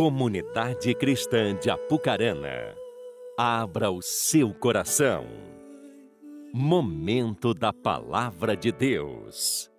Comunidade 0.00 0.94
Cristã 0.94 1.54
de 1.54 1.68
Apucarana, 1.68 2.74
abra 3.36 3.90
o 3.90 4.00
seu 4.00 4.54
coração. 4.54 5.26
Momento 6.54 7.52
da 7.52 7.70
Palavra 7.70 8.56
de 8.56 8.72
Deus. 8.72 9.70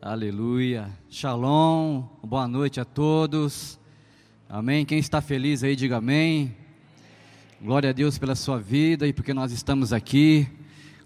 Aleluia. 0.00 0.88
Shalom. 1.10 2.04
Boa 2.24 2.48
noite 2.48 2.80
a 2.80 2.84
todos. 2.86 3.78
Amém. 4.48 4.86
Quem 4.86 4.98
está 4.98 5.20
feliz 5.20 5.62
aí, 5.62 5.76
diga 5.76 5.98
amém. 5.98 6.56
Glória 7.60 7.90
a 7.90 7.92
Deus 7.92 8.16
pela 8.16 8.34
sua 8.34 8.58
vida 8.58 9.06
e 9.06 9.12
porque 9.12 9.34
nós 9.34 9.52
estamos 9.52 9.92
aqui. 9.92 10.48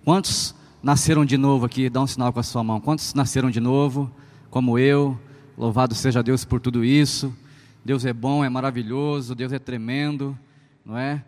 Quantos 0.04 0.54
nasceram 0.80 1.24
de 1.24 1.36
novo 1.36 1.66
aqui? 1.66 1.90
Dá 1.90 2.00
um 2.00 2.06
sinal 2.06 2.32
com 2.32 2.38
a 2.38 2.44
sua 2.44 2.62
mão. 2.62 2.80
Quantos 2.80 3.12
nasceram 3.12 3.50
de 3.50 3.58
novo, 3.58 4.08
como 4.50 4.78
eu? 4.78 5.18
Louvado 5.58 5.96
seja 5.96 6.22
Deus 6.22 6.44
por 6.44 6.60
tudo 6.60 6.84
isso. 6.84 7.42
Deus 7.84 8.06
é 8.06 8.14
bom, 8.14 8.42
é 8.42 8.48
maravilhoso, 8.48 9.34
Deus 9.34 9.52
é 9.52 9.58
tremendo, 9.58 10.38
não 10.82 10.96
é? 10.96 11.22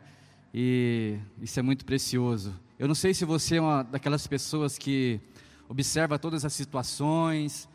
E 0.54 1.18
isso 1.42 1.60
é 1.60 1.62
muito 1.62 1.84
precioso. 1.84 2.58
Eu 2.78 2.88
não 2.88 2.94
sei 2.94 3.12
se 3.12 3.26
você 3.26 3.56
é 3.56 3.60
uma 3.60 3.82
daquelas 3.82 4.26
pessoas 4.26 4.78
que 4.78 5.20
observa 5.68 6.18
todas 6.18 6.46
as 6.46 6.54
situações, 6.54 7.68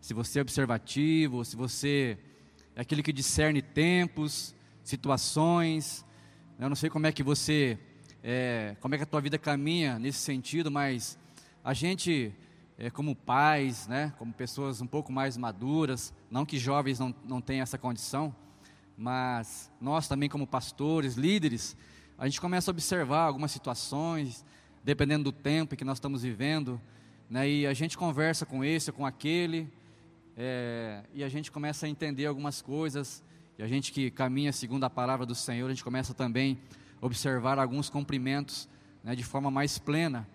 se 0.00 0.14
você 0.14 0.38
é 0.38 0.42
observativo, 0.42 1.44
se 1.44 1.54
você 1.54 2.16
é 2.74 2.80
aquele 2.80 3.02
que 3.02 3.12
discerne 3.12 3.60
tempos, 3.60 4.54
situações. 4.82 6.02
Eu 6.58 6.70
não 6.70 6.76
sei 6.76 6.88
como 6.88 7.06
é 7.06 7.12
que 7.12 7.22
você, 7.22 7.78
é, 8.24 8.74
como 8.80 8.94
é 8.94 8.96
que 8.96 9.04
a 9.04 9.06
tua 9.06 9.20
vida 9.20 9.36
caminha 9.36 9.98
nesse 9.98 10.20
sentido, 10.20 10.70
mas 10.70 11.18
a 11.62 11.74
gente, 11.74 12.32
é, 12.82 12.90
como 12.90 13.14
pais, 13.14 13.86
né, 13.86 14.12
como 14.18 14.32
pessoas 14.32 14.80
um 14.80 14.88
pouco 14.88 15.12
mais 15.12 15.36
maduras, 15.36 16.12
não 16.28 16.44
que 16.44 16.58
jovens 16.58 16.98
não, 16.98 17.14
não 17.24 17.40
tenham 17.40 17.62
essa 17.62 17.78
condição, 17.78 18.34
mas 18.98 19.70
nós 19.80 20.08
também 20.08 20.28
como 20.28 20.48
pastores, 20.48 21.14
líderes, 21.14 21.76
a 22.18 22.26
gente 22.26 22.40
começa 22.40 22.68
a 22.68 22.72
observar 22.72 23.20
algumas 23.20 23.52
situações, 23.52 24.44
dependendo 24.82 25.22
do 25.22 25.30
tempo 25.30 25.76
que 25.76 25.84
nós 25.84 25.98
estamos 25.98 26.24
vivendo, 26.24 26.80
né, 27.30 27.48
e 27.48 27.66
a 27.68 27.72
gente 27.72 27.96
conversa 27.96 28.44
com 28.44 28.64
esse, 28.64 28.90
com 28.90 29.06
aquele, 29.06 29.72
é, 30.36 31.04
e 31.14 31.22
a 31.22 31.28
gente 31.28 31.52
começa 31.52 31.86
a 31.86 31.88
entender 31.88 32.26
algumas 32.26 32.60
coisas, 32.60 33.22
e 33.56 33.62
a 33.62 33.68
gente 33.68 33.92
que 33.92 34.10
caminha 34.10 34.52
segundo 34.52 34.82
a 34.82 34.90
palavra 34.90 35.24
do 35.24 35.36
Senhor, 35.36 35.68
a 35.68 35.70
gente 35.70 35.84
começa 35.84 36.12
também 36.12 36.58
a 37.00 37.06
observar 37.06 37.60
alguns 37.60 37.88
cumprimentos 37.88 38.68
né, 39.04 39.14
de 39.14 39.22
forma 39.22 39.52
mais 39.52 39.78
plena. 39.78 40.26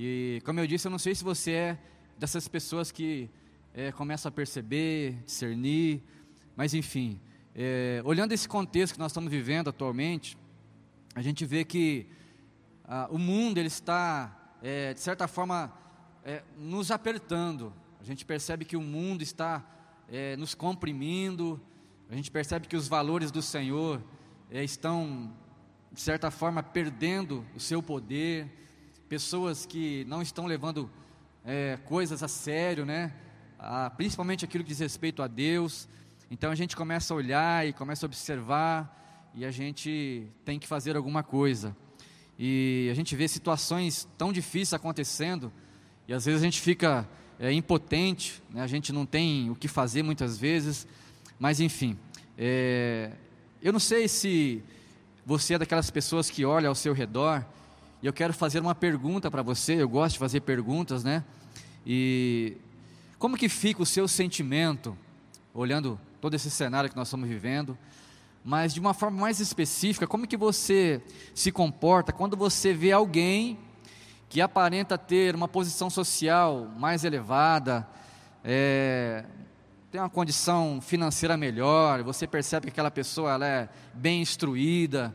E 0.00 0.40
como 0.44 0.60
eu 0.60 0.66
disse, 0.68 0.86
eu 0.86 0.92
não 0.92 0.98
sei 0.98 1.12
se 1.12 1.24
você 1.24 1.50
é 1.50 1.78
dessas 2.16 2.46
pessoas 2.46 2.92
que 2.92 3.28
é, 3.74 3.90
começa 3.90 4.28
a 4.28 4.30
perceber, 4.30 5.14
discernir, 5.26 6.04
mas 6.54 6.72
enfim, 6.72 7.20
é, 7.52 8.00
olhando 8.04 8.30
esse 8.30 8.48
contexto 8.48 8.92
que 8.92 9.00
nós 9.00 9.10
estamos 9.10 9.28
vivendo 9.28 9.70
atualmente, 9.70 10.38
a 11.16 11.20
gente 11.20 11.44
vê 11.44 11.64
que 11.64 12.06
o 13.10 13.18
mundo 13.18 13.58
ele 13.58 13.66
está, 13.66 14.54
é, 14.62 14.94
de 14.94 15.00
certa 15.00 15.26
forma, 15.26 15.76
é, 16.24 16.44
nos 16.56 16.92
apertando. 16.92 17.74
A 18.00 18.04
gente 18.04 18.24
percebe 18.24 18.64
que 18.64 18.76
o 18.76 18.80
mundo 18.80 19.22
está 19.22 19.68
é, 20.08 20.36
nos 20.36 20.54
comprimindo. 20.54 21.60
A 22.08 22.14
gente 22.14 22.30
percebe 22.30 22.68
que 22.68 22.76
os 22.76 22.86
valores 22.86 23.32
do 23.32 23.42
Senhor 23.42 24.00
é, 24.48 24.62
estão, 24.62 25.34
de 25.92 26.00
certa 26.00 26.30
forma, 26.30 26.62
perdendo 26.62 27.44
o 27.52 27.58
seu 27.58 27.82
poder. 27.82 28.67
Pessoas 29.08 29.64
que 29.64 30.04
não 30.04 30.20
estão 30.20 30.44
levando 30.44 30.90
é, 31.42 31.78
coisas 31.86 32.22
a 32.22 32.28
sério, 32.28 32.84
né? 32.84 33.10
Principalmente 33.96 34.44
aquilo 34.44 34.62
que 34.62 34.68
diz 34.68 34.80
respeito 34.80 35.22
a 35.22 35.26
Deus. 35.26 35.88
Então 36.30 36.50
a 36.50 36.54
gente 36.54 36.76
começa 36.76 37.14
a 37.14 37.16
olhar 37.16 37.66
e 37.66 37.72
começa 37.72 38.04
a 38.04 38.06
observar 38.06 39.30
e 39.34 39.46
a 39.46 39.50
gente 39.50 40.26
tem 40.44 40.58
que 40.58 40.68
fazer 40.68 40.94
alguma 40.94 41.22
coisa. 41.22 41.74
E 42.38 42.86
a 42.92 42.94
gente 42.94 43.16
vê 43.16 43.26
situações 43.26 44.06
tão 44.18 44.30
difíceis 44.30 44.74
acontecendo 44.74 45.50
e 46.06 46.12
às 46.12 46.26
vezes 46.26 46.42
a 46.42 46.44
gente 46.44 46.60
fica 46.60 47.08
é, 47.40 47.50
impotente, 47.50 48.42
né? 48.50 48.60
a 48.60 48.66
gente 48.66 48.92
não 48.92 49.06
tem 49.06 49.48
o 49.48 49.54
que 49.54 49.68
fazer 49.68 50.02
muitas 50.02 50.36
vezes, 50.36 50.86
mas 51.38 51.60
enfim, 51.60 51.98
é, 52.36 53.12
eu 53.62 53.72
não 53.72 53.80
sei 53.80 54.06
se 54.06 54.62
você 55.24 55.54
é 55.54 55.58
daquelas 55.58 55.90
pessoas 55.90 56.28
que 56.28 56.44
olha 56.44 56.68
ao 56.68 56.74
seu 56.74 56.92
redor, 56.92 57.42
e 58.00 58.06
eu 58.06 58.12
quero 58.12 58.32
fazer 58.32 58.60
uma 58.60 58.74
pergunta 58.74 59.30
para 59.30 59.42
você, 59.42 59.74
eu 59.74 59.88
gosto 59.88 60.12
de 60.12 60.18
fazer 60.20 60.40
perguntas, 60.40 61.02
né? 61.02 61.24
E 61.84 62.56
como 63.18 63.36
que 63.36 63.48
fica 63.48 63.82
o 63.82 63.86
seu 63.86 64.06
sentimento, 64.06 64.96
olhando 65.52 65.98
todo 66.20 66.34
esse 66.34 66.48
cenário 66.48 66.88
que 66.88 66.96
nós 66.96 67.08
estamos 67.08 67.28
vivendo, 67.28 67.76
mas 68.44 68.72
de 68.72 68.78
uma 68.78 68.94
forma 68.94 69.20
mais 69.20 69.40
específica, 69.40 70.06
como 70.06 70.28
que 70.28 70.36
você 70.36 71.02
se 71.34 71.50
comporta 71.50 72.12
quando 72.12 72.36
você 72.36 72.72
vê 72.72 72.92
alguém 72.92 73.58
que 74.28 74.40
aparenta 74.40 74.96
ter 74.96 75.34
uma 75.34 75.48
posição 75.48 75.90
social 75.90 76.70
mais 76.78 77.02
elevada, 77.02 77.88
é, 78.44 79.24
tem 79.90 80.00
uma 80.00 80.08
condição 80.08 80.80
financeira 80.80 81.36
melhor, 81.36 82.04
você 82.04 82.28
percebe 82.28 82.66
que 82.66 82.70
aquela 82.70 82.90
pessoa 82.92 83.32
ela 83.32 83.46
é 83.46 83.68
bem 83.92 84.22
instruída, 84.22 85.12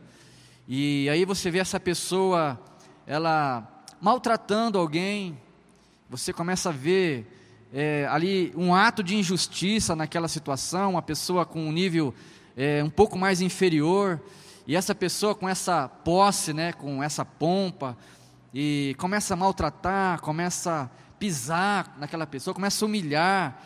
e 0.68 1.08
aí 1.08 1.24
você 1.24 1.50
vê 1.50 1.60
essa 1.60 1.80
pessoa 1.80 2.60
ela 3.06 3.68
maltratando 4.00 4.78
alguém, 4.78 5.38
você 6.08 6.32
começa 6.32 6.68
a 6.68 6.72
ver 6.72 7.26
é, 7.72 8.06
ali 8.10 8.52
um 8.56 8.74
ato 8.74 9.02
de 9.02 9.16
injustiça 9.16 9.96
naquela 9.96 10.28
situação, 10.28 10.92
uma 10.92 11.02
pessoa 11.02 11.44
com 11.44 11.66
um 11.66 11.72
nível 11.72 12.14
é, 12.56 12.82
um 12.84 12.90
pouco 12.90 13.18
mais 13.18 13.40
inferior, 13.40 14.20
e 14.66 14.76
essa 14.76 14.94
pessoa 14.94 15.34
com 15.34 15.48
essa 15.48 15.88
posse, 15.88 16.52
né, 16.52 16.72
com 16.72 17.02
essa 17.02 17.24
pompa, 17.24 17.96
e 18.52 18.94
começa 18.98 19.34
a 19.34 19.36
maltratar, 19.36 20.20
começa 20.20 20.82
a 20.82 21.14
pisar 21.18 21.96
naquela 21.98 22.26
pessoa, 22.26 22.54
começa 22.54 22.84
a 22.84 22.86
humilhar. 22.86 23.60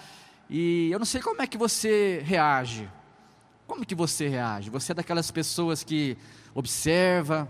E 0.48 0.91
eu 0.91 0.98
não 0.98 1.04
sei 1.04 1.21
como 1.21 1.43
é 1.43 1.47
que 1.47 1.59
você 1.59 2.22
reage. 2.25 2.88
Como 3.66 3.84
que 3.84 3.94
você 3.94 4.28
reage? 4.28 4.71
Você 4.71 4.93
é 4.93 4.94
daquelas 4.94 5.31
pessoas 5.31 5.84
que 5.84 6.16
observa, 6.54 7.47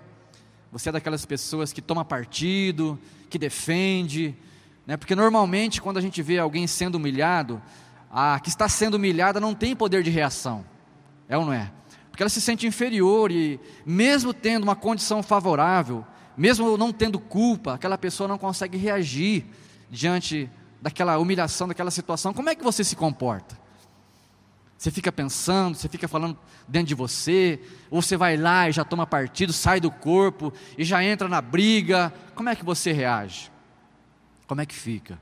você 0.70 0.88
é 0.88 0.92
daquelas 0.92 1.24
pessoas 1.24 1.72
que 1.72 1.80
toma 1.80 2.04
partido, 2.04 2.98
que 3.30 3.38
defende, 3.38 4.34
né? 4.86 4.96
Porque 4.96 5.14
normalmente 5.14 5.80
quando 5.80 5.98
a 5.98 6.00
gente 6.00 6.22
vê 6.22 6.38
alguém 6.38 6.66
sendo 6.66 6.96
humilhado, 6.96 7.60
a 8.10 8.38
que 8.40 8.48
está 8.48 8.68
sendo 8.68 8.94
humilhada 8.94 9.40
não 9.40 9.54
tem 9.54 9.74
poder 9.74 10.02
de 10.02 10.10
reação. 10.10 10.64
É 11.28 11.36
ou 11.36 11.44
não 11.44 11.52
é? 11.52 11.70
Porque 12.10 12.22
ela 12.22 12.30
se 12.30 12.40
sente 12.40 12.66
inferior 12.66 13.30
e 13.30 13.60
mesmo 13.84 14.34
tendo 14.34 14.64
uma 14.64 14.74
condição 14.74 15.22
favorável, 15.22 16.04
mesmo 16.36 16.76
não 16.76 16.92
tendo 16.92 17.18
culpa, 17.18 17.74
aquela 17.74 17.98
pessoa 17.98 18.26
não 18.26 18.38
consegue 18.38 18.76
reagir 18.76 19.46
diante 19.90 20.50
daquela 20.80 21.18
humilhação, 21.18 21.68
daquela 21.68 21.90
situação. 21.90 22.32
Como 22.32 22.48
é 22.48 22.54
que 22.54 22.64
você 22.64 22.82
se 22.82 22.96
comporta? 22.96 23.58
Você 24.78 24.92
fica 24.92 25.10
pensando, 25.10 25.74
você 25.74 25.88
fica 25.88 26.06
falando 26.06 26.38
dentro 26.68 26.86
de 26.86 26.94
você, 26.94 27.60
ou 27.90 28.00
você 28.00 28.16
vai 28.16 28.36
lá 28.36 28.68
e 28.68 28.72
já 28.72 28.84
toma 28.84 29.04
partido, 29.04 29.52
sai 29.52 29.80
do 29.80 29.90
corpo 29.90 30.52
e 30.78 30.84
já 30.84 31.02
entra 31.02 31.28
na 31.28 31.40
briga. 31.40 32.14
Como 32.36 32.48
é 32.48 32.54
que 32.54 32.64
você 32.64 32.92
reage? 32.92 33.50
Como 34.46 34.60
é 34.60 34.66
que 34.66 34.74
fica? 34.74 35.20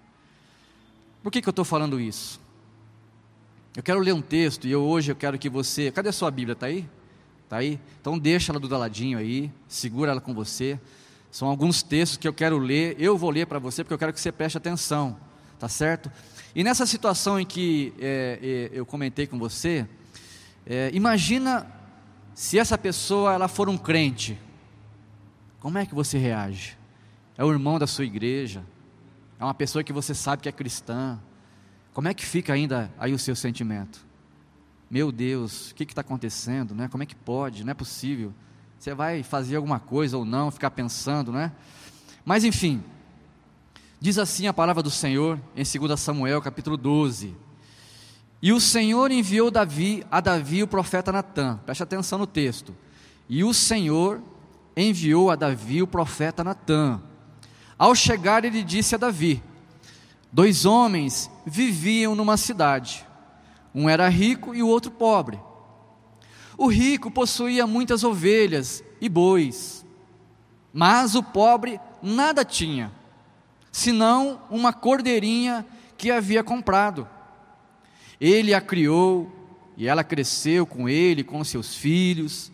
Por 1.23 1.33
que, 1.33 1.41
que 1.41 1.49
eu 1.49 1.53
estou 1.53 1.65
falando 1.65 1.99
isso? 1.99 2.39
Eu 3.75 3.83
quero 3.83 3.99
ler 3.99 4.13
um 4.13 4.21
texto 4.21 4.67
e 4.67 4.71
eu, 4.71 4.83
hoje 4.83 5.11
eu 5.11 5.17
quero 5.17 5.39
que 5.39 5.49
você. 5.49 5.91
Cadê 5.91 6.11
a 6.11 6.13
sua 6.13 6.31
Bíblia? 6.31 6.53
Está 6.53 6.67
aí? 6.67 6.87
Está 7.45 7.57
aí? 7.57 7.81
Então 7.99 8.19
deixa 8.19 8.53
ela 8.53 8.61
do 8.61 8.69
ladinho 8.77 9.19
aí, 9.19 9.51
segura 9.67 10.11
ela 10.11 10.21
com 10.21 10.35
você. 10.35 10.79
São 11.31 11.49
alguns 11.49 11.83
textos 11.83 12.19
que 12.19 12.29
eu 12.29 12.33
quero 12.33 12.59
ler, 12.59 12.95
eu 12.99 13.17
vou 13.17 13.31
ler 13.31 13.47
para 13.47 13.59
você, 13.59 13.83
porque 13.83 13.95
eu 13.95 13.99
quero 13.99 14.13
que 14.13 14.21
você 14.21 14.31
preste 14.31 14.59
atenção, 14.59 15.17
tá 15.59 15.69
certo? 15.69 16.11
E 16.57 16.65
nessa 16.65 16.87
situação 16.87 17.39
em 17.39 17.45
que 17.45 17.93
é, 17.99 18.71
é, 18.73 18.79
eu 18.79 18.87
comentei 18.87 19.27
com 19.27 19.39
você, 19.39 19.87
é, 20.65 20.91
imagina 20.95 21.67
se 22.35 22.59
essa 22.59 22.79
pessoa 22.79 23.35
ela 23.35 23.47
for 23.47 23.69
um 23.69 23.77
crente, 23.77 24.39
como 25.61 25.77
é 25.77 25.85
que 25.85 25.95
você 25.95 26.17
reage? 26.17 26.79
É 27.37 27.45
o 27.45 27.53
irmão 27.53 27.79
da 27.79 27.87
sua 27.87 28.07
igreja, 28.07 28.65
é 29.39 29.45
uma 29.45 29.53
pessoa 29.53 29.85
que 29.85 29.93
você 29.93 30.15
sabe 30.15 30.45
que 30.45 30.49
é 30.49 30.53
cristã, 30.53 31.21
como 31.93 32.09
é 32.09 32.15
que 32.15 32.25
fica 32.25 32.55
ainda 32.55 32.91
aí 32.99 33.13
o 33.13 33.19
seu 33.19 33.37
sentimento? 33.37 34.01
Meu 34.91 35.13
Deus, 35.13 35.73
o 35.73 35.75
que 35.75 35.85
está 35.85 36.01
acontecendo? 36.01 36.75
Né? 36.75 36.89
Como 36.89 37.03
é 37.03 37.07
que 37.07 37.15
pode? 37.15 37.65
Não 37.65 37.73
é 37.73 37.75
possível. 37.75 38.33
Você 38.79 38.95
vai 38.95 39.23
fazer 39.23 39.57
alguma 39.57 39.79
coisa 39.79 40.17
ou 40.17 40.25
não, 40.25 40.51
ficar 40.51 40.71
pensando, 40.71 41.33
né? 41.33 41.53
Mas 42.25 42.45
enfim, 42.45 42.83
diz 44.01 44.19
assim 44.19 44.47
a 44.47 44.53
palavra 44.53 44.83
do 44.83 44.91
Senhor 44.91 45.41
em 45.57 45.63
2 45.63 46.01
Samuel 46.01 46.43
capítulo 46.43 46.77
12. 46.77 47.35
E 48.43 48.53
o 48.53 48.61
Senhor 48.61 49.11
enviou 49.11 49.51
Davi 49.51 50.05
a 50.11 50.21
Davi 50.21 50.63
o 50.63 50.69
profeta 50.69 51.11
Natã. 51.11 51.59
Preste 51.65 51.83
atenção 51.83 52.19
no 52.19 52.27
texto. 52.27 52.77
E 53.29 53.43
o 53.43 53.53
Senhor 53.55 54.23
enviou 54.77 55.31
a 55.31 55.37
Davi 55.37 55.83
o 55.83 55.87
profeta 55.87 56.45
Natã. 56.45 57.01
Ao 57.79 57.95
chegar, 57.95 58.45
ele 58.45 58.63
disse 58.63 58.95
a 58.95 58.99
Davi: 58.99 59.43
Dois 60.31 60.65
homens 60.65 61.31
viviam 61.45 62.15
numa 62.15 62.37
cidade. 62.37 63.07
Um 63.75 63.89
era 63.89 64.09
rico 64.09 64.55
e 64.55 64.63
o 64.63 64.69
outro 64.69 64.91
pobre. 64.91 65.41
O 66.57 66.69
rico 66.69 67.11
possuía 67.11 67.67
muitas 67.67 68.03
ovelhas 68.03 68.83
e 69.01 69.09
bois, 69.09 69.85
mas 70.73 71.15
o 71.15 71.23
pobre 71.23 71.79
nada 72.03 72.45
tinha, 72.45 72.91
senão 73.77 74.41
uma 74.49 74.73
cordeirinha 74.73 75.67
que 75.99 76.11
havia 76.11 76.43
comprado. 76.43 77.07
Ele 78.19 78.55
a 78.55 78.61
criou 78.61 79.31
e 79.77 79.87
ela 79.87 80.03
cresceu 80.03 80.67
com 80.67 80.89
ele, 80.89 81.23
com 81.23 81.45
seus 81.45 81.75
filhos, 81.75 82.51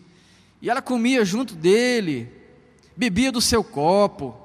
e 0.61 0.69
ela 0.69 0.81
comia 0.81 1.23
junto 1.23 1.55
dele, 1.55 2.29
bebia 2.97 3.31
do 3.31 3.39
seu 3.39 3.63
copo 3.63 4.35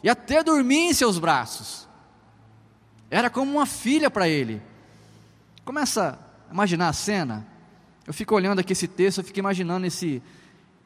e 0.00 0.08
até 0.08 0.44
dormia 0.44 0.88
em 0.88 0.94
seus 0.94 1.18
braços. 1.18 1.88
Era 3.10 3.28
como 3.28 3.50
uma 3.50 3.66
filha 3.66 4.08
para 4.08 4.28
ele. 4.28 4.62
Começa 5.64 6.20
a 6.48 6.54
imaginar 6.54 6.88
a 6.90 6.92
cena. 6.92 7.44
Eu 8.06 8.14
fico 8.14 8.36
olhando 8.36 8.60
aqui 8.60 8.74
esse 8.74 8.86
texto, 8.86 9.18
eu 9.18 9.24
fico 9.24 9.40
imaginando 9.40 9.86
esse, 9.86 10.22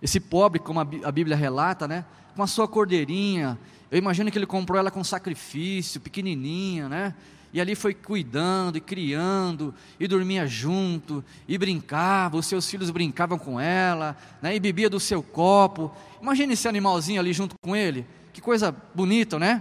esse 0.02 0.18
pobre, 0.18 0.58
como 0.58 0.80
a 0.80 1.12
Bíblia 1.12 1.36
relata, 1.36 1.86
né? 1.86 2.04
Com 2.34 2.42
a 2.42 2.46
sua 2.46 2.66
cordeirinha. 2.66 3.58
Eu 3.90 3.98
imagino 3.98 4.30
que 4.30 4.36
ele 4.36 4.46
comprou 4.46 4.78
ela 4.78 4.90
com 4.90 5.04
sacrifício, 5.04 6.00
pequenininha, 6.00 6.88
né? 6.88 7.14
E 7.52 7.60
ali 7.60 7.74
foi 7.74 7.92
cuidando 7.92 8.78
e 8.78 8.80
criando, 8.80 9.74
e 10.00 10.08
dormia 10.08 10.46
junto, 10.46 11.22
e 11.46 11.58
brincava, 11.58 12.38
os 12.38 12.46
seus 12.46 12.68
filhos 12.68 12.90
brincavam 12.90 13.38
com 13.38 13.60
ela, 13.60 14.16
né? 14.40 14.56
e 14.56 14.60
bebia 14.60 14.88
do 14.88 14.98
seu 14.98 15.22
copo. 15.22 15.94
Imagine 16.20 16.54
esse 16.54 16.66
animalzinho 16.66 17.20
ali 17.20 17.32
junto 17.32 17.54
com 17.60 17.76
ele, 17.76 18.06
que 18.32 18.40
coisa 18.40 18.74
bonita, 18.94 19.38
né? 19.38 19.60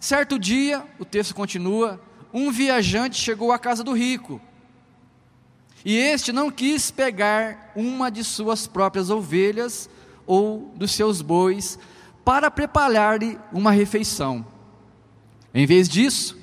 Certo 0.00 0.38
dia, 0.38 0.82
o 0.98 1.04
texto 1.04 1.34
continua, 1.34 2.00
um 2.32 2.50
viajante 2.50 3.16
chegou 3.16 3.52
à 3.52 3.58
casa 3.58 3.84
do 3.84 3.92
rico, 3.92 4.40
e 5.86 5.96
este 5.96 6.32
não 6.32 6.50
quis 6.50 6.90
pegar 6.90 7.70
uma 7.76 8.10
de 8.10 8.24
suas 8.24 8.66
próprias 8.66 9.08
ovelhas 9.08 9.88
ou 10.26 10.72
dos 10.74 10.90
seus 10.90 11.22
bois 11.22 11.78
para 12.24 12.50
preparar-lhe 12.50 13.38
uma 13.52 13.70
refeição. 13.70 14.44
Em 15.54 15.64
vez 15.64 15.88
disso, 15.88 16.36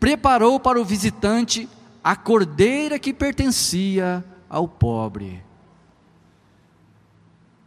preparou 0.00 0.58
para 0.58 0.80
o 0.80 0.84
visitante 0.84 1.68
a 2.02 2.16
cordeira 2.16 2.98
que 2.98 3.14
pertencia 3.14 4.24
ao 4.50 4.66
pobre. 4.66 5.44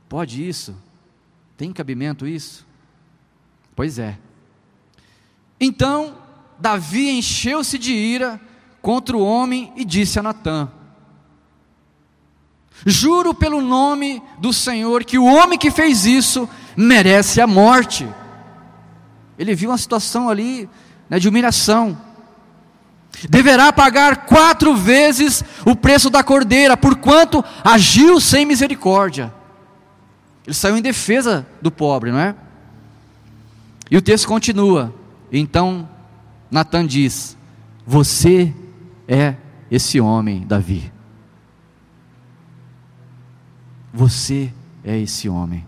Pode 0.10 0.45
isso? 0.45 0.75
Tem 1.56 1.72
cabimento 1.72 2.28
isso? 2.28 2.68
Pois 3.74 3.98
é. 3.98 4.19
Então, 5.57 6.18
Davi 6.60 7.10
encheu-se 7.10 7.78
de 7.78 7.94
ira 7.94 8.38
contra 8.81 9.16
o 9.16 9.24
homem 9.24 9.72
e 9.78 9.86
disse 9.86 10.19
a 10.19 10.24
Natã: 10.24 10.69
Juro 12.86 13.33
pelo 13.33 13.62
nome 13.62 14.22
do 14.39 14.51
Senhor 14.51 15.04
que 15.04 15.18
o 15.18 15.25
homem 15.25 15.57
que 15.57 15.69
fez 15.69 16.06
isso 16.06 16.50
merece 16.75 17.39
a 17.39 17.48
morte. 17.48 18.07
Ele 19.38 19.56
viu 19.56 19.69
uma 19.69 19.78
situação 19.78 20.30
ali 20.30 20.69
né, 21.10 21.19
de 21.19 21.30
humilhação. 21.30 21.98
Deverá 23.30 23.72
pagar 23.72 24.25
quatro 24.25 24.75
vezes 24.75 25.44
o 25.66 25.75
preço 25.75 26.10
da 26.10 26.24
cordeira, 26.24 26.75
porquanto 26.75 27.44
agiu 27.63 28.19
sem 28.19 28.45
misericórdia. 28.45 29.33
Ele 30.45 30.56
saiu 30.56 30.78
em 30.78 30.81
defesa 30.81 31.45
do 31.62 31.69
pobre, 31.69 32.12
não 32.12 32.19
é? 32.19 32.36
E 33.92 33.98
o 33.98 34.01
texto 34.01 34.28
continua. 34.28 34.94
Então 35.31 35.88
Natan 36.50 36.86
diz: 36.88 37.38
Você 37.86 38.54
é 39.07 39.36
esse 39.69 40.00
homem, 40.01 40.45
Davi. 40.48 40.92
Você 43.94 44.52
é 44.84 44.98
esse 44.98 45.28
homem. 45.28 45.66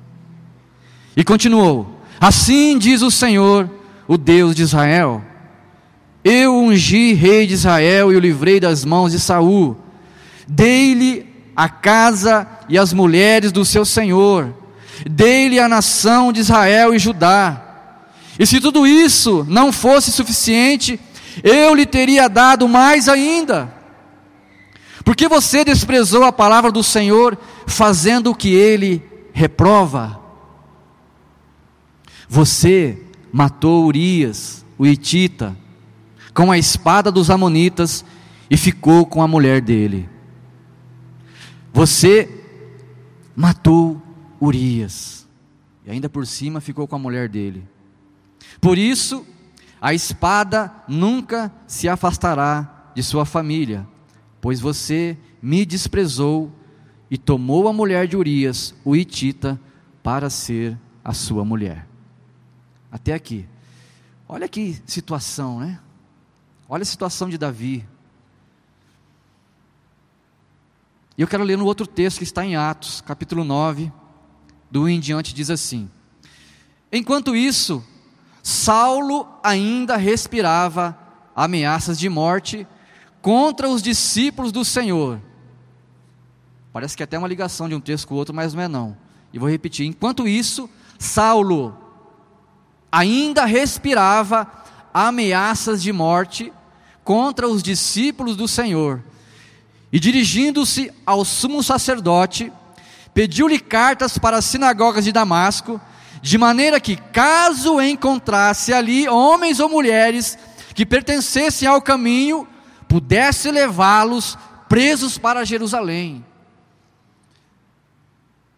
E 1.16 1.24
continuou: 1.24 2.00
Assim 2.20 2.78
diz 2.78 3.02
o 3.02 3.12
Senhor, 3.12 3.70
o 4.08 4.18
Deus 4.18 4.56
de 4.56 4.62
Israel: 4.62 5.22
Eu 6.24 6.56
ungi 6.56 7.14
rei 7.14 7.46
de 7.46 7.54
Israel 7.54 8.12
e 8.12 8.16
o 8.16 8.20
livrei 8.20 8.60
das 8.60 8.86
mãos 8.86 9.12
de 9.12 9.20
Saul. 9.20 9.78
Dei-lhe 10.48 11.25
a 11.56 11.70
casa 11.70 12.48
e 12.68 12.78
as 12.78 12.94
mulheres 12.94 13.52
do 13.52 13.64
seu 13.64 13.86
senhor. 13.86 14.54
Dei-lhe 15.10 15.60
a 15.60 15.68
nação 15.68 16.31
de 16.31 16.40
Israel 16.40 16.94
e 16.94 17.00
Judá. 17.00 17.62
E 18.40 18.46
se 18.46 18.60
tudo 18.60 18.88
isso 18.88 19.46
não 19.48 19.72
fosse 19.72 20.12
suficiente, 20.12 21.00
eu 21.44 21.74
lhe 21.74 21.86
teria 21.86 22.28
dado 22.28 22.68
mais 22.68 23.08
ainda. 23.08 23.73
Porque 25.03 25.27
você 25.27 25.65
desprezou 25.65 26.23
a 26.23 26.31
palavra 26.31 26.71
do 26.71 26.81
Senhor, 26.81 27.38
fazendo 27.67 28.31
o 28.31 28.35
que 28.35 28.53
ele 28.53 29.03
reprova. 29.33 30.21
Você 32.29 33.01
matou 33.31 33.85
Urias, 33.85 34.65
o 34.77 34.85
Itita, 34.85 35.57
com 36.33 36.51
a 36.51 36.57
espada 36.57 37.11
dos 37.11 37.29
Amonitas 37.29 38.05
e 38.50 38.55
ficou 38.55 39.05
com 39.05 39.21
a 39.21 39.27
mulher 39.27 39.61
dele. 39.61 40.09
Você 41.73 42.41
matou 43.35 44.01
Urias 44.39 45.27
e 45.85 45.91
ainda 45.91 46.07
por 46.07 46.25
cima 46.25 46.61
ficou 46.61 46.88
com 46.88 46.95
a 46.95 47.00
mulher 47.00 47.27
dele. 47.27 47.67
Por 48.61 48.77
isso, 48.77 49.25
a 49.81 49.94
espada 49.94 50.71
nunca 50.88 51.51
se 51.67 51.89
afastará 51.89 52.91
de 52.95 53.03
sua 53.03 53.25
família 53.25 53.85
pois 54.44 54.60
você 54.60 55.18
me 55.42 55.66
desprezou 55.66 56.51
e 57.10 57.18
tomou 57.18 57.66
a 57.69 57.72
mulher 57.72 58.10
de 58.10 58.18
Urias, 58.18 58.75
o 58.84 58.94
Itita, 58.94 59.57
para 60.04 60.30
ser 60.30 60.78
a 61.01 61.13
sua 61.13 61.45
mulher. 61.45 61.88
Até 62.92 63.13
aqui. 63.13 63.48
Olha 64.28 64.50
que 64.50 64.81
situação, 64.86 65.62
né? 65.62 65.80
Olha 66.68 66.81
a 66.81 66.86
situação 66.86 67.30
de 67.30 67.38
Davi. 67.38 67.88
E 71.18 71.22
eu 71.22 71.28
quero 71.28 71.46
ler 71.46 71.57
no 71.57 71.63
outro 71.63 71.88
texto 71.88 72.18
que 72.18 72.25
está 72.25 72.46
em 72.46 72.57
Atos, 72.57 73.00
capítulo 73.00 73.46
9, 73.46 73.94
do 74.69 74.81
1 74.81 74.89
em 74.89 75.00
diante, 75.00 75.34
diz 75.34 75.50
assim: 75.50 75.89
Enquanto 76.92 77.34
isso, 77.34 77.81
Saulo 78.44 79.25
ainda 79.42 79.96
respirava 79.96 80.98
ameaças 81.34 81.98
de 81.98 82.10
morte 82.10 82.68
contra 83.24 83.70
os 83.70 83.81
discípulos 83.81 84.52
do 84.52 84.66
Senhor. 84.66 85.20
Parece 86.74 86.96
que 86.96 87.01
é 87.01 87.06
até 87.06 87.18
uma 87.18 87.27
ligação 87.27 87.70
de 87.70 87.74
um 87.74 87.80
texto 87.80 88.06
com 88.06 88.15
o 88.15 88.18
outro, 88.18 88.36
mas 88.36 88.53
não 88.53 88.62
é 88.62 88.68
não. 88.68 88.98
E 89.32 89.39
vou 89.39 89.50
repetir: 89.50 89.88
enquanto 89.88 90.27
isso, 90.27 90.70
Saulo 91.00 91.75
ainda 92.92 93.46
respirava 93.46 94.46
ameaças 94.94 95.82
de 95.82 95.92
morte 95.94 96.51
contra 97.03 97.48
os 97.48 97.63
discípulos 97.63 98.36
do 98.36 98.48
Senhor. 98.48 99.01
E 99.92 100.00
dirigindo-se 100.00 100.92
ao 101.06 101.24
sumo 101.24 101.63
sacerdote, 101.63 102.51
pediu-lhe 103.13 103.60
cartas 103.60 104.18
para 104.18 104.38
as 104.38 104.46
sinagogas 104.46 105.06
de 105.06 105.13
Damasco, 105.13 105.80
de 106.22 106.38
maneira 106.38 106.80
que, 106.80 106.98
caso 106.98 107.82
encontrasse 107.82 108.74
ali 108.74 109.08
homens 109.08 109.60
ou 109.62 109.70
mulheres 109.70 110.38
que 110.74 110.86
pertencessem 110.86 111.68
ao 111.68 111.82
caminho, 111.82 112.48
pudesse 112.93 113.50
levá-los 113.50 114.38
presos 114.69 115.17
para 115.17 115.43
Jerusalém. 115.43 116.23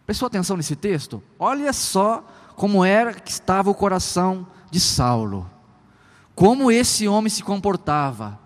Prestou 0.04 0.26
atenção 0.26 0.58
nesse 0.58 0.76
texto? 0.76 1.22
Olha 1.38 1.72
só 1.72 2.22
como 2.54 2.84
era 2.84 3.14
que 3.14 3.30
estava 3.30 3.70
o 3.70 3.74
coração 3.74 4.46
de 4.70 4.78
Saulo. 4.78 5.50
Como 6.34 6.70
esse 6.70 7.08
homem 7.08 7.30
se 7.30 7.42
comportava. 7.42 8.38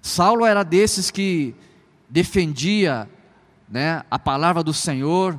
Saulo 0.00 0.46
era 0.46 0.62
desses 0.62 1.10
que 1.10 1.54
defendia 2.08 3.10
né, 3.68 4.04
a 4.10 4.18
palavra 4.18 4.62
do 4.62 4.72
Senhor 4.72 5.38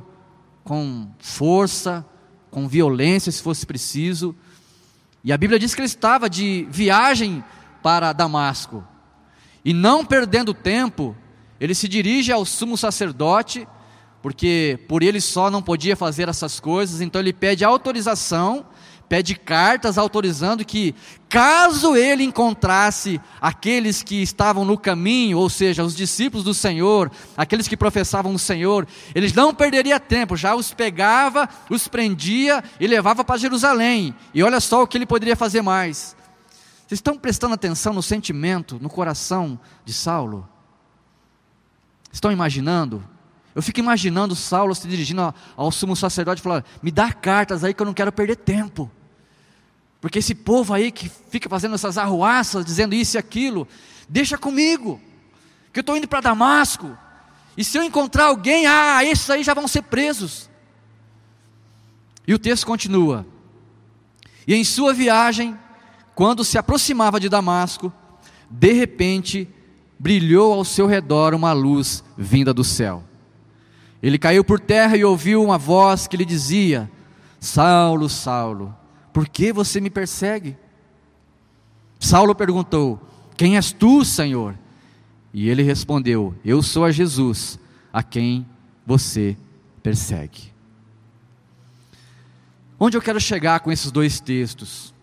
com 0.62 1.08
força, 1.18 2.06
com 2.52 2.68
violência, 2.68 3.32
se 3.32 3.42
fosse 3.42 3.66
preciso. 3.66 4.32
E 5.24 5.32
a 5.32 5.36
Bíblia 5.36 5.58
diz 5.58 5.74
que 5.74 5.80
ele 5.80 5.86
estava 5.86 6.30
de 6.30 6.68
viagem 6.70 7.42
para 7.82 8.12
Damasco. 8.12 8.86
E 9.64 9.72
não 9.72 10.04
perdendo 10.04 10.54
tempo, 10.54 11.16
ele 11.60 11.74
se 11.74 11.88
dirige 11.88 12.32
ao 12.32 12.44
sumo 12.44 12.76
sacerdote, 12.76 13.66
porque 14.22 14.78
por 14.88 15.02
ele 15.02 15.20
só 15.20 15.50
não 15.50 15.62
podia 15.62 15.96
fazer 15.96 16.28
essas 16.28 16.60
coisas, 16.60 17.00
então 17.00 17.20
ele 17.20 17.32
pede 17.32 17.64
autorização, 17.64 18.66
pede 19.08 19.34
cartas 19.34 19.96
autorizando 19.96 20.64
que, 20.64 20.94
caso 21.28 21.96
ele 21.96 22.22
encontrasse 22.22 23.20
aqueles 23.40 24.02
que 24.02 24.22
estavam 24.22 24.64
no 24.64 24.76
caminho, 24.76 25.38
ou 25.38 25.48
seja, 25.48 25.82
os 25.82 25.96
discípulos 25.96 26.44
do 26.44 26.52
Senhor, 26.52 27.10
aqueles 27.36 27.66
que 27.66 27.76
professavam 27.76 28.34
o 28.34 28.38
Senhor, 28.38 28.86
eles 29.14 29.32
não 29.32 29.54
perderia 29.54 29.98
tempo, 29.98 30.36
já 30.36 30.54
os 30.54 30.74
pegava, 30.74 31.48
os 31.70 31.88
prendia 31.88 32.62
e 32.78 32.86
levava 32.86 33.24
para 33.24 33.38
Jerusalém. 33.38 34.14
E 34.34 34.42
olha 34.42 34.60
só 34.60 34.82
o 34.82 34.86
que 34.86 34.98
ele 34.98 35.06
poderia 35.06 35.36
fazer 35.36 35.62
mais. 35.62 36.17
Vocês 36.88 37.00
estão 37.00 37.18
prestando 37.18 37.52
atenção 37.52 37.92
no 37.92 38.02
sentimento, 38.02 38.78
no 38.80 38.88
coração 38.88 39.60
de 39.84 39.92
Saulo? 39.92 40.48
Estão 42.10 42.32
imaginando? 42.32 43.06
Eu 43.54 43.60
fico 43.60 43.78
imaginando 43.78 44.34
Saulo 44.34 44.74
se 44.74 44.88
dirigindo 44.88 45.34
ao, 45.54 45.70
sumo 45.70 45.94
sacerdote 45.94 46.40
e 46.40 46.42
falando: 46.42 46.64
Me 46.82 46.90
dá 46.90 47.12
cartas 47.12 47.62
aí 47.62 47.74
que 47.74 47.82
eu 47.82 47.84
não 47.84 47.92
quero 47.92 48.10
perder 48.10 48.36
tempo. 48.36 48.90
Porque 50.00 50.20
esse 50.20 50.34
povo 50.34 50.72
aí 50.72 50.90
que 50.90 51.10
fica 51.10 51.46
fazendo 51.46 51.74
essas 51.74 51.98
arruaças, 51.98 52.64
dizendo 52.64 52.94
isso 52.94 53.18
e 53.18 53.18
aquilo, 53.18 53.68
deixa 54.08 54.38
comigo, 54.38 54.98
que 55.70 55.80
eu 55.80 55.82
estou 55.82 55.94
indo 55.94 56.08
para 56.08 56.22
Damasco. 56.22 56.96
E 57.54 57.62
se 57.62 57.76
eu 57.76 57.82
encontrar 57.82 58.28
alguém, 58.28 58.66
ah, 58.66 59.04
esses 59.04 59.28
aí 59.28 59.44
já 59.44 59.52
vão 59.52 59.68
ser 59.68 59.82
presos. 59.82 60.48
E 62.26 62.32
o 62.32 62.38
texto 62.38 62.66
continua. 62.66 63.26
E 64.46 64.54
em 64.54 64.64
sua 64.64 64.94
viagem, 64.94 65.54
quando 66.18 66.44
se 66.44 66.58
aproximava 66.58 67.20
de 67.20 67.28
Damasco, 67.28 67.92
de 68.50 68.72
repente 68.72 69.48
brilhou 69.96 70.52
ao 70.52 70.64
seu 70.64 70.84
redor 70.84 71.32
uma 71.32 71.52
luz 71.52 72.02
vinda 72.16 72.52
do 72.52 72.64
céu. 72.64 73.04
Ele 74.02 74.18
caiu 74.18 74.42
por 74.42 74.58
terra 74.58 74.96
e 74.96 75.04
ouviu 75.04 75.40
uma 75.40 75.56
voz 75.56 76.08
que 76.08 76.16
lhe 76.16 76.24
dizia: 76.24 76.90
Saulo, 77.38 78.08
Saulo, 78.08 78.74
por 79.12 79.28
que 79.28 79.52
você 79.52 79.80
me 79.80 79.88
persegue? 79.88 80.56
Saulo 82.00 82.34
perguntou: 82.34 83.00
Quem 83.36 83.54
és 83.54 83.70
tu, 83.70 84.04
Senhor? 84.04 84.58
E 85.32 85.48
ele 85.48 85.62
respondeu: 85.62 86.34
Eu 86.44 86.64
sou 86.64 86.84
a 86.84 86.90
Jesus, 86.90 87.60
a 87.92 88.02
quem 88.02 88.44
você 88.84 89.36
persegue. 89.84 90.52
Onde 92.76 92.96
eu 92.96 93.00
quero 93.00 93.20
chegar 93.20 93.60
com 93.60 93.70
esses 93.70 93.92
dois 93.92 94.18
textos? 94.18 94.97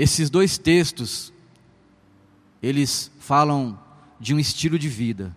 Esses 0.00 0.30
dois 0.30 0.56
textos, 0.56 1.30
eles 2.62 3.10
falam 3.20 3.78
de 4.18 4.32
um 4.32 4.38
estilo 4.38 4.78
de 4.78 4.88
vida. 4.88 5.36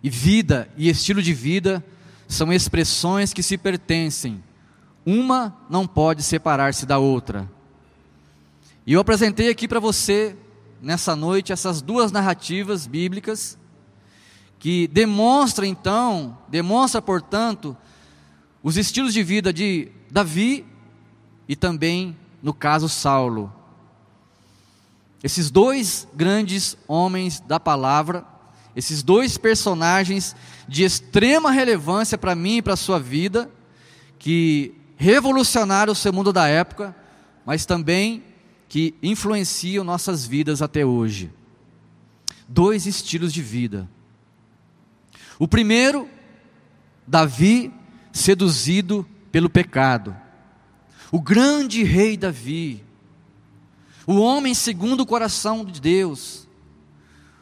E 0.00 0.08
vida 0.08 0.72
e 0.76 0.88
estilo 0.88 1.20
de 1.20 1.34
vida 1.34 1.84
são 2.28 2.52
expressões 2.52 3.32
que 3.32 3.42
se 3.42 3.58
pertencem. 3.58 4.40
Uma 5.04 5.56
não 5.68 5.88
pode 5.88 6.22
separar-se 6.22 6.86
da 6.86 6.98
outra. 6.98 7.50
E 8.86 8.92
eu 8.92 9.00
apresentei 9.00 9.50
aqui 9.50 9.66
para 9.66 9.80
você, 9.80 10.36
nessa 10.80 11.16
noite, 11.16 11.52
essas 11.52 11.82
duas 11.82 12.12
narrativas 12.12 12.86
bíblicas, 12.86 13.58
que 14.56 14.86
demonstram 14.86 15.66
então, 15.66 16.38
demonstra, 16.46 17.02
portanto, 17.02 17.76
os 18.62 18.76
estilos 18.76 19.12
de 19.14 19.24
vida 19.24 19.52
de 19.52 19.90
Davi 20.08 20.69
e 21.50 21.56
também, 21.56 22.16
no 22.40 22.54
caso, 22.54 22.88
Saulo. 22.88 23.52
Esses 25.20 25.50
dois 25.50 26.06
grandes 26.14 26.76
homens 26.86 27.40
da 27.40 27.58
palavra, 27.58 28.24
esses 28.76 29.02
dois 29.02 29.36
personagens 29.36 30.36
de 30.68 30.84
extrema 30.84 31.50
relevância 31.50 32.16
para 32.16 32.36
mim 32.36 32.58
e 32.58 32.62
para 32.62 32.74
a 32.74 32.76
sua 32.76 33.00
vida, 33.00 33.50
que 34.16 34.72
revolucionaram 34.96 35.92
o 35.92 35.96
seu 35.96 36.12
mundo 36.12 36.32
da 36.32 36.46
época, 36.46 36.94
mas 37.44 37.66
também 37.66 38.22
que 38.68 38.94
influenciam 39.02 39.82
nossas 39.82 40.24
vidas 40.24 40.62
até 40.62 40.86
hoje. 40.86 41.32
Dois 42.46 42.86
estilos 42.86 43.32
de 43.32 43.42
vida. 43.42 43.90
O 45.36 45.48
primeiro, 45.48 46.08
Davi 47.08 47.72
seduzido 48.12 49.04
pelo 49.32 49.50
pecado. 49.50 50.14
O 51.12 51.20
grande 51.20 51.82
rei 51.82 52.16
Davi, 52.16 52.84
o 54.06 54.16
homem 54.18 54.54
segundo 54.54 55.00
o 55.00 55.06
coração 55.06 55.64
de 55.64 55.80
Deus, 55.80 56.46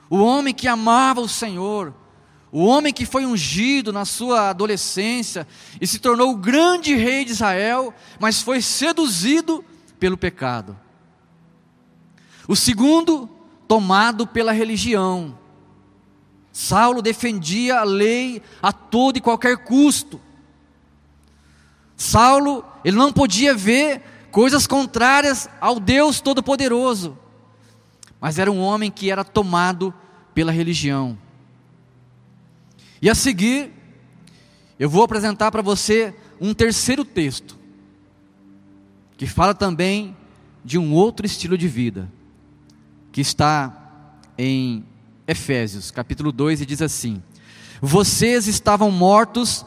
o 0.08 0.18
homem 0.18 0.54
que 0.54 0.66
amava 0.66 1.20
o 1.20 1.28
Senhor, 1.28 1.94
o 2.50 2.64
homem 2.64 2.92
que 2.92 3.04
foi 3.04 3.26
ungido 3.26 3.92
na 3.92 4.04
sua 4.04 4.50
adolescência 4.50 5.46
e 5.80 5.86
se 5.86 5.98
tornou 5.98 6.32
o 6.32 6.36
grande 6.36 6.94
rei 6.94 7.24
de 7.24 7.32
Israel, 7.32 7.92
mas 8.18 8.40
foi 8.40 8.62
seduzido 8.62 9.62
pelo 9.98 10.16
pecado. 10.16 10.78
O 12.46 12.56
segundo, 12.56 13.28
tomado 13.66 14.26
pela 14.26 14.52
religião. 14.52 15.38
Saulo 16.50 17.02
defendia 17.02 17.80
a 17.80 17.84
lei 17.84 18.42
a 18.62 18.72
todo 18.72 19.18
e 19.18 19.20
qualquer 19.20 19.58
custo. 19.58 20.18
Saulo, 21.98 22.64
ele 22.84 22.96
não 22.96 23.12
podia 23.12 23.52
ver 23.56 24.00
coisas 24.30 24.68
contrárias 24.68 25.50
ao 25.60 25.80
Deus 25.80 26.20
Todo-Poderoso, 26.20 27.18
mas 28.20 28.38
era 28.38 28.52
um 28.52 28.60
homem 28.60 28.88
que 28.88 29.10
era 29.10 29.24
tomado 29.24 29.92
pela 30.32 30.52
religião. 30.52 31.18
E 33.02 33.10
a 33.10 33.16
seguir, 33.16 33.72
eu 34.78 34.88
vou 34.88 35.02
apresentar 35.02 35.50
para 35.50 35.60
você 35.60 36.14
um 36.40 36.54
terceiro 36.54 37.04
texto, 37.04 37.58
que 39.16 39.26
fala 39.26 39.52
também 39.52 40.16
de 40.64 40.78
um 40.78 40.92
outro 40.92 41.26
estilo 41.26 41.58
de 41.58 41.66
vida, 41.66 42.08
que 43.10 43.20
está 43.20 44.14
em 44.38 44.84
Efésios, 45.26 45.90
capítulo 45.90 46.30
2, 46.30 46.60
e 46.60 46.66
diz 46.66 46.80
assim: 46.80 47.20
Vocês 47.82 48.46
estavam 48.46 48.92
mortos 48.92 49.66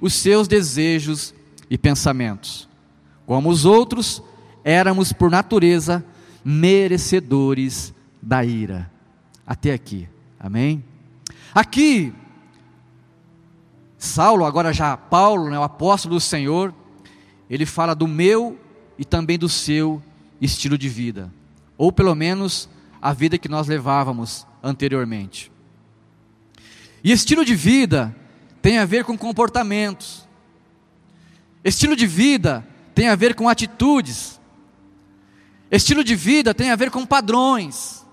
os 0.00 0.14
seus 0.14 0.48
desejos 0.48 1.34
e 1.68 1.76
pensamentos. 1.76 2.68
Como 3.26 3.48
os 3.48 3.64
outros, 3.64 4.22
éramos 4.64 5.12
por 5.12 5.30
natureza 5.30 6.04
merecedores 6.44 7.94
da 8.20 8.44
ira. 8.44 8.90
Até 9.46 9.72
aqui, 9.72 10.08
amém? 10.38 10.84
Aqui, 11.54 12.12
Saulo, 13.98 14.44
agora 14.44 14.72
já 14.72 14.96
Paulo, 14.96 15.50
né, 15.50 15.58
o 15.58 15.62
apóstolo 15.62 16.14
do 16.14 16.20
Senhor, 16.20 16.74
ele 17.48 17.66
fala 17.66 17.94
do 17.94 18.08
meu 18.08 18.58
e 18.98 19.04
também 19.04 19.38
do 19.38 19.48
seu 19.48 20.02
estilo 20.40 20.78
de 20.78 20.88
vida, 20.88 21.32
ou 21.76 21.92
pelo 21.92 22.14
menos 22.14 22.68
a 23.02 23.12
vida 23.12 23.38
que 23.38 23.48
nós 23.48 23.66
levávamos 23.66 24.46
anteriormente. 24.62 25.50
E 27.02 27.12
estilo 27.12 27.44
de 27.44 27.54
vida 27.54 28.14
tem 28.62 28.78
a 28.78 28.84
ver 28.84 29.04
com 29.04 29.16
comportamentos. 29.16 30.26
Estilo 31.64 31.96
de 31.96 32.06
vida 32.06 32.66
tem 32.94 33.08
a 33.08 33.16
ver 33.16 33.34
com 33.34 33.48
atitudes. 33.48 34.40
Estilo 35.70 36.02
de 36.02 36.14
vida 36.14 36.52
tem 36.52 36.70
a 36.70 36.76
ver 36.76 36.90
com 36.90 37.06
padrões. 37.06 38.04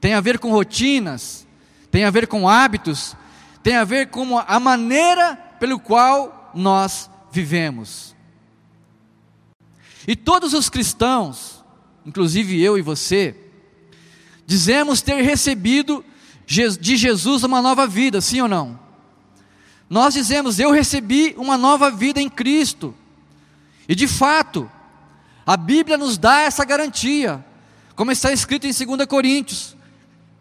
Tem 0.00 0.14
a 0.14 0.20
ver 0.20 0.38
com 0.38 0.50
rotinas, 0.50 1.46
tem 1.90 2.04
a 2.04 2.10
ver 2.10 2.26
com 2.26 2.48
hábitos, 2.48 3.14
tem 3.62 3.76
a 3.76 3.84
ver 3.84 4.08
com 4.08 4.38
a 4.38 4.58
maneira 4.58 5.36
pelo 5.58 5.78
qual 5.78 6.50
nós 6.54 7.10
vivemos. 7.30 8.16
E 10.08 10.16
todos 10.16 10.54
os 10.54 10.70
cristãos, 10.70 11.62
inclusive 12.06 12.60
eu 12.60 12.78
e 12.78 12.82
você, 12.82 13.36
dizemos 14.46 15.02
ter 15.02 15.20
recebido 15.20 16.02
de 16.46 16.96
Jesus 16.96 17.44
uma 17.44 17.60
nova 17.60 17.86
vida, 17.86 18.20
sim 18.20 18.40
ou 18.40 18.48
não? 18.48 18.80
Nós 19.90 20.14
dizemos, 20.14 20.60
eu 20.60 20.70
recebi 20.70 21.34
uma 21.36 21.58
nova 21.58 21.90
vida 21.90 22.20
em 22.20 22.28
Cristo. 22.30 22.94
E 23.88 23.94
de 23.96 24.06
fato, 24.06 24.70
a 25.44 25.56
Bíblia 25.56 25.98
nos 25.98 26.16
dá 26.16 26.42
essa 26.42 26.64
garantia, 26.64 27.44
como 27.96 28.12
está 28.12 28.32
escrito 28.32 28.68
em 28.68 28.72
2 28.72 29.04
Coríntios, 29.06 29.76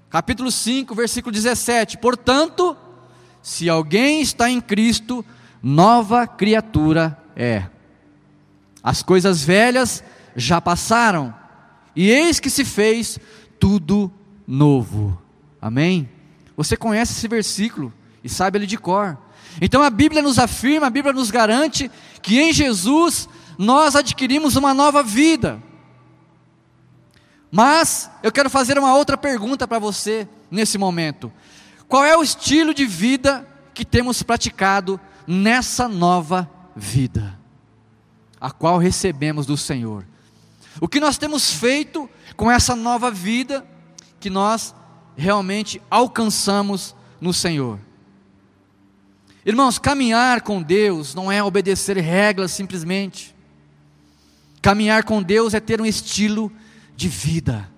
capítulo 0.07 0.51
5, 0.51 0.93
versículo 0.93 1.33
17. 1.33 1.97
Portanto, 1.97 2.77
se 3.41 3.67
alguém 3.67 4.21
está 4.21 4.51
em 4.51 4.61
Cristo, 4.61 5.25
nova 5.63 6.27
criatura 6.27 7.17
é. 7.35 7.65
As 8.83 9.01
coisas 9.01 9.43
velhas 9.43 10.03
já 10.35 10.61
passaram, 10.61 11.33
e 11.95 12.07
eis 12.07 12.39
que 12.39 12.51
se 12.51 12.63
fez 12.63 13.17
tudo 13.59 14.11
novo. 14.47 15.19
Amém? 15.59 16.07
Você 16.55 16.77
conhece 16.77 17.13
esse 17.13 17.27
versículo 17.27 17.91
e 18.23 18.29
sabe 18.29 18.59
ele 18.59 18.67
de 18.67 18.77
cor. 18.77 19.17
Então 19.61 19.81
a 19.81 19.89
Bíblia 19.89 20.21
nos 20.21 20.39
afirma, 20.39 20.87
a 20.87 20.89
Bíblia 20.89 21.13
nos 21.13 21.31
garante 21.31 21.91
que 22.21 22.39
em 22.39 22.53
Jesus 22.53 23.27
nós 23.57 23.95
adquirimos 23.95 24.55
uma 24.55 24.73
nova 24.73 25.03
vida. 25.03 25.61
Mas 27.51 28.09
eu 28.21 28.31
quero 28.31 28.49
fazer 28.49 28.77
uma 28.77 28.95
outra 28.95 29.17
pergunta 29.17 29.67
para 29.67 29.79
você 29.79 30.27
nesse 30.49 30.77
momento. 30.77 31.31
Qual 31.87 32.05
é 32.05 32.15
o 32.15 32.23
estilo 32.23 32.73
de 32.73 32.85
vida 32.85 33.47
que 33.73 33.83
temos 33.83 34.21
praticado 34.21 34.99
nessa 35.27 35.87
nova 35.87 36.49
vida, 36.75 37.37
a 38.39 38.51
qual 38.51 38.77
recebemos 38.77 39.45
do 39.45 39.57
Senhor? 39.57 40.05
O 40.79 40.87
que 40.87 40.99
nós 40.99 41.17
temos 41.17 41.51
feito 41.51 42.09
com 42.37 42.49
essa 42.49 42.75
nova 42.75 43.11
vida 43.11 43.65
que 44.19 44.29
nós 44.29 44.73
realmente 45.17 45.81
alcançamos 45.89 46.95
no 47.19 47.33
Senhor? 47.33 47.79
Irmãos, 49.45 49.79
caminhar 49.79 50.41
com 50.41 50.61
Deus 50.61 51.15
não 51.15 51.31
é 51.31 51.41
obedecer 51.43 51.97
regras 51.97 52.51
simplesmente. 52.51 53.35
Caminhar 54.61 55.03
com 55.03 55.23
Deus 55.23 55.53
é 55.53 55.59
ter 55.59 55.79
um 55.79 55.85
estilo 55.85 56.51
de 56.95 57.07
vida. 57.07 57.69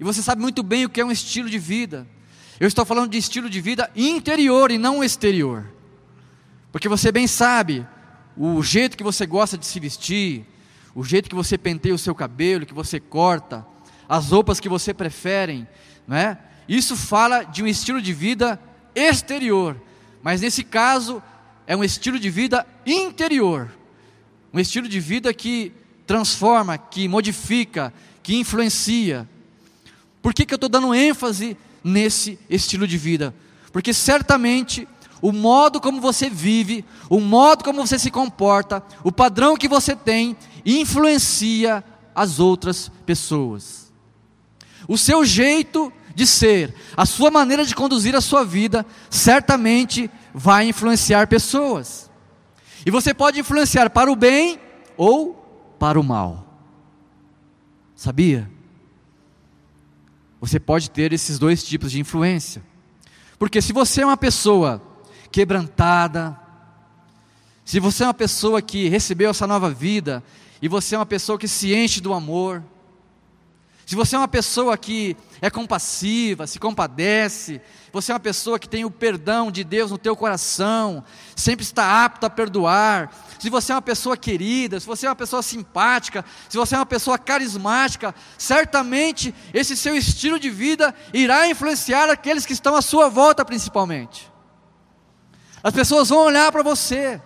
E 0.00 0.04
você 0.04 0.22
sabe 0.22 0.40
muito 0.40 0.62
bem 0.62 0.84
o 0.84 0.88
que 0.88 1.00
é 1.00 1.04
um 1.04 1.10
estilo 1.10 1.48
de 1.50 1.58
vida. 1.58 2.06
Eu 2.58 2.66
estou 2.66 2.84
falando 2.84 3.10
de 3.10 3.18
estilo 3.18 3.50
de 3.50 3.60
vida 3.60 3.90
interior 3.94 4.70
e 4.70 4.78
não 4.78 5.04
exterior. 5.04 5.70
Porque 6.72 6.88
você 6.88 7.12
bem 7.12 7.26
sabe 7.26 7.86
o 8.36 8.62
jeito 8.62 8.96
que 8.96 9.04
você 9.04 9.26
gosta 9.26 9.56
de 9.56 9.66
se 9.66 9.78
vestir, 9.78 10.46
o 10.94 11.04
jeito 11.04 11.28
que 11.28 11.34
você 11.34 11.58
penteia 11.58 11.94
o 11.94 11.98
seu 11.98 12.14
cabelo, 12.14 12.64
que 12.64 12.74
você 12.74 12.98
corta, 12.98 13.66
as 14.08 14.30
roupas 14.30 14.60
que 14.60 14.68
você 14.68 14.94
prefere, 14.94 15.66
não 16.06 16.16
é? 16.16 16.38
Isso 16.66 16.96
fala 16.96 17.44
de 17.44 17.62
um 17.62 17.66
estilo 17.66 18.00
de 18.00 18.12
vida 18.12 18.60
exterior, 18.96 19.80
mas 20.22 20.40
nesse 20.40 20.64
caso 20.64 21.22
é 21.66 21.76
um 21.76 21.84
estilo 21.84 22.18
de 22.18 22.30
vida 22.30 22.66
interior. 22.86 23.70
Um 24.52 24.58
estilo 24.58 24.88
de 24.88 24.98
vida 24.98 25.32
que 25.34 25.72
transforma, 26.06 26.78
que 26.78 27.06
modifica, 27.06 27.92
que 28.22 28.36
influencia. 28.36 29.28
Por 30.22 30.32
que, 30.32 30.46
que 30.46 30.54
eu 30.54 30.56
estou 30.56 30.70
dando 30.70 30.94
ênfase 30.94 31.56
nesse 31.84 32.38
estilo 32.48 32.86
de 32.86 32.96
vida? 32.96 33.34
Porque 33.70 33.92
certamente 33.92 34.88
o 35.20 35.32
modo 35.32 35.80
como 35.80 36.00
você 36.00 36.30
vive, 36.30 36.84
o 37.08 37.20
modo 37.20 37.64
como 37.64 37.86
você 37.86 37.98
se 37.98 38.10
comporta, 38.10 38.82
o 39.02 39.12
padrão 39.12 39.56
que 39.56 39.68
você 39.68 39.94
tem, 39.94 40.36
influencia 40.64 41.84
as 42.14 42.38
outras 42.38 42.90
pessoas. 43.04 43.92
O 44.88 44.96
seu 44.96 45.24
jeito 45.24 45.92
de 46.14 46.26
ser, 46.26 46.74
a 46.96 47.04
sua 47.04 47.30
maneira 47.30 47.64
de 47.64 47.74
conduzir 47.74 48.16
a 48.16 48.20
sua 48.20 48.44
vida, 48.44 48.86
certamente 49.10 50.10
vai 50.32 50.68
influenciar 50.68 51.26
pessoas. 51.26 52.10
E 52.84 52.90
você 52.90 53.12
pode 53.12 53.40
influenciar 53.40 53.90
para 53.90 54.10
o 54.10 54.16
bem 54.16 54.58
ou 54.96 55.34
para 55.78 56.00
o 56.00 56.04
mal. 56.04 56.46
Sabia? 57.94 58.50
Você 60.40 60.60
pode 60.60 60.90
ter 60.90 61.12
esses 61.12 61.38
dois 61.38 61.64
tipos 61.64 61.90
de 61.90 62.00
influência. 62.00 62.62
Porque 63.38 63.60
se 63.60 63.72
você 63.72 64.02
é 64.02 64.06
uma 64.06 64.16
pessoa 64.16 64.80
quebrantada, 65.30 66.38
se 67.64 67.80
você 67.80 68.04
é 68.04 68.06
uma 68.06 68.14
pessoa 68.14 68.62
que 68.62 68.88
recebeu 68.88 69.30
essa 69.30 69.46
nova 69.46 69.70
vida, 69.70 70.22
e 70.62 70.68
você 70.68 70.94
é 70.94 70.98
uma 70.98 71.04
pessoa 71.04 71.38
que 71.38 71.48
se 71.48 71.74
enche 71.74 72.00
do 72.00 72.14
amor, 72.14 72.62
se 73.86 73.94
você 73.94 74.16
é 74.16 74.18
uma 74.18 74.26
pessoa 74.26 74.76
que 74.76 75.16
é 75.40 75.48
compassiva, 75.48 76.44
se 76.48 76.58
compadece, 76.58 77.60
você 77.92 78.10
é 78.10 78.14
uma 78.14 78.20
pessoa 78.20 78.58
que 78.58 78.68
tem 78.68 78.84
o 78.84 78.90
perdão 78.90 79.48
de 79.48 79.62
Deus 79.62 79.92
no 79.92 79.96
teu 79.96 80.16
coração, 80.16 81.04
sempre 81.36 81.62
está 81.62 82.04
apto 82.04 82.26
a 82.26 82.30
perdoar, 82.30 83.14
se 83.38 83.48
você 83.48 83.70
é 83.70 83.76
uma 83.76 83.80
pessoa 83.80 84.16
querida, 84.16 84.80
se 84.80 84.86
você 84.88 85.06
é 85.06 85.08
uma 85.08 85.14
pessoa 85.14 85.40
simpática, 85.40 86.24
se 86.48 86.56
você 86.56 86.74
é 86.74 86.78
uma 86.78 86.84
pessoa 86.84 87.16
carismática, 87.16 88.12
certamente 88.36 89.32
esse 89.54 89.76
seu 89.76 89.96
estilo 89.96 90.36
de 90.36 90.50
vida 90.50 90.92
irá 91.14 91.48
influenciar 91.48 92.10
aqueles 92.10 92.44
que 92.44 92.54
estão 92.54 92.74
à 92.74 92.82
sua 92.82 93.08
volta 93.08 93.44
principalmente. 93.44 94.28
As 95.62 95.72
pessoas 95.72 96.08
vão 96.08 96.24
olhar 96.24 96.50
para 96.50 96.64
você, 96.64 97.22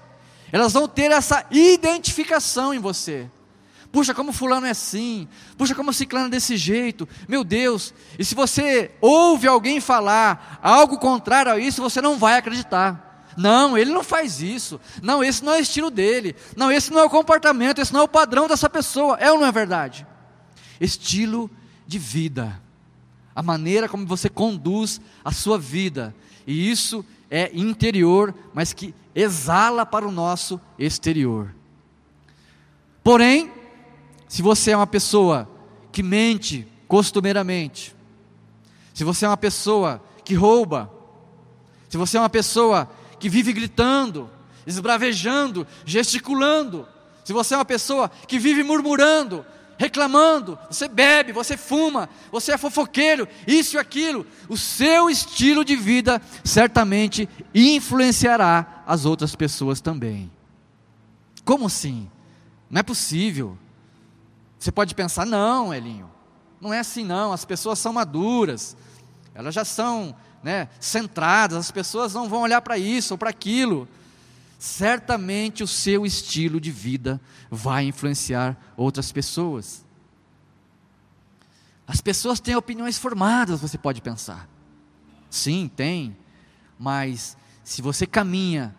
elas 0.53 0.75
vão 0.75 0.87
ter 0.87 1.11
essa 1.11 1.42
identificação 1.51 2.75
em 2.75 2.79
você. 2.79 3.31
Puxa, 3.92 4.14
como 4.14 4.33
fulano 4.33 4.66
é 4.66 4.70
assim. 4.70 5.29
Puxa, 5.59 5.74
como 5.74 5.92
ciclano 5.92 6.26
é 6.26 6.31
desse 6.31 6.57
jeito. 6.57 7.09
Meu 7.29 7.42
Deus. 7.42 7.92
E 8.18 8.24
se 8.24 8.35
você 8.35 8.92
ouve 9.00 9.48
alguém 9.48 9.81
falar 9.81 10.61
algo 10.62 10.98
contrário 10.98 11.53
a 11.53 11.59
isso, 11.59 11.83
você 11.83 12.00
não 12.00 12.16
vai 12.16 12.38
acreditar. 12.38 13.11
Não, 13.37 13.76
ele 13.76 13.92
não 13.92 14.05
faz 14.05 14.40
isso. 14.40 14.81
Não, 15.03 15.24
esse 15.24 15.44
não 15.44 15.55
é 15.55 15.59
o 15.59 15.62
estilo 15.62 15.90
dele. 15.90 16.37
Não, 16.57 16.70
esse 16.70 16.92
não 16.92 17.00
é 17.00 17.05
o 17.05 17.11
comportamento, 17.11 17.81
esse 17.81 17.92
não 17.92 18.00
é 18.00 18.05
o 18.05 18.09
padrão 18.09 18.46
dessa 18.46 18.70
pessoa. 18.70 19.16
É 19.16 19.31
ou 19.33 19.40
não 19.40 19.46
é 19.46 19.53
verdade? 19.53 20.07
Estilo 20.81 21.50
de 21.87 21.98
vida. 21.98 22.61
A 23.35 23.42
maneira 23.42 23.88
como 23.88 24.07
você 24.07 24.29
conduz 24.29 25.00
a 25.24 25.33
sua 25.33 25.59
vida. 25.59 26.14
E 26.46 26.70
isso 26.70 27.05
é 27.29 27.50
interior, 27.55 28.35
mas 28.55 28.72
que 28.72 28.94
exala 29.14 29.85
para 29.85 30.07
o 30.07 30.12
nosso 30.12 30.61
exterior. 30.79 31.55
Porém, 33.03 33.50
se 34.31 34.43
você 34.43 34.71
é 34.71 34.77
uma 34.77 34.87
pessoa 34.87 35.51
que 35.90 36.05
mente 36.05 36.64
costumeiramente, 36.87 37.97
se 38.95 39.03
você 39.03 39.25
é 39.25 39.29
uma 39.29 39.37
pessoa 39.37 40.01
que 40.25 40.35
rouba, 40.35 40.88
se 41.88 41.97
você 41.97 42.16
é 42.16 42.21
uma 42.21 42.31
pessoa 42.31 42.88
que 43.19 43.29
vive 43.29 43.53
gritando, 43.53 44.31
esbravejando, 44.64 45.66
gesticulando, 45.85 46.87
se 47.25 47.33
você 47.33 47.55
é 47.55 47.57
uma 47.57 47.64
pessoa 47.64 48.09
que 48.29 48.38
vive 48.38 48.62
murmurando, 48.62 49.45
reclamando, 49.77 50.57
você 50.71 50.87
bebe, 50.87 51.33
você 51.33 51.57
fuma, 51.57 52.09
você 52.31 52.53
é 52.53 52.57
fofoqueiro, 52.57 53.27
isso 53.49 53.75
e 53.75 53.79
aquilo, 53.81 54.25
o 54.49 54.57
seu 54.57 55.11
estilo 55.11 55.64
de 55.64 55.75
vida 55.75 56.23
certamente 56.45 57.29
influenciará 57.53 58.85
as 58.87 59.05
outras 59.05 59.35
pessoas 59.35 59.81
também. 59.81 60.31
Como 61.45 61.66
assim? 61.66 62.09
Não 62.71 62.79
é 62.79 62.85
possível. 62.85 63.59
Você 64.61 64.70
pode 64.70 64.94
pensar, 64.94 65.25
não, 65.25 65.73
Elinho, 65.73 66.11
não 66.61 66.73
é 66.73 66.81
assim 66.81 67.03
não, 67.03 67.33
as 67.33 67.46
pessoas 67.46 67.79
são 67.79 67.94
maduras, 67.94 68.77
elas 69.35 69.55
já 69.55 69.64
são 69.64 70.14
né, 70.42 70.68
centradas, 70.79 71.57
as 71.57 71.70
pessoas 71.70 72.12
não 72.12 72.29
vão 72.29 72.42
olhar 72.42 72.61
para 72.61 72.77
isso 72.77 73.14
ou 73.14 73.18
para 73.18 73.31
aquilo. 73.31 73.88
Certamente 74.59 75.62
o 75.62 75.66
seu 75.66 76.05
estilo 76.05 76.61
de 76.61 76.70
vida 76.70 77.18
vai 77.51 77.85
influenciar 77.85 78.55
outras 78.77 79.11
pessoas. 79.11 79.83
As 81.87 82.03
pessoas 82.03 82.38
têm 82.38 82.55
opiniões 82.55 82.99
formadas, 82.99 83.62
você 83.62 83.79
pode 83.79 84.03
pensar. 84.03 84.46
Sim, 85.31 85.70
tem, 85.75 86.14
mas 86.79 87.35
se 87.64 87.81
você 87.81 88.07
caminha 88.07 88.77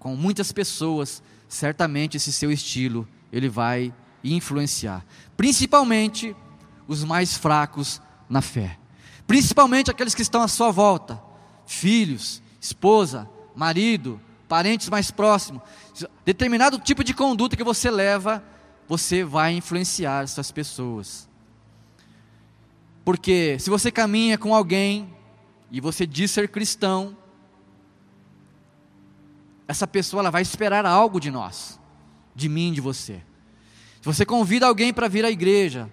com 0.00 0.16
muitas 0.16 0.50
pessoas, 0.50 1.22
certamente 1.48 2.16
esse 2.16 2.32
seu 2.32 2.50
estilo 2.50 3.06
ele 3.30 3.48
vai 3.48 3.94
e 4.22 4.34
influenciar, 4.34 5.04
principalmente 5.36 6.36
os 6.86 7.04
mais 7.04 7.36
fracos 7.36 8.00
na 8.28 8.40
fé, 8.40 8.78
principalmente 9.26 9.90
aqueles 9.90 10.14
que 10.14 10.22
estão 10.22 10.42
à 10.42 10.48
sua 10.48 10.70
volta, 10.70 11.20
filhos, 11.66 12.42
esposa, 12.60 13.28
marido, 13.54 14.20
parentes 14.48 14.88
mais 14.88 15.10
próximos. 15.10 15.62
Determinado 16.24 16.78
tipo 16.78 17.02
de 17.02 17.14
conduta 17.14 17.56
que 17.56 17.64
você 17.64 17.90
leva, 17.90 18.44
você 18.88 19.24
vai 19.24 19.54
influenciar 19.54 20.24
essas 20.24 20.50
pessoas. 20.50 21.28
Porque 23.04 23.56
se 23.58 23.70
você 23.70 23.90
caminha 23.90 24.38
com 24.38 24.54
alguém 24.54 25.12
e 25.70 25.80
você 25.80 26.06
diz 26.06 26.30
ser 26.30 26.48
cristão, 26.48 27.16
essa 29.66 29.86
pessoa 29.86 30.20
ela 30.20 30.30
vai 30.30 30.42
esperar 30.42 30.84
algo 30.84 31.18
de 31.18 31.30
nós, 31.30 31.80
de 32.34 32.48
mim, 32.48 32.72
de 32.72 32.80
você. 32.80 33.22
Se 34.02 34.06
você 34.06 34.26
convida 34.26 34.66
alguém 34.66 34.92
para 34.92 35.06
vir 35.06 35.24
à 35.24 35.30
igreja, 35.30 35.88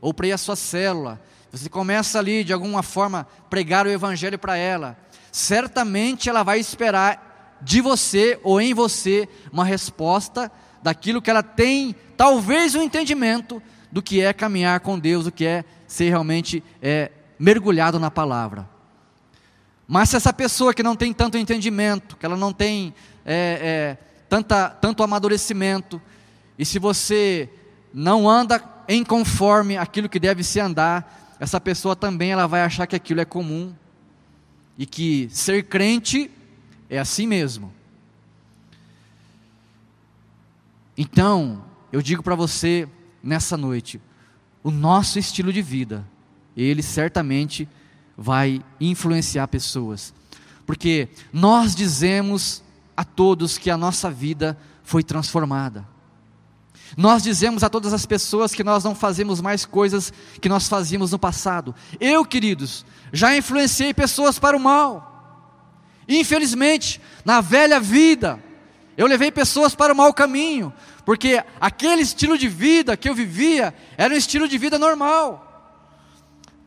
ou 0.00 0.14
para 0.14 0.28
ir 0.28 0.32
à 0.32 0.38
sua 0.38 0.56
célula, 0.56 1.20
você 1.52 1.68
começa 1.68 2.18
ali 2.18 2.42
de 2.42 2.54
alguma 2.54 2.82
forma 2.82 3.28
pregar 3.50 3.86
o 3.86 3.90
evangelho 3.90 4.38
para 4.38 4.56
ela, 4.56 4.96
certamente 5.30 6.30
ela 6.30 6.42
vai 6.42 6.58
esperar 6.58 7.58
de 7.60 7.82
você 7.82 8.40
ou 8.42 8.62
em 8.62 8.72
você 8.72 9.28
uma 9.52 9.62
resposta 9.62 10.50
daquilo 10.82 11.20
que 11.20 11.28
ela 11.28 11.42
tem, 11.42 11.94
talvez 12.16 12.74
um 12.74 12.82
entendimento 12.82 13.62
do 13.92 14.00
que 14.00 14.22
é 14.22 14.32
caminhar 14.32 14.80
com 14.80 14.98
Deus, 14.98 15.24
do 15.24 15.32
que 15.32 15.44
é 15.44 15.62
ser 15.86 16.08
realmente 16.08 16.64
é, 16.80 17.10
mergulhado 17.38 18.00
na 18.00 18.10
palavra. 18.10 18.66
Mas 19.86 20.08
se 20.08 20.16
essa 20.16 20.32
pessoa 20.32 20.72
que 20.72 20.82
não 20.82 20.96
tem 20.96 21.12
tanto 21.12 21.36
entendimento, 21.36 22.16
que 22.16 22.24
ela 22.24 22.38
não 22.38 22.54
tem 22.54 22.94
é, 23.22 23.98
é, 24.00 24.04
tanta, 24.30 24.70
tanto 24.70 25.02
amadurecimento, 25.02 26.00
e 26.60 26.64
se 26.66 26.78
você 26.78 27.48
não 27.90 28.28
anda 28.28 28.62
em 28.86 29.02
conforme 29.02 29.78
aquilo 29.78 30.10
que 30.10 30.20
deve 30.20 30.44
se 30.44 30.60
andar, 30.60 31.34
essa 31.40 31.58
pessoa 31.58 31.96
também 31.96 32.32
ela 32.32 32.46
vai 32.46 32.60
achar 32.60 32.86
que 32.86 32.94
aquilo 32.94 33.22
é 33.22 33.24
comum 33.24 33.74
e 34.76 34.84
que 34.84 35.26
ser 35.32 35.64
crente 35.64 36.30
é 36.90 36.98
assim 36.98 37.26
mesmo. 37.26 37.72
Então, 40.98 41.64
eu 41.90 42.02
digo 42.02 42.22
para 42.22 42.34
você 42.34 42.86
nessa 43.22 43.56
noite, 43.56 43.98
o 44.62 44.70
nosso 44.70 45.18
estilo 45.18 45.50
de 45.54 45.62
vida, 45.62 46.06
ele 46.54 46.82
certamente 46.82 47.66
vai 48.14 48.62
influenciar 48.78 49.48
pessoas. 49.48 50.12
Porque 50.66 51.08
nós 51.32 51.74
dizemos 51.74 52.62
a 52.94 53.02
todos 53.02 53.56
que 53.56 53.70
a 53.70 53.78
nossa 53.78 54.10
vida 54.10 54.58
foi 54.82 55.02
transformada. 55.02 55.88
Nós 56.96 57.22
dizemos 57.22 57.62
a 57.62 57.68
todas 57.68 57.92
as 57.92 58.04
pessoas 58.04 58.54
que 58.54 58.64
nós 58.64 58.84
não 58.84 58.94
fazemos 58.94 59.40
mais 59.40 59.64
coisas 59.64 60.12
que 60.40 60.48
nós 60.48 60.68
fazíamos 60.68 61.12
no 61.12 61.18
passado. 61.18 61.74
Eu, 62.00 62.24
queridos, 62.24 62.84
já 63.12 63.36
influenciei 63.36 63.94
pessoas 63.94 64.38
para 64.38 64.56
o 64.56 64.60
mal. 64.60 65.08
Infelizmente, 66.08 67.00
na 67.24 67.40
velha 67.40 67.78
vida, 67.78 68.42
eu 68.96 69.06
levei 69.06 69.30
pessoas 69.30 69.74
para 69.74 69.92
o 69.92 69.96
mau 69.96 70.12
caminho, 70.12 70.72
porque 71.04 71.42
aquele 71.60 72.02
estilo 72.02 72.36
de 72.36 72.48
vida 72.48 72.96
que 72.96 73.08
eu 73.08 73.14
vivia 73.14 73.74
era 73.96 74.12
um 74.12 74.16
estilo 74.16 74.48
de 74.48 74.58
vida 74.58 74.78
normal. 74.78 75.46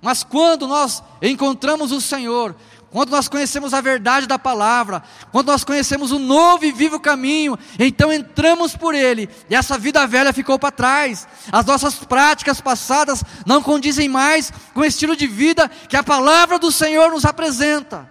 Mas 0.01 0.23
quando 0.23 0.67
nós 0.67 1.01
encontramos 1.21 1.91
o 1.91 2.01
Senhor, 2.01 2.55
quando 2.93 3.09
nós 3.09 3.27
conhecemos 3.27 3.73
a 3.73 3.81
verdade 3.81 4.27
da 4.27 4.37
palavra, 4.37 5.01
quando 5.31 5.47
nós 5.47 5.63
conhecemos 5.63 6.11
o 6.11 6.19
novo 6.19 6.63
e 6.63 6.71
vivo 6.71 6.99
caminho, 6.99 7.57
então 7.79 8.13
entramos 8.13 8.75
por 8.75 8.93
ele, 8.93 9.27
e 9.49 9.55
essa 9.55 9.79
vida 9.79 10.05
velha 10.05 10.31
ficou 10.31 10.59
para 10.59 10.69
trás. 10.69 11.27
As 11.51 11.65
nossas 11.65 11.95
práticas 11.95 12.61
passadas 12.61 13.23
não 13.47 13.63
condizem 13.63 14.07
mais 14.07 14.53
com 14.75 14.81
o 14.81 14.85
estilo 14.85 15.15
de 15.15 15.25
vida 15.25 15.67
que 15.89 15.97
a 15.97 16.03
palavra 16.03 16.59
do 16.59 16.71
Senhor 16.71 17.09
nos 17.09 17.25
apresenta. 17.25 18.07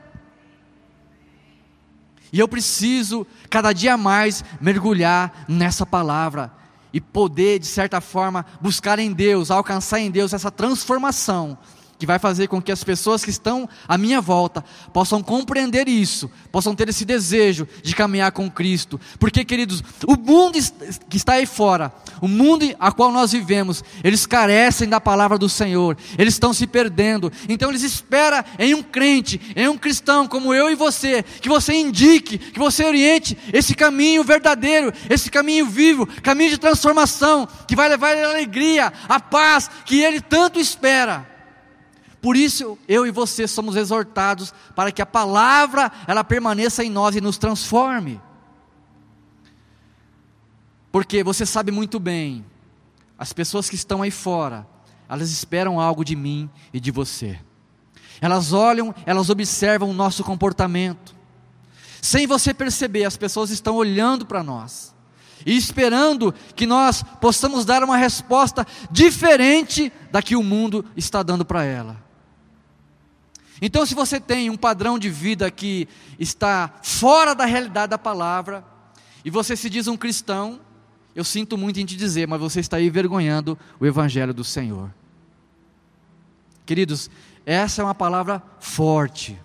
E 2.32 2.40
eu 2.40 2.48
preciso 2.48 3.24
cada 3.48 3.72
dia 3.72 3.96
mais 3.96 4.44
mergulhar 4.60 5.44
nessa 5.46 5.86
palavra 5.86 6.50
e 6.92 7.00
poder, 7.00 7.60
de 7.60 7.66
certa 7.66 8.00
forma, 8.00 8.44
buscar 8.60 8.98
em 8.98 9.12
Deus, 9.12 9.48
alcançar 9.48 10.00
em 10.00 10.10
Deus 10.10 10.32
essa 10.32 10.50
transformação 10.50 11.56
que 12.02 12.06
vai 12.06 12.18
fazer 12.18 12.48
com 12.48 12.60
que 12.60 12.72
as 12.72 12.82
pessoas 12.82 13.22
que 13.22 13.30
estão 13.30 13.68
à 13.86 13.96
minha 13.96 14.20
volta 14.20 14.64
possam 14.92 15.22
compreender 15.22 15.86
isso, 15.86 16.28
possam 16.50 16.74
ter 16.74 16.88
esse 16.88 17.04
desejo 17.04 17.64
de 17.80 17.94
caminhar 17.94 18.32
com 18.32 18.50
Cristo. 18.50 19.00
Porque, 19.20 19.44
queridos, 19.44 19.84
o 20.04 20.16
mundo 20.16 20.58
que 21.08 21.16
está 21.16 21.34
aí 21.34 21.46
fora, 21.46 21.92
o 22.20 22.26
mundo 22.26 22.66
a 22.80 22.90
qual 22.90 23.12
nós 23.12 23.30
vivemos, 23.30 23.84
eles 24.02 24.26
carecem 24.26 24.88
da 24.88 25.00
palavra 25.00 25.38
do 25.38 25.48
Senhor, 25.48 25.96
eles 26.18 26.34
estão 26.34 26.52
se 26.52 26.66
perdendo. 26.66 27.30
Então 27.48 27.70
eles 27.70 27.84
esperam 27.84 28.44
em 28.58 28.74
um 28.74 28.82
crente, 28.82 29.40
em 29.54 29.68
um 29.68 29.78
cristão 29.78 30.26
como 30.26 30.52
eu 30.52 30.68
e 30.72 30.74
você, 30.74 31.22
que 31.22 31.48
você 31.48 31.72
indique, 31.72 32.36
que 32.36 32.58
você 32.58 32.84
oriente 32.84 33.38
esse 33.52 33.76
caminho 33.76 34.24
verdadeiro, 34.24 34.92
esse 35.08 35.30
caminho 35.30 35.66
vivo, 35.66 36.04
caminho 36.20 36.50
de 36.50 36.58
transformação, 36.58 37.46
que 37.68 37.76
vai 37.76 37.88
levar 37.88 38.16
a 38.16 38.28
alegria, 38.30 38.92
a 39.08 39.20
paz 39.20 39.70
que 39.86 40.02
ele 40.02 40.20
tanto 40.20 40.58
espera. 40.58 41.30
Por 42.22 42.36
isso, 42.36 42.78
eu 42.86 43.04
e 43.04 43.10
você 43.10 43.48
somos 43.48 43.74
exortados 43.74 44.54
para 44.76 44.92
que 44.92 45.02
a 45.02 45.06
palavra 45.06 45.90
ela 46.06 46.22
permaneça 46.22 46.84
em 46.84 46.88
nós 46.88 47.16
e 47.16 47.20
nos 47.20 47.36
transforme. 47.36 48.20
Porque 50.92 51.24
você 51.24 51.44
sabe 51.44 51.72
muito 51.72 51.98
bem, 51.98 52.46
as 53.18 53.32
pessoas 53.32 53.68
que 53.68 53.74
estão 53.74 54.02
aí 54.02 54.12
fora, 54.12 54.64
elas 55.08 55.30
esperam 55.30 55.80
algo 55.80 56.04
de 56.04 56.14
mim 56.14 56.48
e 56.72 56.78
de 56.78 56.92
você. 56.92 57.40
Elas 58.20 58.52
olham, 58.52 58.94
elas 59.04 59.28
observam 59.28 59.90
o 59.90 59.94
nosso 59.94 60.22
comportamento. 60.22 61.16
Sem 62.00 62.24
você 62.24 62.54
perceber, 62.54 63.04
as 63.04 63.16
pessoas 63.16 63.50
estão 63.50 63.74
olhando 63.74 64.24
para 64.24 64.44
nós 64.44 64.94
e 65.44 65.56
esperando 65.56 66.32
que 66.54 66.66
nós 66.66 67.02
possamos 67.20 67.64
dar 67.64 67.82
uma 67.82 67.96
resposta 67.96 68.64
diferente 68.92 69.92
da 70.12 70.22
que 70.22 70.36
o 70.36 70.42
mundo 70.42 70.84
está 70.96 71.20
dando 71.20 71.44
para 71.44 71.64
ela. 71.64 72.11
Então, 73.64 73.86
se 73.86 73.94
você 73.94 74.18
tem 74.18 74.50
um 74.50 74.56
padrão 74.56 74.98
de 74.98 75.08
vida 75.08 75.48
que 75.48 75.88
está 76.18 76.74
fora 76.82 77.32
da 77.32 77.44
realidade 77.44 77.90
da 77.90 77.98
palavra, 77.98 78.64
e 79.24 79.30
você 79.30 79.56
se 79.56 79.70
diz 79.70 79.86
um 79.86 79.96
cristão, 79.96 80.60
eu 81.14 81.22
sinto 81.22 81.56
muito 81.56 81.78
em 81.78 81.86
te 81.86 81.96
dizer, 81.96 82.26
mas 82.26 82.40
você 82.40 82.58
está 82.58 82.78
aí 82.78 82.88
envergonhando 82.88 83.56
o 83.78 83.86
Evangelho 83.86 84.34
do 84.34 84.42
Senhor. 84.42 84.92
Queridos, 86.66 87.08
essa 87.46 87.82
é 87.82 87.84
uma 87.84 87.94
palavra 87.94 88.42
forte, 88.58 89.40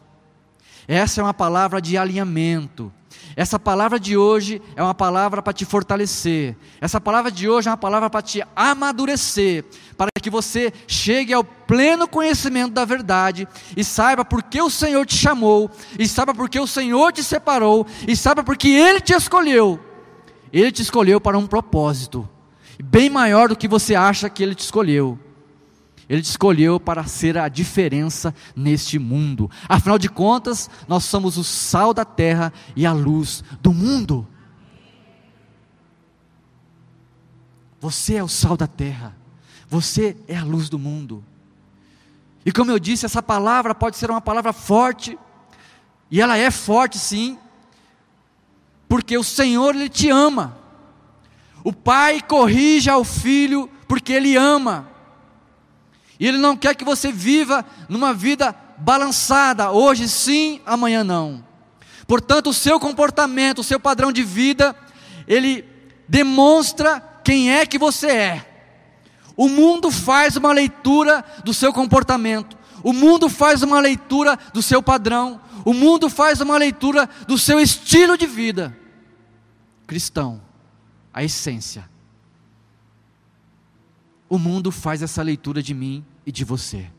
essa 0.87 1.21
é 1.21 1.23
uma 1.23 1.33
palavra 1.33 1.79
de 1.79 1.95
alinhamento, 1.95 2.91
essa 3.37 3.59
palavra 3.59 3.99
de 3.99 4.17
hoje 4.17 4.59
é 4.75 4.81
uma 4.81 4.95
palavra 4.95 5.43
para 5.43 5.53
te 5.53 5.63
fortalecer. 5.63 6.57
Essa 6.81 6.99
palavra 6.99 7.29
de 7.29 7.47
hoje 7.47 7.67
é 7.67 7.71
uma 7.71 7.77
palavra 7.77 8.09
para 8.09 8.23
te 8.23 8.43
amadurecer, 8.55 9.63
para 9.95 10.09
que 10.19 10.27
você 10.27 10.73
chegue 10.87 11.31
ao 11.33 11.43
pleno 11.43 12.07
conhecimento 12.07 12.73
da 12.73 12.83
verdade 12.83 13.47
e 13.75 13.83
saiba 13.83 14.25
por 14.25 14.41
que 14.41 14.59
o 14.59 14.71
Senhor 14.71 15.05
te 15.05 15.15
chamou, 15.15 15.69
e 15.99 16.07
saiba 16.07 16.33
por 16.33 16.49
que 16.49 16.59
o 16.59 16.65
Senhor 16.65 17.13
te 17.13 17.23
separou, 17.23 17.85
e 18.07 18.15
saiba 18.15 18.43
por 18.43 18.57
que 18.57 18.69
Ele 18.69 18.99
te 18.99 19.13
escolheu. 19.13 19.79
Ele 20.51 20.71
te 20.71 20.81
escolheu 20.81 21.21
para 21.21 21.37
um 21.37 21.45
propósito, 21.45 22.27
bem 22.83 23.07
maior 23.07 23.49
do 23.49 23.55
que 23.55 23.67
você 23.67 23.93
acha 23.93 24.31
que 24.31 24.41
Ele 24.41 24.55
te 24.55 24.63
escolheu. 24.63 25.19
Ele 26.09 26.21
te 26.21 26.29
escolheu 26.29 26.79
para 26.79 27.05
ser 27.05 27.37
a 27.37 27.49
diferença 27.49 28.33
neste 28.55 28.97
mundo. 28.97 29.51
Afinal 29.67 29.97
de 29.97 30.07
contas, 30.07 30.69
nós 30.87 31.03
somos 31.03 31.37
o 31.37 31.43
sal 31.43 31.93
da 31.93 32.05
terra 32.05 32.53
e 32.75 32.85
a 32.85 32.93
luz 32.93 33.43
do 33.61 33.73
mundo. 33.73 34.25
Você 37.79 38.15
é 38.15 38.23
o 38.23 38.27
sal 38.27 38.55
da 38.55 38.67
terra. 38.67 39.15
Você 39.69 40.15
é 40.27 40.37
a 40.37 40.43
luz 40.43 40.69
do 40.69 40.79
mundo. 40.79 41.23
E 42.45 42.51
como 42.51 42.71
eu 42.71 42.79
disse, 42.79 43.05
essa 43.05 43.21
palavra 43.21 43.75
pode 43.75 43.97
ser 43.97 44.09
uma 44.09 44.21
palavra 44.21 44.53
forte, 44.53 45.19
e 46.09 46.21
ela 46.21 46.37
é 46.37 46.49
forte 46.49 46.97
sim, 46.97 47.37
porque 48.87 49.17
o 49.17 49.23
Senhor 49.23 49.75
ele 49.75 49.89
te 49.89 50.09
ama. 50.09 50.57
O 51.61 51.73
pai 51.73 52.21
corrige 52.21 52.89
ao 52.89 53.03
filho 53.03 53.69
porque 53.85 54.13
ele 54.13 54.37
ama. 54.37 54.89
E 56.19 56.27
Ele 56.27 56.37
não 56.37 56.55
quer 56.55 56.75
que 56.75 56.85
você 56.85 57.11
viva 57.11 57.65
numa 57.87 58.13
vida 58.13 58.55
balançada, 58.77 59.71
hoje 59.71 60.07
sim, 60.07 60.61
amanhã 60.65 61.03
não. 61.03 61.43
Portanto, 62.07 62.51
o 62.51 62.53
seu 62.53 62.79
comportamento, 62.79 63.59
o 63.59 63.63
seu 63.63 63.79
padrão 63.79 64.11
de 64.11 64.23
vida, 64.23 64.75
ele 65.27 65.65
demonstra 66.07 67.01
quem 67.23 67.51
é 67.51 67.65
que 67.65 67.77
você 67.77 68.07
é. 68.07 68.49
O 69.35 69.49
mundo 69.49 69.91
faz 69.91 70.35
uma 70.35 70.53
leitura 70.53 71.23
do 71.43 71.53
seu 71.53 71.73
comportamento, 71.73 72.57
o 72.81 72.93
mundo 72.93 73.29
faz 73.29 73.61
uma 73.61 73.79
leitura 73.79 74.39
do 74.53 74.61
seu 74.61 74.81
padrão, 74.81 75.41
o 75.65 75.73
mundo 75.73 76.09
faz 76.09 76.39
uma 76.39 76.57
leitura 76.57 77.09
do 77.27 77.37
seu 77.37 77.59
estilo 77.59 78.17
de 78.17 78.25
vida. 78.25 78.75
Cristão, 79.85 80.41
a 81.13 81.23
essência 81.23 81.96
o 84.29 84.37
mundo 84.37 84.71
faz 84.71 85.01
essa 85.01 85.21
leitura 85.21 85.61
de 85.61 85.73
mim 85.73 86.03
e 86.25 86.31
de 86.31 86.43
você. 86.43 86.89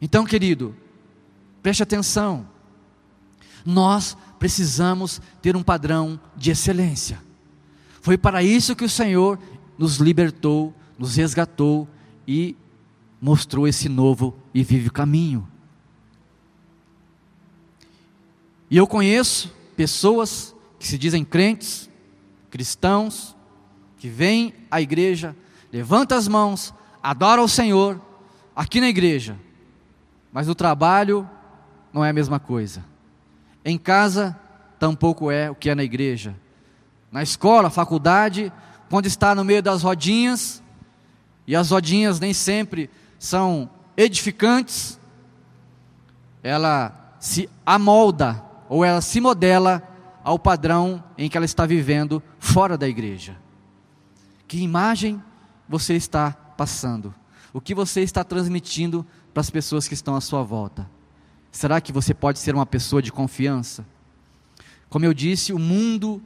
Então, 0.00 0.24
querido, 0.24 0.74
preste 1.62 1.82
atenção. 1.82 2.48
Nós 3.64 4.16
precisamos 4.38 5.20
ter 5.40 5.56
um 5.56 5.62
padrão 5.62 6.20
de 6.36 6.50
excelência. 6.50 7.20
Foi 8.00 8.16
para 8.16 8.42
isso 8.42 8.76
que 8.76 8.84
o 8.84 8.90
Senhor 8.90 9.38
nos 9.78 9.96
libertou, 9.96 10.74
nos 10.98 11.16
resgatou 11.16 11.88
e 12.26 12.56
mostrou 13.20 13.66
esse 13.66 13.88
novo 13.88 14.36
e 14.54 14.62
vivo 14.62 14.92
caminho. 14.92 15.46
E 18.70 18.76
eu 18.76 18.86
conheço 18.86 19.52
pessoas 19.76 20.54
que 20.78 20.86
se 20.86 20.98
dizem 20.98 21.24
crentes, 21.24 21.88
cristãos, 22.50 23.36
que 23.96 24.08
vêm 24.08 24.54
à 24.70 24.80
igreja, 24.80 25.34
levanta 25.76 26.16
as 26.16 26.26
mãos, 26.26 26.72
adora 27.02 27.42
o 27.42 27.48
Senhor 27.48 28.00
aqui 28.54 28.80
na 28.80 28.88
igreja, 28.88 29.36
mas 30.32 30.46
no 30.46 30.54
trabalho 30.54 31.28
não 31.92 32.02
é 32.02 32.08
a 32.08 32.14
mesma 32.14 32.40
coisa. 32.40 32.82
Em 33.62 33.76
casa 33.76 34.34
tampouco 34.78 35.30
é 35.30 35.50
o 35.50 35.54
que 35.54 35.68
é 35.68 35.74
na 35.74 35.84
igreja. 35.84 36.34
Na 37.12 37.22
escola, 37.22 37.68
faculdade, 37.68 38.50
quando 38.88 39.04
está 39.04 39.34
no 39.34 39.44
meio 39.44 39.62
das 39.62 39.82
rodinhas, 39.82 40.62
e 41.46 41.54
as 41.54 41.70
rodinhas 41.70 42.18
nem 42.18 42.32
sempre 42.32 42.88
são 43.18 43.68
edificantes, 43.98 44.98
ela 46.42 47.18
se 47.20 47.50
amolda 47.66 48.42
ou 48.66 48.82
ela 48.82 49.02
se 49.02 49.20
modela 49.20 49.82
ao 50.24 50.38
padrão 50.38 51.04
em 51.18 51.28
que 51.28 51.36
ela 51.36 51.44
está 51.44 51.66
vivendo 51.66 52.22
fora 52.38 52.78
da 52.78 52.88
igreja. 52.88 53.36
Que 54.48 54.62
imagem 54.62 55.22
você 55.68 55.94
está 55.94 56.32
passando? 56.32 57.14
O 57.52 57.60
que 57.60 57.74
você 57.74 58.00
está 58.02 58.22
transmitindo 58.22 59.06
para 59.32 59.40
as 59.40 59.50
pessoas 59.50 59.86
que 59.88 59.94
estão 59.94 60.14
à 60.14 60.20
sua 60.20 60.42
volta? 60.42 60.88
Será 61.50 61.80
que 61.80 61.92
você 61.92 62.12
pode 62.12 62.38
ser 62.38 62.54
uma 62.54 62.66
pessoa 62.66 63.00
de 63.00 63.10
confiança? 63.10 63.86
Como 64.88 65.04
eu 65.04 65.14
disse, 65.14 65.52
o 65.52 65.58
mundo 65.58 66.22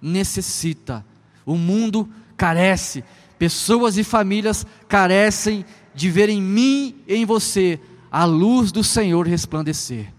necessita, 0.00 1.04
o 1.44 1.56
mundo 1.56 2.08
carece 2.36 3.04
Pessoas 3.40 3.96
e 3.96 4.04
famílias 4.04 4.66
carecem 4.86 5.64
de 5.94 6.10
ver 6.10 6.28
em 6.28 6.42
mim 6.42 6.94
e 7.08 7.14
em 7.14 7.24
você 7.24 7.80
a 8.12 8.26
luz 8.26 8.70
do 8.70 8.84
Senhor 8.84 9.26
resplandecer. 9.26 10.12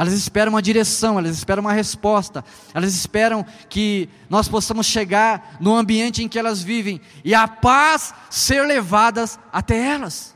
Elas 0.00 0.14
esperam 0.14 0.54
uma 0.54 0.62
direção, 0.62 1.18
elas 1.18 1.36
esperam 1.36 1.60
uma 1.60 1.74
resposta, 1.74 2.42
elas 2.72 2.94
esperam 2.94 3.44
que 3.68 4.08
nós 4.30 4.48
possamos 4.48 4.86
chegar 4.86 5.58
no 5.60 5.76
ambiente 5.76 6.22
em 6.22 6.28
que 6.28 6.38
elas 6.38 6.62
vivem 6.62 7.02
e 7.22 7.34
a 7.34 7.46
paz 7.46 8.14
ser 8.30 8.66
levadas 8.66 9.38
até 9.52 9.76
elas. 9.76 10.34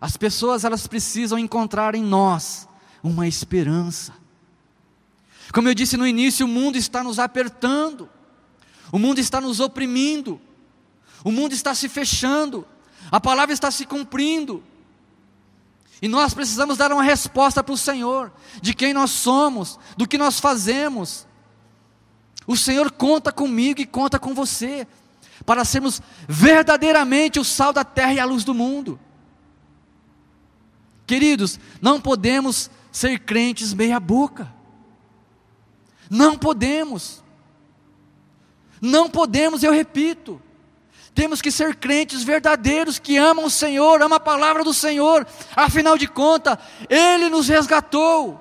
As 0.00 0.16
pessoas 0.16 0.64
elas 0.64 0.86
precisam 0.86 1.38
encontrar 1.38 1.94
em 1.94 2.02
nós 2.02 2.66
uma 3.02 3.28
esperança. 3.28 4.14
Como 5.52 5.68
eu 5.68 5.74
disse 5.74 5.98
no 5.98 6.06
início, 6.06 6.46
o 6.46 6.48
mundo 6.48 6.78
está 6.78 7.04
nos 7.04 7.18
apertando, 7.18 8.08
o 8.90 8.98
mundo 8.98 9.18
está 9.18 9.38
nos 9.38 9.60
oprimindo, 9.60 10.40
o 11.22 11.30
mundo 11.30 11.52
está 11.52 11.74
se 11.74 11.90
fechando, 11.90 12.66
a 13.10 13.20
palavra 13.20 13.52
está 13.52 13.70
se 13.70 13.84
cumprindo, 13.84 14.64
e 16.02 16.08
nós 16.08 16.32
precisamos 16.32 16.78
dar 16.78 16.92
uma 16.92 17.02
resposta 17.02 17.62
para 17.62 17.74
o 17.74 17.78
Senhor, 17.78 18.32
de 18.62 18.72
quem 18.74 18.94
nós 18.94 19.10
somos, 19.10 19.78
do 19.96 20.08
que 20.08 20.16
nós 20.16 20.40
fazemos. 20.40 21.26
O 22.46 22.56
Senhor 22.56 22.90
conta 22.90 23.30
comigo 23.30 23.80
e 23.80 23.86
conta 23.86 24.18
com 24.18 24.34
você, 24.34 24.86
para 25.44 25.64
sermos 25.64 26.00
verdadeiramente 26.28 27.38
o 27.38 27.44
sal 27.44 27.72
da 27.72 27.84
terra 27.84 28.14
e 28.14 28.20
a 28.20 28.24
luz 28.24 28.44
do 28.44 28.54
mundo. 28.54 28.98
Queridos, 31.06 31.58
não 31.82 32.00
podemos 32.00 32.70
ser 32.92 33.18
crentes 33.20 33.74
meia-boca. 33.74 34.52
Não 36.08 36.36
podemos. 36.36 37.22
Não 38.80 39.10
podemos, 39.10 39.62
eu 39.62 39.72
repito. 39.72 40.40
Temos 41.20 41.42
que 41.42 41.50
ser 41.50 41.76
crentes 41.76 42.22
verdadeiros 42.22 42.98
que 42.98 43.18
amam 43.18 43.44
o 43.44 43.50
Senhor, 43.50 44.00
amam 44.00 44.16
a 44.16 44.18
palavra 44.20 44.64
do 44.64 44.72
Senhor. 44.72 45.26
Afinal 45.54 45.98
de 45.98 46.08
contas, 46.08 46.56
Ele 46.88 47.28
nos 47.28 47.46
resgatou. 47.46 48.40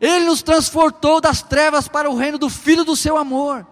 Ele 0.00 0.26
nos 0.26 0.40
transportou 0.40 1.20
das 1.20 1.42
trevas 1.42 1.88
para 1.88 2.08
o 2.08 2.14
reino 2.14 2.38
do 2.38 2.48
Filho 2.48 2.84
do 2.84 2.94
seu 2.94 3.16
amor. 3.16 3.66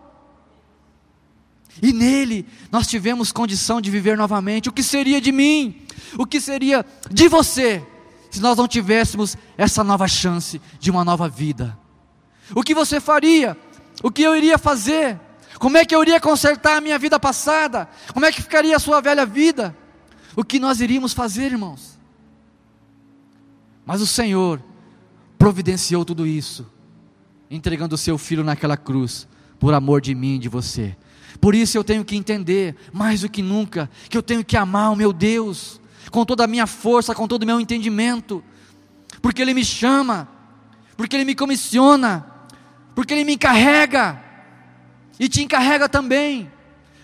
E 1.80 1.92
nele 1.92 2.48
nós 2.68 2.88
tivemos 2.88 3.30
condição 3.30 3.80
de 3.80 3.92
viver 3.92 4.16
novamente. 4.16 4.68
O 4.68 4.72
que 4.72 4.82
seria 4.82 5.20
de 5.20 5.30
mim? 5.30 5.86
O 6.18 6.26
que 6.26 6.40
seria 6.40 6.84
de 7.08 7.28
você? 7.28 7.80
Se 8.28 8.40
nós 8.40 8.58
não 8.58 8.66
tivéssemos 8.66 9.36
essa 9.56 9.84
nova 9.84 10.08
chance 10.08 10.60
de 10.80 10.90
uma 10.90 11.04
nova 11.04 11.28
vida. 11.28 11.78
O 12.56 12.64
que 12.64 12.74
você 12.74 12.98
faria? 12.98 13.56
O 14.02 14.10
que 14.10 14.22
eu 14.22 14.34
iria 14.34 14.58
fazer? 14.58 15.16
Como 15.58 15.76
é 15.76 15.84
que 15.84 15.94
eu 15.94 16.02
iria 16.02 16.20
consertar 16.20 16.76
a 16.76 16.80
minha 16.80 16.98
vida 16.98 17.18
passada? 17.18 17.88
Como 18.12 18.26
é 18.26 18.32
que 18.32 18.42
ficaria 18.42 18.76
a 18.76 18.78
sua 18.78 19.00
velha 19.00 19.24
vida? 19.24 19.76
O 20.34 20.44
que 20.44 20.58
nós 20.58 20.80
iríamos 20.80 21.12
fazer, 21.12 21.52
irmãos? 21.52 21.98
Mas 23.84 24.00
o 24.00 24.06
Senhor 24.06 24.62
providenciou 25.38 26.04
tudo 26.04 26.26
isso, 26.26 26.66
entregando 27.50 27.94
o 27.94 27.98
seu 27.98 28.18
filho 28.18 28.44
naquela 28.44 28.76
cruz, 28.76 29.28
por 29.58 29.72
amor 29.72 30.00
de 30.00 30.14
mim 30.14 30.34
e 30.34 30.38
de 30.38 30.48
você. 30.48 30.96
Por 31.40 31.54
isso 31.54 31.78
eu 31.78 31.84
tenho 31.84 32.04
que 32.04 32.16
entender, 32.16 32.76
mais 32.92 33.20
do 33.20 33.28
que 33.28 33.42
nunca, 33.42 33.88
que 34.08 34.16
eu 34.16 34.22
tenho 34.22 34.44
que 34.44 34.56
amar 34.56 34.92
o 34.92 34.96
meu 34.96 35.12
Deus, 35.12 35.80
com 36.10 36.24
toda 36.24 36.44
a 36.44 36.46
minha 36.46 36.66
força, 36.66 37.14
com 37.14 37.28
todo 37.28 37.44
o 37.44 37.46
meu 37.46 37.60
entendimento, 37.60 38.42
porque 39.22 39.40
Ele 39.40 39.54
me 39.54 39.64
chama, 39.64 40.28
porque 40.96 41.16
Ele 41.16 41.24
me 41.24 41.34
comissiona, 41.34 42.26
porque 42.94 43.14
Ele 43.14 43.24
me 43.24 43.34
encarrega, 43.34 44.22
e 45.18 45.28
te 45.28 45.42
encarrega 45.42 45.88
também, 45.88 46.50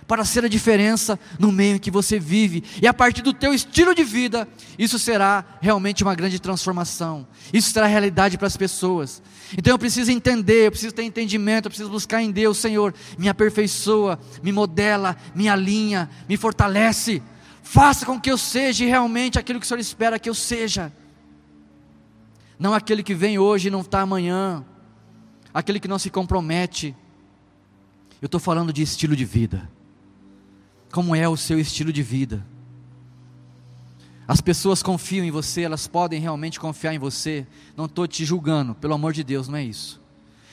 para 0.07 0.25
ser 0.25 0.45
a 0.45 0.49
diferença 0.49 1.19
no 1.39 1.51
meio 1.51 1.77
em 1.77 1.79
que 1.79 1.91
você 1.91 2.19
vive, 2.19 2.63
e 2.83 2.87
a 2.87 2.93
partir 2.93 3.23
do 3.23 3.33
teu 3.33 3.55
estilo 3.55 3.95
de 3.95 4.05
vida, 4.05 4.47
isso 4.79 4.99
será 4.99 5.45
realmente 5.61 6.03
uma 6.03 6.15
grande 6.15 6.39
transformação, 6.39 7.27
isso 7.53 7.71
será 7.71 7.87
realidade 7.87 8.37
para 8.37 8.47
as 8.47 8.57
pessoas. 8.57 9.23
Então 9.57 9.73
eu 9.73 9.79
preciso 9.79 10.11
entender, 10.11 10.67
eu 10.67 10.71
preciso 10.71 10.95
ter 10.95 11.05
entendimento, 11.05 11.67
eu 11.67 11.71
preciso 11.71 11.89
buscar 11.89 12.23
em 12.23 12.31
Deus, 12.31 12.59
Senhor, 12.59 12.95
me 13.17 13.29
aperfeiçoa, 13.29 14.19
me 14.43 14.53
modela, 14.53 15.17
me 15.35 15.49
alinha, 15.49 16.11
me 16.29 16.37
fortalece, 16.37 17.23
faça 17.63 18.05
com 18.05 18.21
que 18.21 18.31
eu 18.31 18.37
seja 18.37 18.85
realmente 18.85 19.39
aquilo 19.39 19.61
que 19.61 19.65
o 19.65 19.69
Senhor 19.69 19.81
espera 19.81 20.19
que 20.19 20.29
eu 20.29 20.35
seja, 20.35 20.93
não 22.59 22.75
aquele 22.75 23.03
que 23.03 23.15
vem 23.15 23.39
hoje 23.39 23.69
e 23.69 23.71
não 23.71 23.81
está 23.81 24.03
amanhã, 24.03 24.65
aquele 25.55 25.81
que 25.81 25.89
não 25.89 25.99
se 25.99 26.11
compromete. 26.11 26.95
Eu 28.23 28.27
estou 28.27 28.39
falando 28.39 28.73
de 28.73 28.83
estilo 28.83 29.17
de 29.17 29.25
vida. 29.25 29.69
Como 30.93 31.17
é 31.17 31.29
o 31.29 31.37
seu 31.37 31.59
estilo 31.59 31.93
de 31.93 32.05
vida? 32.05 32.47
As 34.29 34.41
pessoas 34.41 34.81
confiam 34.81 35.27
em 35.27 35.31
você, 35.33 35.63
elas 35.63 35.89
podem 35.89 36.21
realmente 36.21 36.61
confiar 36.61 36.95
em 36.95 37.01
você. 37.01 37.45
Não 37.77 37.87
estou 37.87 38.07
te 38.07 38.25
julgando, 38.25 38.77
pelo 38.77 38.95
amor 38.95 39.13
de 39.13 39.25
Deus, 39.25 39.49
não 39.49 39.59
é 39.59 39.65
isso. 39.65 40.01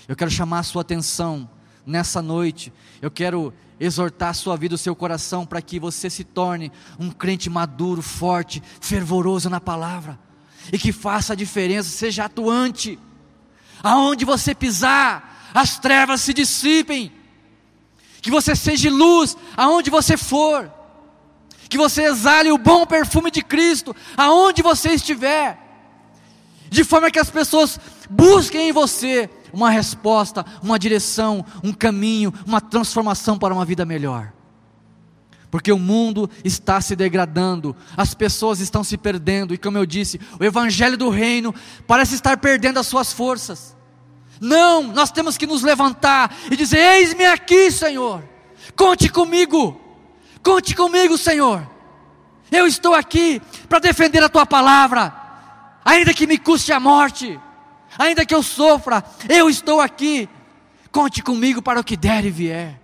Eu 0.08 0.16
quero 0.16 0.32
chamar 0.32 0.60
a 0.60 0.64
sua 0.64 0.82
atenção 0.82 1.48
nessa 1.86 2.24
noite. 2.24 2.74
Eu 3.04 3.12
quero 3.12 3.54
exortar 3.80 4.30
a 4.30 4.34
sua 4.34 4.58
vida, 4.58 4.74
o 4.74 4.78
seu 4.78 4.96
coração, 4.96 5.46
para 5.46 5.62
que 5.62 5.80
você 5.80 6.10
se 6.10 6.24
torne 6.24 6.72
um 6.98 7.12
crente 7.12 7.52
maduro, 7.52 8.02
forte, 8.02 8.64
fervoroso 8.82 9.48
na 9.48 9.62
palavra, 9.62 10.20
e 10.74 10.80
que 10.80 10.92
faça 10.92 11.34
a 11.34 11.36
diferença, 11.36 11.88
seja 11.88 12.26
atuante 12.26 12.98
aonde 13.84 14.26
você 14.26 14.56
pisar, 14.56 15.52
as 15.54 15.78
trevas 15.78 16.22
se 16.22 16.34
dissipem, 16.34 17.19
que 18.22 18.32
você 18.32 18.56
seja 18.56 18.90
luz 18.90 19.36
aonde 19.56 19.90
você 19.90 20.18
for, 20.18 20.72
que 21.70 21.78
você 21.78 22.04
exale 22.04 22.52
o 22.52 22.58
bom 22.58 22.86
perfume 22.86 23.32
de 23.32 23.42
Cristo 23.42 23.96
aonde 24.18 24.62
você 24.62 24.92
estiver, 24.92 25.58
de 26.70 26.84
forma 26.84 27.12
que 27.12 27.20
as 27.20 27.30
pessoas 27.30 27.80
busquem 28.10 28.70
em 28.70 28.72
você 28.72 29.30
uma 29.52 29.70
resposta, 29.70 30.46
uma 30.62 30.78
direção, 30.78 31.46
um 31.64 31.74
caminho, 31.74 32.34
uma 32.46 32.62
transformação 32.62 33.38
para 33.38 33.54
uma 33.54 33.66
vida 33.66 33.86
melhor. 33.86 34.32
Porque 35.50 35.72
o 35.72 35.80
mundo 35.80 36.30
está 36.44 36.80
se 36.80 36.96
degradando, 36.96 37.76
as 37.98 38.14
pessoas 38.14 38.60
estão 38.60 38.84
se 38.84 38.98
perdendo, 38.98 39.54
e 39.54 39.58
como 39.58 39.80
eu 39.80 39.86
disse, 39.86 40.20
o 40.40 40.44
evangelho 40.44 40.96
do 40.96 41.10
reino 41.10 41.54
parece 41.88 42.14
estar 42.14 42.38
perdendo 42.38 42.80
as 42.80 42.86
suas 42.86 43.12
forças. 43.12 43.76
Não, 44.40 44.84
nós 44.84 45.12
temos 45.12 45.38
que 45.38 45.46
nos 45.46 45.64
levantar 45.64 46.36
e 46.50 46.56
dizer: 46.56 46.78
Eis-me 46.78 47.26
aqui, 47.26 47.72
Senhor, 47.72 48.24
conte 48.76 49.10
comigo, 49.10 49.80
conte 50.42 50.76
comigo, 50.76 51.18
Senhor. 51.18 51.68
Eu 52.52 52.66
estou 52.66 52.94
aqui 52.94 53.42
para 53.68 53.80
defender 53.80 54.24
a 54.24 54.30
tua 54.30 54.46
palavra, 54.46 55.14
ainda 55.84 56.14
que 56.14 56.26
me 56.26 56.38
custe 56.38 56.72
a 56.72 56.80
morte, 56.80 57.40
ainda 57.98 58.26
que 58.26 58.34
eu 58.34 58.42
sofra, 58.42 59.04
eu 59.28 59.50
estou 59.50 59.80
aqui. 59.80 60.28
Conte 60.92 61.22
comigo 61.22 61.62
para 61.62 61.80
o 61.80 61.84
que 61.84 61.96
der 61.96 62.26
e 62.26 62.32
vier. 62.32 62.82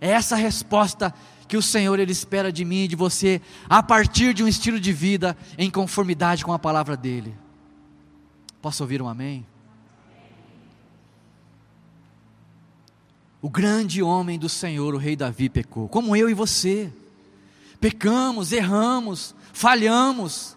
É 0.00 0.10
essa 0.10 0.34
resposta 0.34 1.14
que 1.46 1.56
o 1.56 1.62
Senhor 1.62 1.98
ele 2.00 2.12
espera 2.12 2.50
de 2.50 2.64
mim 2.64 2.84
e 2.84 2.88
de 2.88 2.96
você 2.96 3.42
a 3.68 3.82
partir 3.82 4.32
de 4.32 4.42
um 4.42 4.48
estilo 4.48 4.80
de 4.80 4.92
vida 4.92 5.36
em 5.58 5.70
conformidade 5.70 6.44
com 6.44 6.52
a 6.52 6.58
palavra 6.58 6.96
dele. 6.96 7.36
Posso 8.62 8.82
ouvir 8.82 9.02
um 9.02 9.08
amém? 9.08 9.44
O 13.42 13.50
grande 13.50 14.00
homem 14.00 14.38
do 14.38 14.48
Senhor, 14.48 14.94
o 14.94 14.98
rei 14.98 15.16
Davi, 15.16 15.48
pecou, 15.48 15.88
como 15.88 16.14
eu 16.14 16.30
e 16.30 16.34
você. 16.34 16.92
Pecamos, 17.80 18.52
erramos, 18.52 19.34
falhamos. 19.52 20.56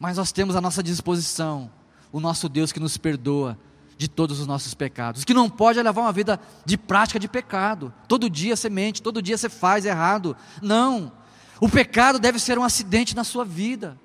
Mas 0.00 0.16
nós 0.16 0.32
temos 0.32 0.56
à 0.56 0.60
nossa 0.60 0.82
disposição 0.82 1.70
o 2.10 2.18
nosso 2.18 2.48
Deus 2.48 2.72
que 2.72 2.80
nos 2.80 2.96
perdoa 2.96 3.56
de 3.96 4.08
todos 4.08 4.40
os 4.40 4.46
nossos 4.46 4.74
pecados, 4.74 5.24
que 5.24 5.34
não 5.34 5.48
pode 5.48 5.80
levar 5.80 6.00
uma 6.00 6.12
vida 6.12 6.40
de 6.64 6.76
prática 6.76 7.18
de 7.18 7.28
pecado. 7.28 7.92
Todo 8.08 8.28
dia 8.28 8.56
você 8.56 8.68
mente, 8.68 9.02
todo 9.02 9.22
dia 9.22 9.38
você 9.38 9.48
faz 9.48 9.84
errado. 9.84 10.36
Não. 10.60 11.12
O 11.60 11.68
pecado 11.68 12.18
deve 12.18 12.40
ser 12.40 12.58
um 12.58 12.64
acidente 12.64 13.14
na 13.14 13.22
sua 13.22 13.44
vida. 13.44 13.98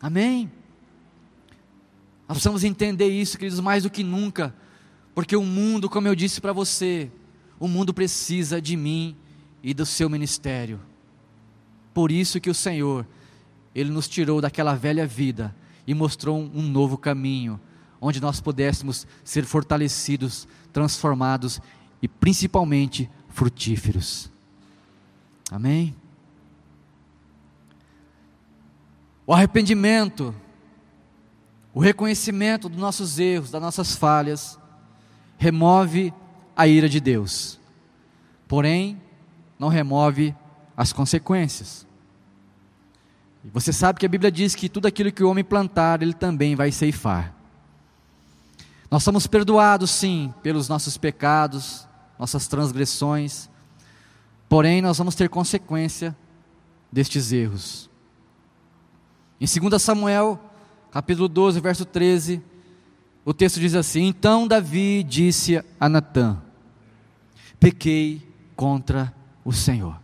Amém? 0.00 0.50
Nós 2.28 2.36
precisamos 2.36 2.64
entender 2.64 3.08
isso, 3.08 3.36
queridos, 3.36 3.60
mais 3.60 3.82
do 3.82 3.90
que 3.90 4.02
nunca, 4.04 4.54
porque 5.14 5.36
o 5.36 5.42
mundo, 5.42 5.88
como 5.88 6.08
eu 6.08 6.14
disse 6.14 6.40
para 6.40 6.52
você, 6.52 7.10
o 7.58 7.68
mundo 7.68 7.92
precisa 7.92 8.60
de 8.60 8.76
mim 8.76 9.16
e 9.62 9.74
do 9.74 9.86
seu 9.86 10.08
ministério. 10.08 10.80
Por 11.94 12.10
isso 12.10 12.40
que 12.40 12.50
o 12.50 12.54
Senhor, 12.54 13.06
Ele 13.74 13.90
nos 13.90 14.08
tirou 14.08 14.40
daquela 14.40 14.74
velha 14.74 15.06
vida 15.06 15.54
e 15.86 15.94
mostrou 15.94 16.38
um 16.38 16.62
novo 16.62 16.96
caminho 16.96 17.60
onde 18.04 18.20
nós 18.20 18.40
pudéssemos 18.40 19.06
ser 19.22 19.44
fortalecidos, 19.44 20.48
transformados 20.72 21.60
e 22.02 22.08
principalmente 22.08 23.08
frutíferos. 23.28 24.28
Amém? 25.48 25.94
O 29.24 29.32
arrependimento, 29.32 30.34
o 31.72 31.78
reconhecimento 31.78 32.68
dos 32.68 32.80
nossos 32.80 33.20
erros, 33.20 33.52
das 33.52 33.62
nossas 33.62 33.94
falhas, 33.94 34.58
remove 35.42 36.14
a 36.56 36.68
ira 36.68 36.88
de 36.88 37.00
Deus, 37.00 37.58
porém, 38.46 39.02
não 39.58 39.66
remove 39.66 40.32
as 40.76 40.92
consequências. 40.92 41.84
Você 43.52 43.72
sabe 43.72 43.98
que 43.98 44.06
a 44.06 44.08
Bíblia 44.08 44.30
diz 44.30 44.54
que 44.54 44.68
tudo 44.68 44.86
aquilo 44.86 45.10
que 45.10 45.24
o 45.24 45.28
homem 45.28 45.42
plantar, 45.42 46.00
ele 46.00 46.14
também 46.14 46.54
vai 46.54 46.70
ceifar. 46.70 47.34
Nós 48.88 49.02
somos 49.02 49.26
perdoados, 49.26 49.90
sim, 49.90 50.32
pelos 50.44 50.68
nossos 50.68 50.96
pecados, 50.96 51.88
nossas 52.16 52.46
transgressões, 52.46 53.50
porém, 54.48 54.80
nós 54.80 54.96
vamos 54.96 55.16
ter 55.16 55.28
consequência 55.28 56.16
destes 56.92 57.32
erros. 57.32 57.90
Em 59.40 59.46
2 59.46 59.82
Samuel, 59.82 60.38
capítulo 60.92 61.26
12, 61.26 61.58
verso 61.58 61.84
13, 61.84 62.40
o 63.24 63.32
texto 63.32 63.60
diz 63.60 63.74
assim: 63.74 64.06
Então 64.06 64.48
Davi 64.48 65.02
disse 65.02 65.62
a 65.78 65.88
Natã: 65.88 66.40
Pequei 67.58 68.20
contra 68.56 69.14
o 69.44 69.52
Senhor. 69.52 70.00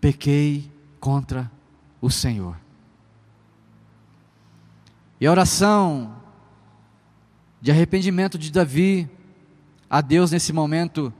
Pequei 0.00 0.70
contra 1.00 1.50
o 2.00 2.10
Senhor. 2.10 2.56
E 5.20 5.26
a 5.26 5.30
oração 5.30 6.14
de 7.60 7.70
arrependimento 7.70 8.38
de 8.38 8.52
Davi 8.52 9.10
a 9.90 10.00
Deus 10.00 10.30
nesse 10.30 10.52
momento 10.52 11.12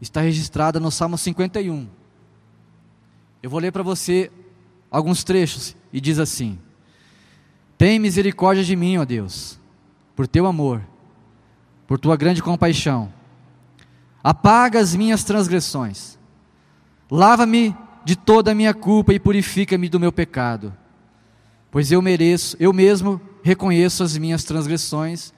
está 0.00 0.20
registrada 0.20 0.80
no 0.80 0.90
Salmo 0.90 1.16
51. 1.16 1.88
Eu 3.42 3.50
vou 3.50 3.60
ler 3.60 3.70
para 3.70 3.82
você 3.82 4.32
alguns 4.90 5.22
trechos 5.22 5.76
e 5.92 6.00
diz 6.00 6.18
assim: 6.18 6.58
Tem 7.76 7.98
misericórdia 7.98 8.62
de 8.62 8.76
mim, 8.76 8.98
ó 8.98 9.04
Deus, 9.04 9.58
por 10.14 10.26
teu 10.26 10.46
amor, 10.46 10.82
por 11.86 11.98
tua 11.98 12.16
grande 12.16 12.42
compaixão. 12.42 13.12
Apaga 14.22 14.78
as 14.80 14.94
minhas 14.94 15.24
transgressões. 15.24 16.18
Lava-me 17.10 17.76
de 18.04 18.16
toda 18.16 18.52
a 18.52 18.54
minha 18.54 18.72
culpa 18.72 19.12
e 19.12 19.20
purifica-me 19.20 19.88
do 19.88 20.00
meu 20.00 20.12
pecado. 20.12 20.74
Pois 21.70 21.90
eu 21.90 22.00
mereço, 22.00 22.56
eu 22.60 22.72
mesmo 22.72 23.20
reconheço 23.42 24.02
as 24.02 24.16
minhas 24.16 24.44
transgressões 24.44 25.32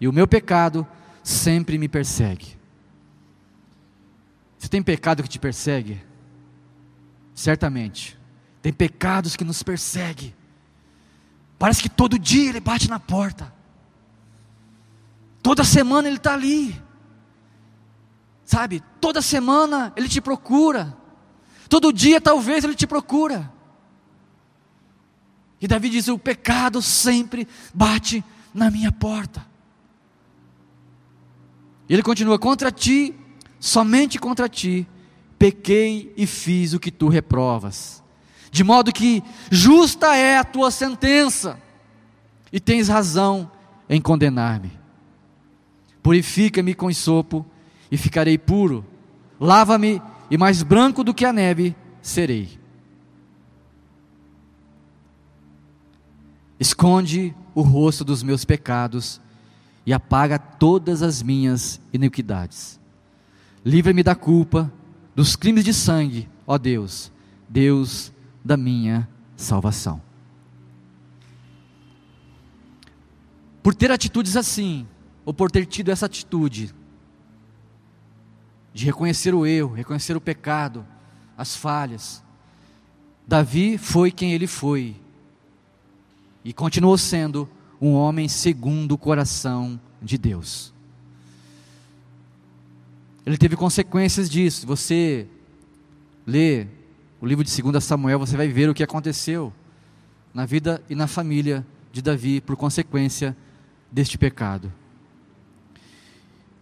e 0.00 0.06
o 0.06 0.12
meu 0.12 0.28
pecado 0.28 0.86
sempre 1.22 1.78
me 1.78 1.88
persegue. 1.88 2.58
Você 4.58 4.68
tem 4.68 4.82
pecado 4.82 5.22
que 5.22 5.28
te 5.28 5.38
persegue? 5.38 6.00
Certamente. 7.34 8.18
Tem 8.60 8.72
pecados 8.72 9.36
que 9.36 9.44
nos 9.44 9.62
perseguem. 9.62 10.34
Parece 11.58 11.82
que 11.82 11.88
todo 11.88 12.18
dia 12.18 12.48
ele 12.48 12.60
bate 12.60 12.88
na 12.88 13.00
porta. 13.00 13.52
Toda 15.42 15.64
semana 15.64 16.08
ele 16.08 16.18
está 16.18 16.34
ali. 16.34 16.80
Sabe? 18.44 18.82
Toda 19.00 19.20
semana 19.20 19.92
ele 19.96 20.08
te 20.08 20.20
procura. 20.20 20.96
Todo 21.68 21.92
dia 21.92 22.20
talvez 22.20 22.64
ele 22.64 22.74
te 22.74 22.86
procura. 22.86 23.52
E 25.60 25.66
Davi 25.66 25.90
diz: 25.90 26.08
O 26.08 26.18
pecado 26.18 26.80
sempre 26.80 27.46
bate 27.74 28.24
na 28.54 28.70
minha 28.70 28.92
porta. 28.92 29.46
E 31.88 31.92
ele 31.92 32.02
continua: 32.02 32.38
Contra 32.38 32.70
ti, 32.70 33.14
somente 33.58 34.18
contra 34.18 34.48
ti, 34.48 34.86
pequei 35.38 36.12
e 36.16 36.26
fiz 36.26 36.72
o 36.72 36.80
que 36.80 36.90
tu 36.90 37.08
reprovas, 37.08 38.02
de 38.50 38.64
modo 38.64 38.92
que 38.92 39.22
justa 39.50 40.16
é 40.16 40.38
a 40.38 40.44
tua 40.44 40.70
sentença, 40.70 41.58
e 42.52 42.58
tens 42.58 42.88
razão 42.88 43.50
em 43.88 44.00
condenar-me. 44.00 44.72
Purifica-me 46.02 46.74
com 46.74 46.92
sopo 46.92 47.44
e 47.90 47.96
ficarei 47.96 48.38
puro, 48.38 48.84
lava-me 49.38 50.00
e 50.30 50.38
mais 50.38 50.62
branco 50.62 51.04
do 51.04 51.12
que 51.14 51.24
a 51.24 51.32
neve 51.32 51.76
serei. 52.00 52.58
Esconde 56.58 57.34
o 57.54 57.62
rosto 57.62 58.04
dos 58.04 58.22
meus 58.22 58.44
pecados 58.44 59.20
e 59.86 59.92
apaga 59.92 60.38
todas 60.38 61.02
as 61.02 61.22
minhas 61.22 61.80
iniquidades. 61.92 62.80
Livra-me 63.64 64.02
da 64.02 64.14
culpa 64.14 64.72
dos 65.14 65.36
crimes 65.36 65.64
de 65.64 65.72
sangue, 65.72 66.28
ó 66.46 66.58
Deus, 66.58 67.12
Deus 67.48 68.12
da 68.44 68.56
minha 68.56 69.08
salvação. 69.36 70.00
Por 73.62 73.74
ter 73.74 73.90
atitudes 73.90 74.36
assim, 74.36 74.86
ou 75.24 75.34
por 75.34 75.50
ter 75.50 75.66
tido 75.66 75.90
essa 75.90 76.06
atitude, 76.06 76.74
de 78.72 78.84
reconhecer 78.84 79.34
o 79.34 79.44
erro, 79.44 79.74
reconhecer 79.74 80.16
o 80.16 80.20
pecado, 80.20 80.86
as 81.36 81.56
falhas, 81.56 82.22
Davi 83.26 83.76
foi 83.76 84.10
quem 84.10 84.32
ele 84.32 84.46
foi, 84.46 84.96
e 86.44 86.52
continuou 86.52 86.96
sendo 86.96 87.48
um 87.80 87.92
homem 87.92 88.28
segundo 88.28 88.92
o 88.92 88.98
coração 88.98 89.78
de 90.00 90.16
Deus 90.16 90.72
ele 93.28 93.36
teve 93.36 93.56
consequências 93.56 94.28
disso. 94.30 94.66
Você 94.66 95.28
lê 96.26 96.66
o 97.20 97.26
livro 97.26 97.44
de 97.44 97.62
2 97.62 97.82
Samuel, 97.82 98.18
você 98.18 98.36
vai 98.36 98.48
ver 98.48 98.68
o 98.68 98.74
que 98.74 98.82
aconteceu 98.82 99.52
na 100.32 100.46
vida 100.46 100.82
e 100.88 100.94
na 100.94 101.06
família 101.06 101.66
de 101.90 102.00
Davi 102.00 102.40
por 102.40 102.56
consequência 102.56 103.36
deste 103.90 104.16
pecado. 104.16 104.72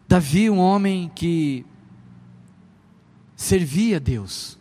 Davi, 0.09 0.49
um 0.49 0.59
homem 0.59 1.11
que 1.15 1.67
servia 3.35 3.97
a 3.97 4.01
Deus. 4.01 4.57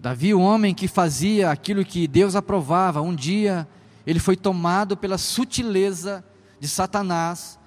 Davi, 0.00 0.34
um 0.34 0.42
homem 0.42 0.74
que 0.74 0.86
fazia 0.86 1.50
aquilo 1.50 1.84
que 1.84 2.06
Deus 2.06 2.36
aprovava. 2.36 3.00
Um 3.00 3.14
dia 3.14 3.66
ele 4.06 4.20
foi 4.20 4.36
tomado 4.36 4.96
pela 4.96 5.18
sutileza 5.18 6.22
de 6.60 6.68
Satanás 6.68 7.58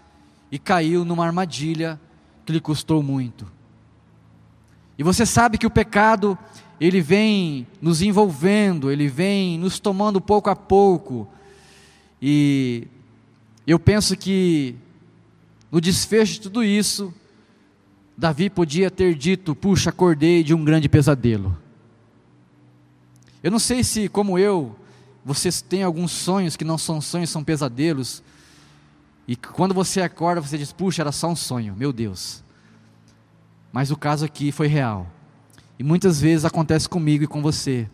e 0.51 0.57
caiu 0.57 1.03
numa 1.03 1.25
armadilha 1.25 1.99
que 2.45 2.53
lhe 2.53 2.61
custou 2.61 3.03
muito. 3.03 3.51
E 4.97 5.03
você 5.03 5.25
sabe 5.25 5.57
que 5.57 5.67
o 5.67 5.71
pecado, 5.71 6.37
ele 6.79 7.01
vem 7.01 7.67
nos 7.81 8.01
envolvendo, 8.01 8.91
ele 8.91 9.07
vem 9.07 9.57
nos 9.57 9.79
tomando 9.79 10.21
pouco 10.21 10.49
a 10.49 10.55
pouco. 10.55 11.27
E 12.21 12.87
eu 13.65 13.79
penso 13.79 14.15
que 14.15 14.75
no 15.71 15.81
desfecho 15.81 16.33
de 16.33 16.41
tudo 16.41 16.63
isso, 16.63 17.13
Davi 18.17 18.49
podia 18.49 18.91
ter 18.91 19.15
dito: 19.15 19.55
Puxa, 19.55 19.89
acordei 19.89 20.43
de 20.43 20.53
um 20.53 20.63
grande 20.63 20.87
pesadelo. 20.87 21.57
Eu 23.43 23.51
não 23.51 23.59
sei 23.59 23.83
se, 23.83 24.09
como 24.09 24.37
eu, 24.37 24.75
vocês 25.23 25.61
têm 25.61 25.83
alguns 25.83 26.11
sonhos 26.11 26.55
que 26.55 26.63
não 26.63 26.77
são 26.77 27.01
sonhos, 27.01 27.29
são 27.29 27.43
pesadelos. 27.43 28.23
E 29.27 29.35
quando 29.35 29.73
você 29.73 30.01
acorda, 30.01 30.41
você 30.41 30.57
diz: 30.57 30.71
puxa, 30.71 31.01
era 31.01 31.11
só 31.11 31.27
um 31.27 31.35
sonho, 31.35 31.75
meu 31.75 31.91
Deus. 31.91 32.41
Mas 33.71 33.91
o 33.91 33.97
caso 33.97 34.25
aqui 34.25 34.51
foi 34.51 34.67
real. 34.67 35.05
E 35.79 35.83
muitas 35.83 36.19
vezes 36.19 36.45
acontece 36.45 36.89
comigo 36.89 37.23
e 37.23 37.27
com 37.27 37.41
você. 37.41 37.89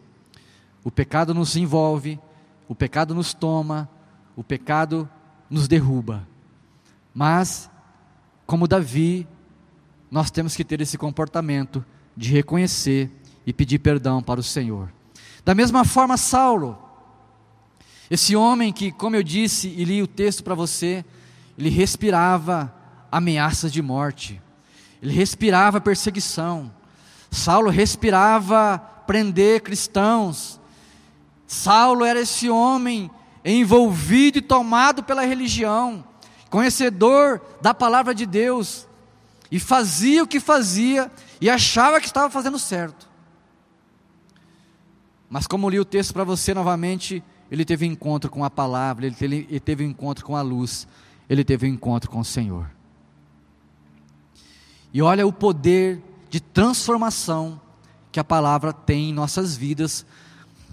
O 0.83 0.91
pecado 0.91 1.33
nos 1.33 1.55
envolve, 1.55 2.19
o 2.67 2.75
pecado 2.75 3.13
nos 3.13 3.33
toma, 3.33 3.89
o 4.35 4.43
pecado 4.43 5.09
nos 5.49 5.67
derruba. 5.67 6.27
Mas, 7.13 7.69
como 8.45 8.67
Davi, 8.67 9.27
nós 10.09 10.31
temos 10.31 10.55
que 10.55 10.63
ter 10.63 10.81
esse 10.81 10.97
comportamento 10.97 11.83
de 12.15 12.31
reconhecer 12.31 13.11
e 13.45 13.51
pedir 13.51 13.79
perdão 13.79 14.21
para 14.21 14.39
o 14.39 14.43
Senhor. 14.43 14.91
Da 15.43 15.53
mesma 15.53 15.83
forma, 15.83 16.17
Saulo, 16.17 16.77
esse 18.09 18.35
homem 18.35 18.71
que, 18.71 18.91
como 18.91 19.15
eu 19.15 19.23
disse 19.23 19.67
e 19.67 19.83
li 19.83 20.01
o 20.01 20.07
texto 20.07 20.43
para 20.43 20.55
você, 20.55 21.03
ele 21.57 21.69
respirava 21.69 22.73
ameaças 23.11 23.71
de 23.71 23.81
morte, 23.81 24.41
ele 25.01 25.13
respirava 25.13 25.81
perseguição. 25.81 26.71
Saulo 27.33 27.71
respirava 27.71 28.77
prender 29.07 29.61
cristãos. 29.61 30.59
Saulo 31.47 32.05
era 32.05 32.21
esse 32.21 32.47
homem 32.47 33.09
envolvido 33.43 34.37
e 34.37 34.41
tomado 34.41 35.03
pela 35.03 35.25
religião, 35.25 36.03
conhecedor 36.49 37.41
da 37.59 37.73
palavra 37.73 38.13
de 38.13 38.25
Deus, 38.27 38.87
e 39.51 39.59
fazia 39.59 40.23
o 40.23 40.27
que 40.27 40.39
fazia 40.39 41.11
e 41.41 41.49
achava 41.49 41.99
que 41.99 42.05
estava 42.05 42.29
fazendo 42.29 42.59
certo. 42.59 43.09
Mas 45.27 45.47
como 45.47 45.69
li 45.69 45.79
o 45.79 45.85
texto 45.85 46.13
para 46.13 46.23
você 46.23 46.53
novamente, 46.53 47.23
ele 47.49 47.65
teve 47.65 47.87
um 47.87 47.91
encontro 47.91 48.29
com 48.29 48.43
a 48.45 48.49
palavra, 48.49 49.07
ele 49.07 49.15
teve, 49.15 49.47
ele 49.49 49.59
teve 49.59 49.83
um 49.83 49.89
encontro 49.89 50.23
com 50.23 50.35
a 50.35 50.41
luz, 50.43 50.87
ele 51.27 51.43
teve 51.43 51.67
um 51.67 51.73
encontro 51.73 52.11
com 52.11 52.19
o 52.19 52.25
Senhor. 52.25 52.69
E 54.93 55.01
olha 55.01 55.25
o 55.25 55.33
poder 55.33 56.12
de 56.33 56.39
transformação 56.39 57.61
que 58.11 58.19
a 58.19 58.23
palavra 58.23 58.73
tem 58.73 59.11
em 59.11 59.13
nossas 59.13 59.55
vidas, 59.55 60.03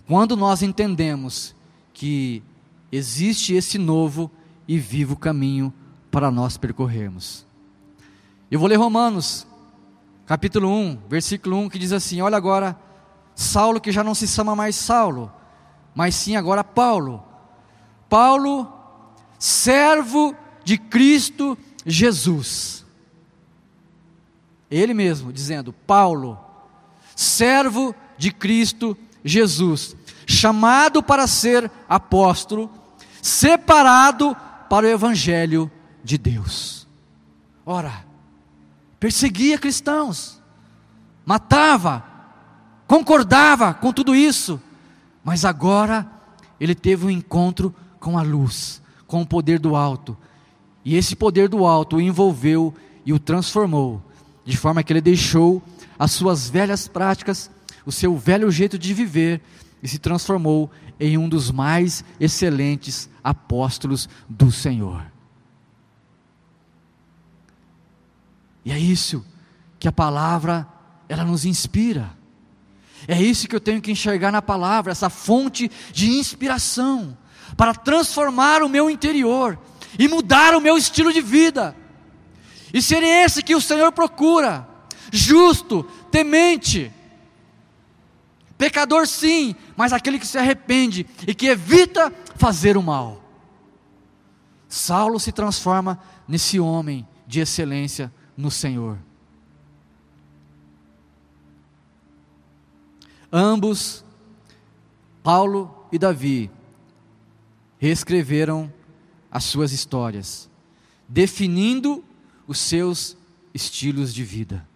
quando 0.06 0.34
nós 0.34 0.62
entendemos 0.62 1.54
que 1.92 2.42
existe 2.90 3.52
esse 3.52 3.76
novo 3.76 4.30
e 4.66 4.78
vivo 4.78 5.16
caminho 5.16 5.70
para 6.10 6.30
nós 6.30 6.56
percorrermos. 6.56 7.44
Eu 8.50 8.58
vou 8.58 8.66
ler 8.66 8.76
Romanos, 8.76 9.46
capítulo 10.24 10.66
1, 10.66 11.02
versículo 11.06 11.58
1, 11.58 11.68
que 11.68 11.78
diz 11.78 11.92
assim: 11.92 12.22
Olha 12.22 12.38
agora, 12.38 12.74
Saulo 13.34 13.82
que 13.82 13.92
já 13.92 14.02
não 14.02 14.14
se 14.14 14.26
chama 14.26 14.56
mais 14.56 14.76
Saulo, 14.76 15.30
mas 15.94 16.14
sim 16.14 16.36
agora 16.36 16.64
Paulo. 16.64 17.22
Paulo, 18.08 18.66
servo 19.38 20.34
de 20.64 20.78
Cristo 20.78 21.58
Jesus. 21.84 22.79
Ele 24.70 24.94
mesmo 24.94 25.32
dizendo: 25.32 25.72
Paulo, 25.72 26.38
servo 27.16 27.94
de 28.16 28.30
Cristo 28.30 28.96
Jesus, 29.24 29.96
chamado 30.26 31.02
para 31.02 31.26
ser 31.26 31.70
apóstolo, 31.88 32.70
separado 33.20 34.36
para 34.68 34.86
o 34.86 34.90
evangelho 34.90 35.70
de 36.04 36.16
Deus. 36.16 36.86
Ora, 37.66 38.04
perseguia 38.98 39.58
cristãos, 39.58 40.40
matava, 41.24 42.04
concordava 42.86 43.74
com 43.74 43.92
tudo 43.92 44.14
isso, 44.14 44.60
mas 45.24 45.44
agora 45.44 46.06
ele 46.58 46.74
teve 46.74 47.06
um 47.06 47.10
encontro 47.10 47.74
com 47.98 48.18
a 48.18 48.22
luz, 48.22 48.80
com 49.06 49.22
o 49.22 49.26
poder 49.26 49.58
do 49.58 49.76
alto, 49.76 50.16
e 50.84 50.96
esse 50.96 51.14
poder 51.14 51.48
do 51.48 51.66
alto 51.66 51.96
o 51.96 52.00
envolveu 52.00 52.74
e 53.04 53.12
o 53.12 53.18
transformou, 53.18 54.02
de 54.50 54.56
forma 54.56 54.82
que 54.82 54.92
ele 54.92 55.00
deixou 55.00 55.62
as 55.98 56.10
suas 56.10 56.50
velhas 56.50 56.88
práticas, 56.88 57.50
o 57.86 57.92
seu 57.92 58.16
velho 58.16 58.50
jeito 58.50 58.78
de 58.78 58.92
viver, 58.92 59.40
e 59.82 59.88
se 59.88 59.98
transformou 59.98 60.70
em 60.98 61.16
um 61.16 61.28
dos 61.28 61.50
mais 61.50 62.04
excelentes 62.18 63.08
apóstolos 63.24 64.08
do 64.28 64.50
Senhor. 64.50 65.10
E 68.64 68.72
é 68.72 68.78
isso 68.78 69.24
que 69.78 69.88
a 69.88 69.92
palavra 69.92 70.66
ela 71.08 71.24
nos 71.24 71.44
inspira. 71.44 72.10
É 73.08 73.20
isso 73.20 73.48
que 73.48 73.56
eu 73.56 73.60
tenho 73.60 73.80
que 73.80 73.90
enxergar 73.90 74.30
na 74.30 74.42
palavra, 74.42 74.92
essa 74.92 75.08
fonte 75.08 75.70
de 75.92 76.10
inspiração 76.10 77.16
para 77.56 77.74
transformar 77.74 78.62
o 78.62 78.68
meu 78.68 78.90
interior 78.90 79.58
e 79.98 80.06
mudar 80.06 80.54
o 80.54 80.60
meu 80.60 80.76
estilo 80.76 81.12
de 81.12 81.22
vida. 81.22 81.74
E 82.72 82.80
ser 82.80 83.02
esse 83.02 83.42
que 83.42 83.54
o 83.54 83.60
Senhor 83.60 83.90
procura, 83.92 84.68
justo, 85.12 85.82
temente, 86.10 86.92
pecador 88.56 89.06
sim, 89.06 89.56
mas 89.76 89.92
aquele 89.92 90.18
que 90.18 90.26
se 90.26 90.38
arrepende 90.38 91.06
e 91.26 91.34
que 91.34 91.46
evita 91.46 92.12
fazer 92.36 92.76
o 92.76 92.82
mal. 92.82 93.22
Saulo 94.68 95.18
se 95.18 95.32
transforma 95.32 95.98
nesse 96.28 96.60
homem 96.60 97.06
de 97.26 97.40
excelência 97.40 98.12
no 98.36 98.50
Senhor. 98.50 98.98
Ambos, 103.32 104.04
Paulo 105.22 105.86
e 105.90 105.98
Davi, 105.98 106.50
reescreveram 107.78 108.72
as 109.30 109.44
suas 109.44 109.72
histórias, 109.72 110.50
definindo 111.08 112.04
os 112.50 112.58
seus 112.58 113.16
estilos 113.54 114.12
de 114.12 114.24
vida. 114.24 114.66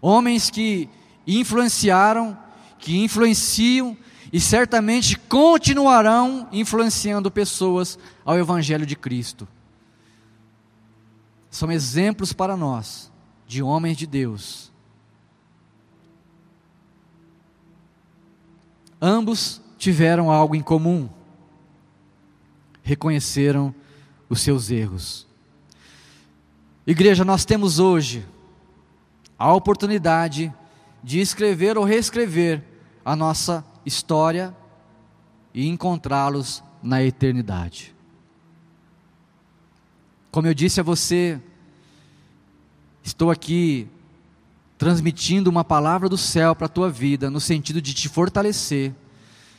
Homens 0.00 0.50
que 0.50 0.88
influenciaram, 1.26 2.38
que 2.78 3.02
influenciam 3.02 3.96
e 4.32 4.38
certamente 4.38 5.18
continuarão 5.18 6.48
influenciando 6.52 7.30
pessoas 7.32 7.98
ao 8.24 8.38
Evangelho 8.38 8.86
de 8.86 8.94
Cristo. 8.94 9.48
São 11.50 11.72
exemplos 11.72 12.32
para 12.32 12.56
nós 12.56 13.10
de 13.48 13.60
homens 13.60 13.96
de 13.96 14.06
Deus. 14.06 14.70
Ambos 19.00 19.60
tiveram 19.78 20.30
algo 20.30 20.54
em 20.54 20.62
comum 20.62 21.08
reconheceram 22.84 23.74
os 24.28 24.42
seus 24.42 24.70
erros. 24.70 25.23
Igreja, 26.86 27.24
nós 27.24 27.46
temos 27.46 27.78
hoje 27.78 28.26
a 29.38 29.50
oportunidade 29.54 30.52
de 31.02 31.18
escrever 31.18 31.78
ou 31.78 31.84
reescrever 31.84 32.62
a 33.02 33.16
nossa 33.16 33.64
história 33.86 34.54
e 35.54 35.66
encontrá-los 35.66 36.62
na 36.82 37.02
eternidade. 37.02 37.94
Como 40.30 40.46
eu 40.46 40.52
disse 40.52 40.78
a 40.78 40.82
você, 40.82 41.40
estou 43.02 43.30
aqui 43.30 43.88
transmitindo 44.76 45.48
uma 45.48 45.64
palavra 45.64 46.08
do 46.08 46.18
céu 46.18 46.54
para 46.54 46.66
a 46.66 46.68
tua 46.68 46.90
vida, 46.90 47.30
no 47.30 47.40
sentido 47.40 47.80
de 47.80 47.94
te 47.94 48.10
fortalecer, 48.10 48.92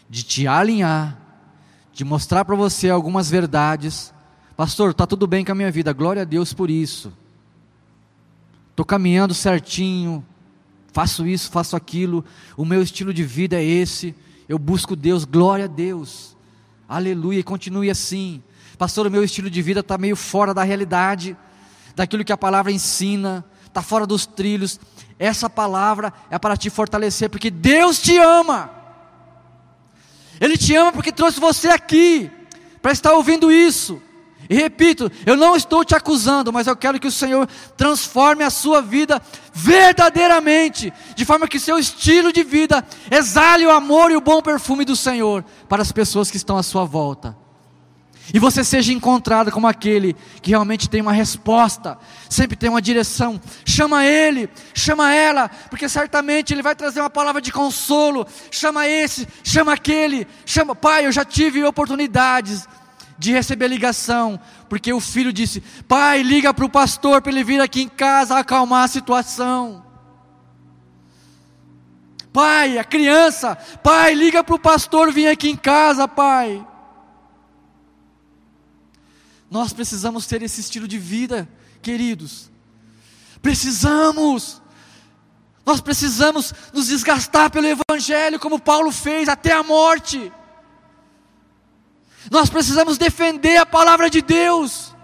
de 0.08 0.22
te 0.22 0.46
alinhar, 0.46 1.18
de 1.92 2.06
mostrar 2.06 2.46
para 2.46 2.56
você 2.56 2.90
algumas 2.90 3.32
verdades. 3.32 4.14
Pastor, 4.56 4.92
está 4.92 5.06
tudo 5.06 5.28
bem 5.28 5.44
com 5.44 5.52
a 5.52 5.56
minha 5.56 5.70
vida, 5.70 5.92
glória 5.92 6.22
a 6.22 6.26
Deus 6.26 6.54
por 6.54 6.70
isso. 6.70 7.12
Estou 8.70 8.86
caminhando 8.86 9.34
certinho, 9.34 10.26
faço 10.94 11.28
isso, 11.28 11.52
faço 11.52 11.76
aquilo, 11.76 12.24
o 12.56 12.64
meu 12.64 12.82
estilo 12.82 13.14
de 13.14 13.24
vida 13.24 13.58
é 13.58 13.64
esse, 13.64 14.16
eu 14.48 14.58
busco 14.58 14.96
Deus, 14.96 15.26
glória 15.26 15.66
a 15.66 15.68
Deus, 15.68 16.38
aleluia, 16.88 17.40
e 17.40 17.44
continue 17.44 17.90
assim. 17.90 18.42
Pastor, 18.78 19.08
o 19.08 19.12
meu 19.12 19.26
estilo 19.26 19.50
de 19.50 19.62
vida 19.62 19.82
está 19.82 19.98
meio 19.98 20.16
fora 20.16 20.54
da 20.54 20.64
realidade, 20.64 21.36
daquilo 21.94 22.24
que 22.24 22.32
a 22.32 22.38
palavra 22.38 22.72
ensina, 22.72 23.44
está 23.66 23.82
fora 23.82 24.08
dos 24.08 24.26
trilhos. 24.26 24.80
Essa 25.20 25.50
palavra 25.50 26.14
é 26.30 26.40
para 26.40 26.56
te 26.56 26.70
fortalecer, 26.70 27.30
porque 27.30 27.52
Deus 27.52 28.02
te 28.02 28.18
ama. 28.18 28.72
Ele 30.40 30.58
te 30.58 30.74
ama 30.76 30.94
porque 30.94 31.12
trouxe 31.12 31.42
você 31.42 31.68
aqui 31.68 32.32
para 32.82 32.94
estar 32.94 33.12
ouvindo 33.14 33.52
isso. 33.52 34.02
E 34.50 34.56
repito, 34.56 35.12
eu 35.26 35.36
não 35.36 35.56
estou 35.56 35.84
te 35.84 35.96
acusando, 35.96 36.54
mas 36.54 36.68
eu 36.68 36.76
quero 36.76 37.00
que 37.00 37.08
o 37.08 37.12
Senhor 37.12 37.48
transforme 37.76 38.44
a 38.44 38.50
sua 38.50 38.82
vida 38.82 39.22
verdadeiramente, 39.54 40.94
de 41.16 41.26
forma 41.26 41.48
que 41.48 41.60
seu 41.60 41.78
estilo 41.78 42.32
de 42.32 42.44
vida 42.44 42.86
exale 43.10 43.66
o 43.66 43.72
amor 43.72 44.12
e 44.12 44.16
o 44.16 44.22
bom 44.22 44.42
perfume 44.42 44.86
do 44.86 44.96
Senhor 44.96 45.44
para 45.68 45.82
as 45.82 45.92
pessoas 45.92 46.30
que 46.30 46.38
estão 46.38 46.58
à 46.58 46.64
sua 46.64 46.86
volta 46.86 47.46
e 48.34 48.40
você 48.40 48.64
seja 48.64 48.92
encontrado 48.92 49.52
como 49.52 49.68
aquele 49.68 50.16
que 50.42 50.50
realmente 50.50 50.90
tem 50.90 51.02
uma 51.02 51.14
resposta, 51.14 51.98
sempre 52.30 52.56
tem 52.56 52.70
uma 52.70 52.82
direção. 52.82 53.40
Chama 53.64 54.06
ele, 54.06 54.50
chama 54.74 55.14
ela, 55.14 55.50
porque 55.70 55.88
certamente 55.88 56.54
ele 56.54 56.64
vai 56.64 56.76
trazer 56.76 57.02
uma 57.02 57.10
palavra 57.10 57.42
de 57.42 57.52
consolo. 57.52 58.26
Chama 58.50 58.88
esse, 58.88 59.28
chama 59.44 59.74
aquele, 59.74 60.28
chama, 60.46 60.76
pai, 60.76 61.06
eu 61.06 61.12
já 61.12 61.24
tive 61.24 61.64
oportunidades 61.64 62.68
de 63.18 63.32
receber 63.32 63.68
ligação, 63.68 64.40
porque 64.70 64.92
o 64.92 65.00
filho 65.00 65.32
disse: 65.32 65.62
Pai, 65.88 66.22
liga 66.22 66.54
para 66.54 66.66
o 66.66 66.70
pastor 66.70 67.22
para 67.22 67.32
ele 67.32 67.44
vir 67.44 67.62
aqui 67.62 67.82
em 67.82 67.90
casa 67.90 68.38
acalmar 68.38 68.84
a 68.84 68.88
situação. 68.90 69.84
Pai, 72.34 72.78
a 72.78 72.84
criança, 72.84 73.56
pai, 73.82 74.14
liga 74.14 74.44
para 74.44 74.56
o 74.56 74.60
pastor 74.60 75.12
vir 75.12 75.28
aqui 75.28 75.50
em 75.50 75.56
casa, 75.56 76.06
pai. 76.06 76.66
Nós 79.50 79.72
precisamos 79.72 80.26
ter 80.26 80.42
esse 80.42 80.60
estilo 80.60 80.86
de 80.86 80.98
vida, 80.98 81.48
queridos. 81.82 82.52
Precisamos. 83.42 84.62
Nós 85.66 85.80
precisamos 85.80 86.54
nos 86.74 86.88
desgastar 86.88 87.50
pelo 87.50 87.68
Evangelho, 87.68 88.40
como 88.40 88.60
Paulo 88.60 88.92
fez 88.92 89.30
até 89.30 89.54
a 89.54 89.64
morte. 89.64 90.32
Nós 92.32 92.50
precisamos 92.50 92.98
defender 92.98 93.58
a 93.58 93.66
palavra 93.66 94.10
de 94.10 94.22
Deus. 94.22 94.96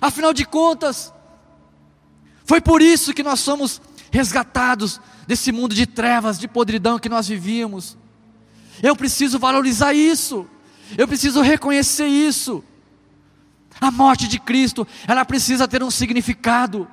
Afinal 0.00 0.32
de 0.32 0.44
contas, 0.44 1.12
foi 2.44 2.60
por 2.60 2.80
isso 2.80 3.12
que 3.12 3.22
nós 3.22 3.40
somos 3.40 3.80
resgatados 4.10 5.00
desse 5.26 5.50
mundo 5.50 5.74
de 5.74 5.86
trevas, 5.86 6.38
de 6.38 6.46
podridão 6.46 6.98
que 6.98 7.08
nós 7.08 7.26
vivíamos. 7.26 7.96
Eu 8.82 8.94
preciso 8.94 9.38
valorizar 9.38 9.92
isso. 9.92 10.46
Eu 10.96 11.08
preciso 11.08 11.40
reconhecer 11.40 12.06
isso. 12.06 12.62
A 13.80 13.90
morte 13.90 14.28
de 14.28 14.38
Cristo, 14.38 14.86
ela 15.06 15.24
precisa 15.24 15.66
ter 15.66 15.82
um 15.82 15.90
significado. 15.90 16.88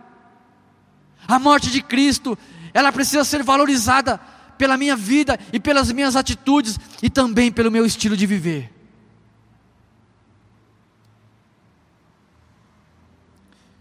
A 1.28 1.38
morte 1.38 1.70
de 1.70 1.82
Cristo, 1.82 2.38
ela 2.74 2.92
precisa 2.92 3.24
ser 3.24 3.44
valorizada 3.44 4.20
pela 4.64 4.78
minha 4.78 4.96
vida 4.96 5.38
e 5.52 5.60
pelas 5.60 5.92
minhas 5.92 6.16
atitudes 6.16 6.80
e 7.02 7.10
também 7.10 7.52
pelo 7.52 7.70
meu 7.70 7.86
estilo 7.86 8.16
de 8.16 8.26
viver. 8.26 8.72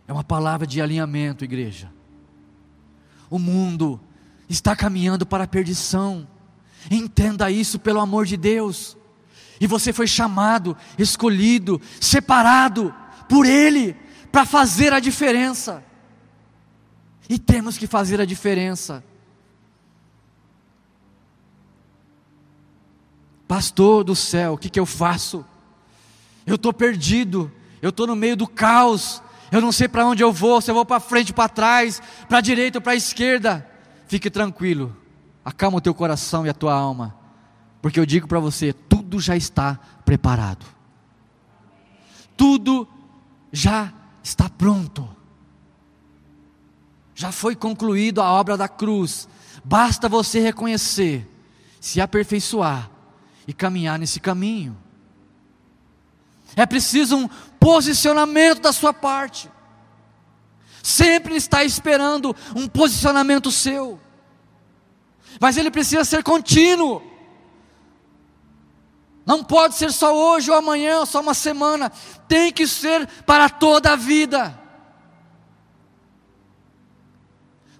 É 0.08 0.12
uma 0.12 0.24
palavra 0.24 0.66
de 0.66 0.82
alinhamento, 0.82 1.44
igreja. 1.44 1.88
O 3.30 3.38
mundo 3.38 4.00
está 4.48 4.74
caminhando 4.74 5.24
para 5.24 5.44
a 5.44 5.46
perdição. 5.46 6.26
Entenda 6.90 7.48
isso 7.48 7.78
pelo 7.78 8.00
amor 8.00 8.26
de 8.26 8.36
Deus. 8.36 8.96
E 9.60 9.68
você 9.68 9.92
foi 9.92 10.08
chamado, 10.08 10.76
escolhido, 10.98 11.80
separado 12.00 12.92
por 13.28 13.46
Ele 13.46 13.94
para 14.32 14.44
fazer 14.44 14.92
a 14.92 14.98
diferença. 14.98 15.80
E 17.28 17.38
temos 17.38 17.78
que 17.78 17.86
fazer 17.86 18.20
a 18.20 18.24
diferença. 18.24 19.04
Pastor 23.52 24.02
do 24.02 24.16
céu, 24.16 24.54
o 24.54 24.56
que, 24.56 24.70
que 24.70 24.80
eu 24.80 24.86
faço? 24.86 25.44
Eu 26.46 26.54
estou 26.54 26.72
perdido, 26.72 27.52
eu 27.82 27.90
estou 27.90 28.06
no 28.06 28.16
meio 28.16 28.34
do 28.34 28.48
caos, 28.48 29.22
eu 29.50 29.60
não 29.60 29.70
sei 29.70 29.88
para 29.88 30.06
onde 30.06 30.24
eu 30.24 30.32
vou, 30.32 30.58
se 30.62 30.70
eu 30.70 30.74
vou 30.74 30.86
para 30.86 30.98
frente, 30.98 31.34
para 31.34 31.50
trás, 31.50 32.00
para 32.30 32.38
a 32.38 32.40
direita 32.40 32.78
ou 32.78 32.82
para 32.82 32.92
a 32.92 32.96
esquerda. 32.96 33.68
Fique 34.06 34.30
tranquilo, 34.30 34.96
acalma 35.44 35.76
o 35.76 35.80
teu 35.82 35.92
coração 35.92 36.46
e 36.46 36.48
a 36.48 36.54
tua 36.54 36.72
alma, 36.72 37.14
porque 37.82 38.00
eu 38.00 38.06
digo 38.06 38.26
para 38.26 38.40
você: 38.40 38.72
tudo 38.72 39.20
já 39.20 39.36
está 39.36 39.78
preparado, 40.02 40.64
tudo 42.34 42.88
já 43.52 43.92
está 44.22 44.48
pronto, 44.48 45.06
já 47.14 47.30
foi 47.30 47.54
concluído 47.54 48.22
a 48.22 48.32
obra 48.32 48.56
da 48.56 48.66
cruz, 48.66 49.28
basta 49.62 50.08
você 50.08 50.40
reconhecer, 50.40 51.28
se 51.78 52.00
aperfeiçoar 52.00 52.92
e 53.46 53.52
caminhar 53.52 53.98
nesse 53.98 54.20
caminho. 54.20 54.76
É 56.54 56.66
preciso 56.66 57.16
um 57.16 57.28
posicionamento 57.58 58.60
da 58.60 58.72
sua 58.72 58.92
parte. 58.92 59.50
Sempre 60.82 61.36
está 61.36 61.64
esperando 61.64 62.34
um 62.54 62.68
posicionamento 62.68 63.50
seu. 63.50 64.00
Mas 65.40 65.56
ele 65.56 65.70
precisa 65.70 66.04
ser 66.04 66.22
contínuo. 66.22 67.02
Não 69.24 69.42
pode 69.42 69.76
ser 69.76 69.92
só 69.92 70.14
hoje 70.14 70.50
ou 70.50 70.56
amanhã, 70.56 70.98
ou 70.98 71.06
só 71.06 71.20
uma 71.20 71.34
semana. 71.34 71.90
Tem 72.28 72.52
que 72.52 72.66
ser 72.66 73.06
para 73.24 73.48
toda 73.48 73.92
a 73.92 73.96
vida. 73.96 74.58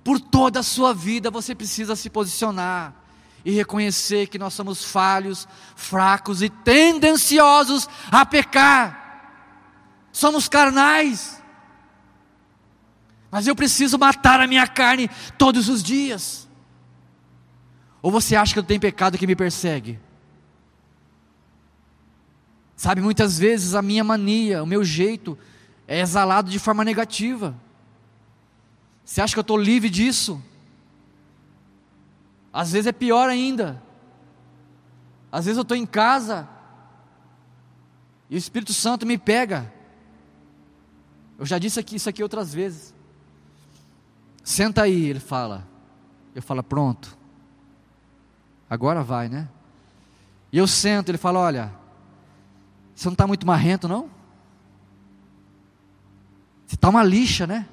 Por 0.05 0.19
toda 0.19 0.61
a 0.61 0.65
sua 0.65 0.95
vida 0.95 1.31
você 1.31 1.55
precisa 1.55 1.95
se 1.95 2.09
posicionar 2.09 3.02
e 3.45 3.51
reconhecer 3.51 4.29
que 4.29 4.39
nós 4.39 4.55
somos 4.55 4.85
falhos, 4.85 5.49
fracos 5.75 6.43
e 6.43 6.49
tendenciosos 6.49 7.89
a 8.11 8.25
pecar. 8.25 9.03
Somos 10.13 10.49
carnais. 10.49 11.43
Mas 13.31 13.47
eu 13.47 13.57
preciso 13.57 13.99
matar 13.99 14.41
a 14.41 14.47
minha 14.47 14.67
carne 14.67 15.09
todos 15.39 15.69
os 15.69 15.83
dias. 15.83 16.49
Ou 18.03 18.11
você 18.11 18.37
acha 18.37 18.53
que 18.53 18.59
eu 18.59 18.65
tenho 18.65 18.81
pecado 18.81 19.17
que 19.17 19.27
me 19.27 19.35
persegue? 19.35 19.99
Sabe, 22.77 23.01
muitas 23.01 23.39
vezes 23.39 23.75
a 23.75 23.81
minha 23.81 24.03
mania, 24.03 24.63
o 24.63 24.67
meu 24.67 24.85
jeito 24.85 25.39
é 25.87 26.01
exalado 26.01 26.51
de 26.51 26.59
forma 26.59 26.85
negativa. 26.85 27.57
Você 29.05 29.21
acha 29.21 29.35
que 29.35 29.39
eu 29.39 29.43
estou 29.43 29.57
livre 29.57 29.89
disso? 29.89 30.43
Às 32.53 32.73
vezes 32.73 32.87
é 32.87 32.93
pior 32.93 33.29
ainda. 33.29 33.83
Às 35.31 35.47
vezes 35.47 35.57
eu 35.57 35.63
estou 35.63 35.77
em 35.77 35.87
casa 35.87 36.49
e 38.29 38.35
o 38.35 38.39
Espírito 38.39 38.73
Santo 38.73 39.07
me 39.07 39.17
pega. 39.17 39.73
Eu 41.39 41.47
já 41.47 41.59
disse 41.59 41.81
aqui, 41.81 41.97
isso 41.97 42.09
aqui 42.09 42.23
outras 42.23 42.53
vezes. 42.53 42.95
Senta 44.45 44.83
aí, 44.83 45.07
ele 45.07 45.21
fala. 45.21 45.67
Eu 46.35 46.43
falo, 46.43 46.63
pronto. 46.63 47.17
Agora 48.69 49.03
vai, 49.03 49.29
né? 49.29 49.49
E 50.53 50.59
eu 50.59 50.67
sento, 50.67 51.09
ele 51.09 51.19
fala: 51.19 51.39
Olha, 51.39 51.73
você 52.95 53.09
não 53.09 53.15
está 53.15 53.27
muito 53.27 53.47
marrento, 53.47 53.89
não? 53.89 54.11
Você 56.67 56.77
está 56.77 56.89
uma 56.89 57.03
lixa, 57.03 57.47
né? 57.47 57.67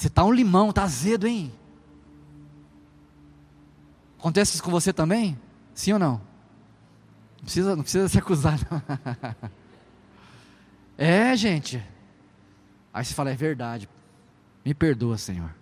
Você 0.00 0.06
está 0.06 0.24
um 0.24 0.32
limão, 0.32 0.70
está 0.70 0.84
azedo, 0.84 1.26
hein? 1.26 1.52
Acontece 4.18 4.54
isso 4.54 4.62
com 4.62 4.70
você 4.70 4.94
também? 4.94 5.38
Sim 5.74 5.92
ou 5.92 5.98
não? 5.98 6.12
Não 7.36 7.44
precisa, 7.44 7.76
não 7.76 7.82
precisa 7.82 8.08
se 8.08 8.18
acusar, 8.18 8.58
não. 8.70 8.82
É, 10.96 11.36
gente. 11.36 11.82
Aí 12.94 13.04
você 13.04 13.12
fala, 13.12 13.28
é 13.28 13.34
verdade. 13.34 13.86
Me 14.64 14.72
perdoa, 14.72 15.18
Senhor. 15.18 15.54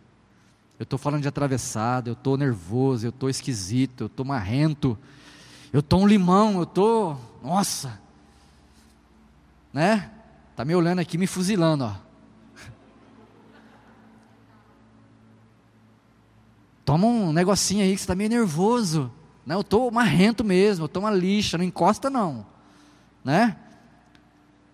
Eu 0.78 0.84
estou 0.84 1.01
falando 1.01 1.22
de 1.22 1.28
atravessado, 1.28 2.11
eu 2.11 2.12
estou 2.12 2.36
nervoso, 2.36 3.07
eu 3.07 3.11
estou 3.11 3.28
esquisito, 3.28 4.05
eu 4.05 4.07
estou 4.07 4.24
marrento, 4.24 4.97
eu 5.72 5.80
estou 5.80 6.01
um 6.01 6.07
limão, 6.07 6.59
eu 6.59 6.62
estou. 6.62 7.20
Nossa! 7.43 8.01
Né? 9.72 10.12
Tá 10.55 10.64
me 10.64 10.76
olhando 10.76 11.01
aqui, 11.01 11.18
me 11.18 11.26
fuzilando, 11.26 11.86
ó. 11.86 12.07
Toma 16.89 17.07
um 17.07 17.34
negocinho 17.34 17.84
aí 17.84 17.91
que 17.91 17.99
você 17.99 18.05
está 18.05 18.14
meio 18.14 18.30
nervoso. 18.30 19.12
Né? 19.45 19.55
Eu 19.55 19.61
estou 19.61 19.91
marrento 19.91 20.43
mesmo, 20.43 20.84
eu 20.84 20.86
estou 20.86 21.03
uma 21.03 21.11
lixa, 21.11 21.59
não 21.59 21.64
encosta 21.66 22.09
não. 22.09 22.47
Né? 23.22 23.55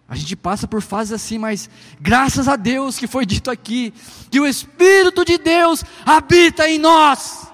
A 0.09 0.15
gente 0.15 0.37
passa 0.37 0.69
por 0.69 0.81
fases 0.81 1.13
assim, 1.13 1.39
mas 1.39 1.69
graças 2.01 2.47
a 2.47 2.55
Deus 2.55 3.01
que 3.01 3.09
foi 3.09 3.27
dito 3.27 3.51
aqui, 3.51 3.93
que 4.31 4.39
o 4.39 4.47
Espírito 4.47 5.25
de 5.25 5.39
Deus 5.39 5.83
habita 6.07 6.69
em 6.69 6.79
nós. 6.79 7.49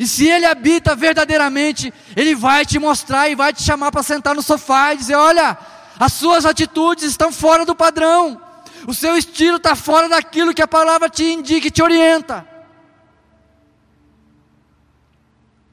E 0.00 0.04
se 0.04 0.26
Ele 0.26 0.46
habita 0.46 0.96
verdadeiramente, 0.96 1.94
Ele 2.16 2.34
vai 2.34 2.66
te 2.66 2.76
mostrar 2.80 3.28
e 3.28 3.36
vai 3.36 3.52
te 3.52 3.62
chamar 3.62 3.92
para 3.92 4.02
sentar 4.02 4.34
no 4.34 4.42
sofá 4.42 4.94
e 4.94 4.96
dizer: 4.96 5.14
olha, 5.14 5.56
as 5.96 6.12
suas 6.12 6.44
atitudes 6.44 7.04
estão 7.04 7.30
fora 7.30 7.64
do 7.64 7.76
padrão 7.76 8.47
o 8.88 8.94
seu 8.94 9.18
estilo 9.18 9.58
está 9.58 9.76
fora 9.76 10.08
daquilo 10.08 10.54
que 10.54 10.62
a 10.62 10.66
palavra 10.66 11.10
te 11.10 11.22
indica 11.22 11.66
e 11.66 11.70
te 11.70 11.82
orienta. 11.82 12.48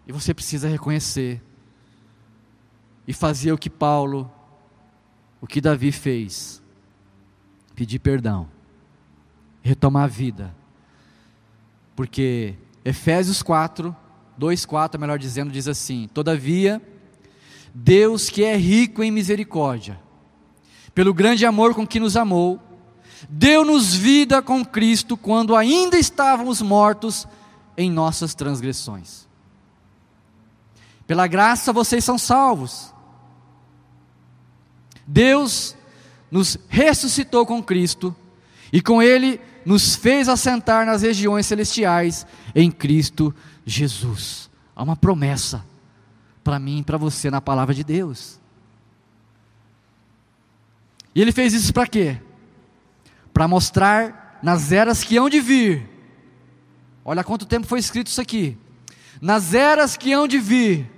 E 0.06 0.12
você 0.12 0.34
precisa 0.34 0.68
reconhecer 0.68 1.42
e 3.08 3.14
fazer 3.14 3.54
o 3.54 3.58
que 3.58 3.70
Paulo, 3.70 4.30
o 5.40 5.48
que 5.48 5.62
Davi 5.62 5.94
fez: 5.94 6.62
pedir 7.74 8.00
perdão, 8.00 8.50
retomar 9.64 10.04
a 10.04 10.08
vida. 10.08 10.54
Porque 11.96 12.56
Efésios 12.84 13.42
4, 13.42 13.96
2, 14.38 14.66
4, 14.66 15.00
melhor 15.00 15.18
dizendo, 15.18 15.54
diz 15.54 15.70
assim: 15.70 16.10
Todavia, 16.14 16.82
Deus 17.74 18.30
que 18.30 18.44
é 18.44 18.58
rico 18.58 19.02
em 19.02 19.10
misericórdia, 19.10 19.98
pelo 20.94 21.14
grande 21.14 21.46
amor 21.46 21.74
com 21.74 21.88
que 21.88 21.98
nos 21.98 22.18
amou, 22.18 22.75
deu-nos 23.30 23.94
vida 23.94 24.42
com 24.42 24.66
Cristo 24.66 25.16
quando 25.16 25.56
ainda 25.56 25.98
estávamos 25.98 26.62
mortos 26.62 27.28
em 27.78 27.92
nossas 27.92 28.34
transgressões. 28.34 29.28
Pela 31.08 31.28
graça 31.28 31.72
vocês 31.72 32.04
são 32.04 32.18
salvos. 32.18 32.94
Deus 35.06 35.76
nos 36.32 36.58
ressuscitou 36.68 37.46
com 37.46 37.62
Cristo 37.62 38.16
e 38.74 38.82
com 38.82 39.02
Ele 39.02 39.40
nos 39.66 39.96
fez 39.96 40.28
assentar 40.28 40.86
nas 40.86 41.02
regiões 41.02 41.46
celestiais 41.46 42.26
em 42.54 42.72
Cristo 42.72 43.34
Jesus. 43.66 44.50
Há 44.76 44.84
uma 44.84 44.96
promessa 44.96 45.66
para 46.44 46.60
mim 46.60 46.80
e 46.80 46.84
para 46.84 46.98
você 46.98 47.30
na 47.30 47.42
palavra 47.42 47.74
de 47.74 47.84
Deus. 47.84 48.40
E 51.14 51.22
Ele 51.22 51.32
fez 51.32 51.54
isso 51.54 51.74
para 51.74 51.88
quê? 51.88 52.20
Para 53.36 53.50
mostrar 53.50 54.40
nas 54.42 54.72
eras 54.72 55.04
que 55.04 55.18
hão 55.18 55.30
de 55.30 55.42
vir. 55.42 55.90
Olha 57.04 57.22
quanto 57.22 57.46
tempo 57.46 57.68
foi 57.68 57.80
escrito 57.80 58.08
isso 58.08 58.22
aqui. 58.22 58.58
Nas 59.20 59.54
eras 59.54 59.98
que 59.98 60.14
hão 60.14 60.26
de 60.26 60.40
vir, 60.40 60.90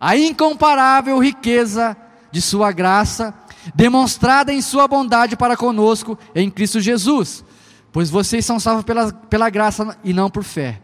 a 0.00 0.16
incomparável 0.16 1.16
riqueza 1.20 1.96
de 2.32 2.42
Sua 2.42 2.72
graça, 2.72 3.32
demonstrada 3.72 4.52
em 4.52 4.60
Sua 4.60 4.88
bondade 4.88 5.36
para 5.36 5.56
conosco 5.56 6.18
em 6.34 6.50
Cristo 6.50 6.80
Jesus. 6.80 7.44
Pois 7.92 8.10
vocês 8.10 8.44
são 8.44 8.58
salvos 8.58 8.84
pela, 8.84 9.12
pela 9.12 9.48
graça 9.48 9.96
e 10.02 10.12
não 10.12 10.28
por 10.28 10.42
fé. 10.42 10.82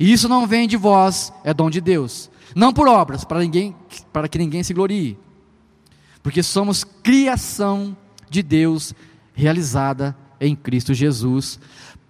E 0.00 0.10
isso 0.10 0.30
não 0.30 0.46
vem 0.46 0.66
de 0.66 0.78
vós, 0.78 1.30
é 1.44 1.52
dom 1.52 1.68
de 1.68 1.82
Deus. 1.82 2.30
Não 2.56 2.72
por 2.72 2.88
obras, 2.88 3.22
para, 3.22 3.40
ninguém, 3.40 3.76
para 4.10 4.28
que 4.28 4.38
ninguém 4.38 4.62
se 4.62 4.72
glorie. 4.72 5.18
Porque 6.22 6.42
somos 6.42 6.84
criação 7.02 7.94
de 8.34 8.42
Deus 8.42 8.94
realizada 9.32 10.16
em 10.40 10.54
Cristo 10.54 10.92
Jesus, 10.92 11.58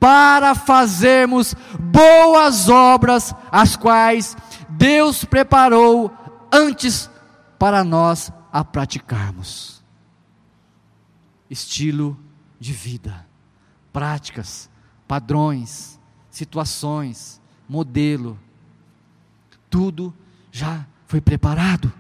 para 0.00 0.54
fazermos 0.54 1.54
boas 1.78 2.68
obras, 2.68 3.34
as 3.50 3.76
quais 3.76 4.36
Deus 4.68 5.24
preparou 5.24 6.12
antes 6.52 7.08
para 7.58 7.84
nós 7.84 8.32
a 8.52 8.64
praticarmos. 8.64 9.82
Estilo 11.48 12.18
de 12.58 12.72
vida, 12.72 13.26
práticas 13.92 14.68
padrões, 15.06 16.00
situações, 16.30 17.40
modelo. 17.68 18.38
Tudo 19.70 20.14
já 20.50 20.86
foi 21.06 21.20
preparado. 21.20 21.92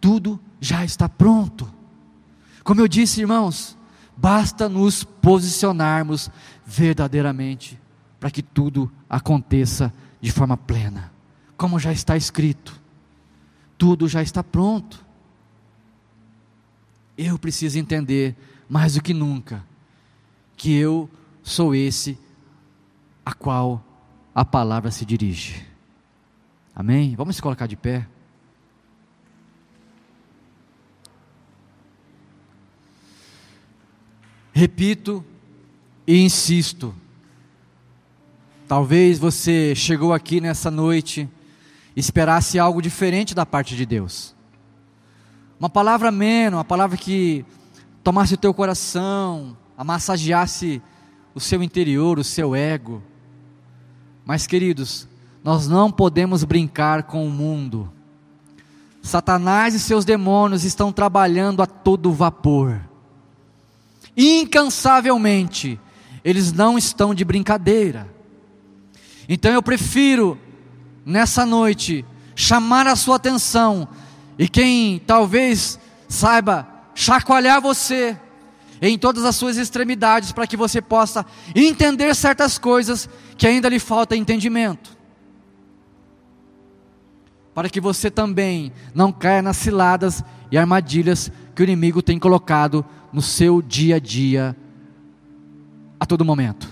Tudo 0.00 0.40
já 0.60 0.84
está 0.84 1.08
pronto. 1.08 1.72
Como 2.66 2.80
eu 2.80 2.88
disse, 2.88 3.20
irmãos, 3.20 3.78
basta 4.16 4.68
nos 4.68 5.04
posicionarmos 5.04 6.28
verdadeiramente 6.66 7.80
para 8.18 8.28
que 8.28 8.42
tudo 8.42 8.90
aconteça 9.08 9.94
de 10.20 10.32
forma 10.32 10.56
plena. 10.56 11.12
Como 11.56 11.78
já 11.78 11.92
está 11.92 12.16
escrito, 12.16 12.80
tudo 13.78 14.08
já 14.08 14.20
está 14.20 14.42
pronto. 14.42 15.06
Eu 17.16 17.38
preciso 17.38 17.78
entender 17.78 18.34
mais 18.68 18.94
do 18.94 19.00
que 19.00 19.14
nunca 19.14 19.64
que 20.56 20.74
eu 20.74 21.08
sou 21.44 21.72
esse 21.72 22.18
a 23.24 23.32
qual 23.32 23.80
a 24.34 24.44
palavra 24.44 24.90
se 24.90 25.06
dirige. 25.06 25.64
Amém? 26.74 27.14
Vamos 27.14 27.36
se 27.36 27.42
colocar 27.42 27.68
de 27.68 27.76
pé. 27.76 28.08
Repito 34.56 35.22
e 36.06 36.18
insisto. 36.18 36.94
Talvez 38.66 39.18
você 39.18 39.74
chegou 39.74 40.14
aqui 40.14 40.40
nessa 40.40 40.70
noite 40.70 41.28
esperasse 41.94 42.58
algo 42.58 42.80
diferente 42.80 43.34
da 43.34 43.44
parte 43.44 43.76
de 43.76 43.84
Deus. 43.84 44.34
Uma 45.60 45.68
palavra 45.68 46.10
menos, 46.10 46.56
uma 46.56 46.64
palavra 46.64 46.96
que 46.96 47.44
tomasse 48.02 48.32
o 48.32 48.38
teu 48.38 48.54
coração, 48.54 49.54
amassageasse 49.76 50.80
o 51.34 51.40
seu 51.40 51.62
interior, 51.62 52.18
o 52.18 52.24
seu 52.24 52.56
ego. 52.56 53.02
Mas, 54.24 54.46
queridos, 54.46 55.06
nós 55.44 55.68
não 55.68 55.92
podemos 55.92 56.44
brincar 56.44 57.02
com 57.02 57.26
o 57.26 57.30
mundo. 57.30 57.92
Satanás 59.02 59.74
e 59.74 59.78
seus 59.78 60.06
demônios 60.06 60.64
estão 60.64 60.90
trabalhando 60.90 61.60
a 61.60 61.66
todo 61.66 62.10
vapor. 62.10 62.80
Incansavelmente, 64.16 65.78
eles 66.24 66.52
não 66.52 66.78
estão 66.78 67.14
de 67.14 67.24
brincadeira. 67.24 68.08
Então 69.28 69.52
eu 69.52 69.62
prefiro, 69.62 70.38
nessa 71.04 71.44
noite, 71.44 72.04
chamar 72.34 72.86
a 72.86 72.96
sua 72.96 73.16
atenção, 73.16 73.86
e 74.38 74.48
quem 74.48 75.00
talvez 75.06 75.78
saiba 76.08 76.66
chacoalhar 76.94 77.60
você, 77.60 78.16
em 78.80 78.98
todas 78.98 79.24
as 79.24 79.36
suas 79.36 79.56
extremidades, 79.56 80.32
para 80.32 80.46
que 80.46 80.56
você 80.56 80.80
possa 80.80 81.24
entender 81.54 82.14
certas 82.14 82.58
coisas 82.58 83.08
que 83.36 83.46
ainda 83.46 83.68
lhe 83.68 83.78
falta 83.78 84.16
entendimento. 84.16 84.95
Para 87.56 87.68
que 87.68 87.80
você 87.80 88.08
também 88.10 88.70
não 88.94 89.10
caia 89.10 89.40
nas 89.42 89.56
ciladas 89.56 90.22
e 90.52 90.56
armadilhas 90.56 91.32
que 91.54 91.62
o 91.62 91.64
inimigo 91.64 92.02
tem 92.02 92.18
colocado 92.18 92.84
no 93.12 93.22
seu 93.22 93.60
dia 93.60 93.96
a 93.96 93.98
dia, 93.98 94.54
a 95.98 96.04
todo 96.04 96.24
momento, 96.24 96.68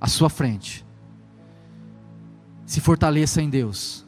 à 0.00 0.08
sua 0.08 0.28
frente. 0.30 0.84
Se 2.64 2.80
fortaleça 2.80 3.42
em 3.42 3.50
Deus, 3.50 4.04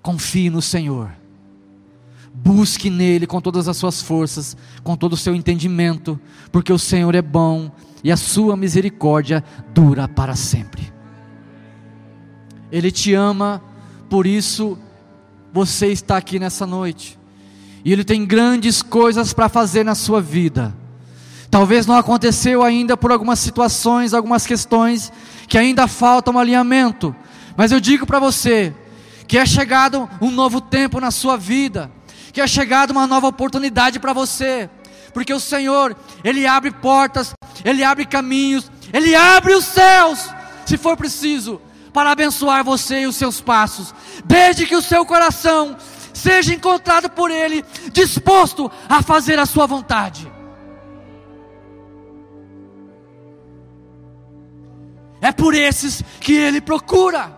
confie 0.00 0.48
no 0.48 0.62
Senhor 0.62 1.10
Busque 2.34 2.90
nele 2.90 3.28
com 3.28 3.40
todas 3.40 3.68
as 3.68 3.76
suas 3.76 4.02
forças, 4.02 4.56
com 4.82 4.96
todo 4.96 5.12
o 5.12 5.16
seu 5.16 5.36
entendimento, 5.36 6.18
porque 6.50 6.72
o 6.72 6.78
Senhor 6.78 7.14
é 7.14 7.22
bom 7.22 7.70
e 8.02 8.10
a 8.10 8.16
sua 8.16 8.56
misericórdia 8.56 9.44
dura 9.72 10.08
para 10.08 10.34
sempre. 10.34 10.92
Ele 12.72 12.90
te 12.90 13.14
ama, 13.14 13.62
por 14.14 14.28
isso 14.28 14.78
você 15.52 15.88
está 15.88 16.16
aqui 16.16 16.38
nessa 16.38 16.64
noite. 16.64 17.18
E 17.84 17.92
ele 17.92 18.04
tem 18.04 18.24
grandes 18.24 18.80
coisas 18.80 19.32
para 19.32 19.48
fazer 19.48 19.84
na 19.84 19.96
sua 19.96 20.20
vida. 20.20 20.72
Talvez 21.50 21.84
não 21.84 21.96
aconteceu 21.96 22.62
ainda 22.62 22.96
por 22.96 23.10
algumas 23.10 23.40
situações, 23.40 24.14
algumas 24.14 24.46
questões 24.46 25.12
que 25.48 25.58
ainda 25.58 25.88
faltam 25.88 26.34
um 26.34 26.38
alinhamento. 26.38 27.12
Mas 27.56 27.72
eu 27.72 27.80
digo 27.80 28.06
para 28.06 28.20
você 28.20 28.72
que 29.26 29.36
é 29.36 29.44
chegado 29.44 30.08
um 30.20 30.30
novo 30.30 30.60
tempo 30.60 31.00
na 31.00 31.10
sua 31.10 31.36
vida 31.36 31.90
que 32.32 32.40
é 32.40 32.46
chegada 32.46 32.92
uma 32.92 33.08
nova 33.08 33.26
oportunidade 33.26 33.98
para 33.98 34.12
você, 34.12 34.70
porque 35.12 35.34
o 35.34 35.40
Senhor, 35.40 35.96
Ele 36.22 36.46
abre 36.46 36.70
portas, 36.70 37.32
Ele 37.64 37.82
abre 37.82 38.04
caminhos, 38.04 38.70
Ele 38.92 39.12
abre 39.16 39.54
os 39.54 39.64
céus, 39.64 40.30
se 40.64 40.76
for 40.76 40.96
preciso, 40.96 41.60
para 41.94 42.10
abençoar 42.10 42.64
você 42.64 43.02
e 43.02 43.06
os 43.06 43.14
seus 43.14 43.40
passos, 43.40 43.94
desde 44.24 44.66
que 44.66 44.74
o 44.74 44.82
seu 44.82 45.06
coração 45.06 45.76
seja 46.12 46.52
encontrado 46.52 47.08
por 47.08 47.30
Ele, 47.30 47.64
disposto 47.92 48.68
a 48.88 49.00
fazer 49.00 49.38
a 49.38 49.46
sua 49.46 49.64
vontade. 49.64 50.30
É 55.20 55.30
por 55.30 55.54
esses 55.54 56.02
que 56.20 56.32
Ele 56.32 56.60
procura, 56.60 57.32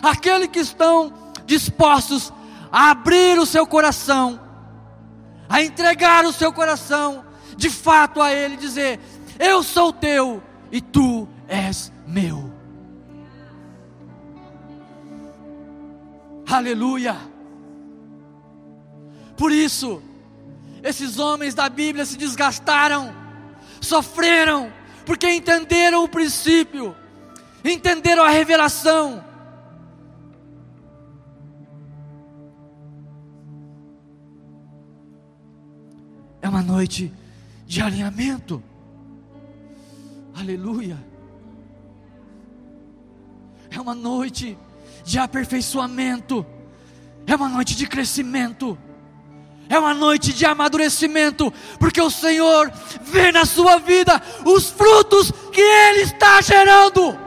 aqueles 0.00 0.46
que 0.46 0.60
estão 0.60 1.12
dispostos 1.44 2.32
a 2.70 2.92
abrir 2.92 3.40
o 3.40 3.44
seu 3.44 3.66
coração, 3.66 4.40
a 5.48 5.60
entregar 5.60 6.24
o 6.24 6.32
seu 6.32 6.52
coração 6.52 7.24
de 7.56 7.68
fato 7.68 8.22
a 8.22 8.32
Ele, 8.32 8.56
dizer: 8.56 9.00
Eu 9.36 9.64
sou 9.64 9.92
teu 9.92 10.40
e 10.70 10.80
tu 10.80 11.28
és 11.48 11.92
meu. 12.06 12.51
Aleluia. 16.52 17.16
Por 19.36 19.50
isso, 19.50 20.02
esses 20.82 21.18
homens 21.18 21.54
da 21.54 21.68
Bíblia 21.68 22.04
se 22.04 22.16
desgastaram, 22.16 23.14
sofreram, 23.80 24.72
porque 25.06 25.28
entenderam 25.28 26.04
o 26.04 26.08
princípio, 26.08 26.94
entenderam 27.64 28.22
a 28.22 28.28
revelação 28.28 29.24
É 36.42 36.48
uma 36.48 36.60
noite 36.60 37.14
de 37.64 37.80
alinhamento. 37.80 38.60
Aleluia. 40.34 40.98
É 43.70 43.80
uma 43.80 43.94
noite 43.94 44.58
de 45.04 45.18
aperfeiçoamento. 45.18 46.44
É 47.26 47.34
uma 47.34 47.48
noite 47.48 47.76
de 47.76 47.86
crescimento. 47.86 48.78
É 49.68 49.78
uma 49.78 49.94
noite 49.94 50.32
de 50.34 50.44
amadurecimento, 50.44 51.52
porque 51.78 52.00
o 52.00 52.10
Senhor 52.10 52.70
vê 53.04 53.32
na 53.32 53.46
sua 53.46 53.78
vida 53.78 54.20
os 54.44 54.70
frutos 54.70 55.32
que 55.50 55.60
Ele 55.60 56.02
está 56.02 56.40
gerando. 56.42 57.18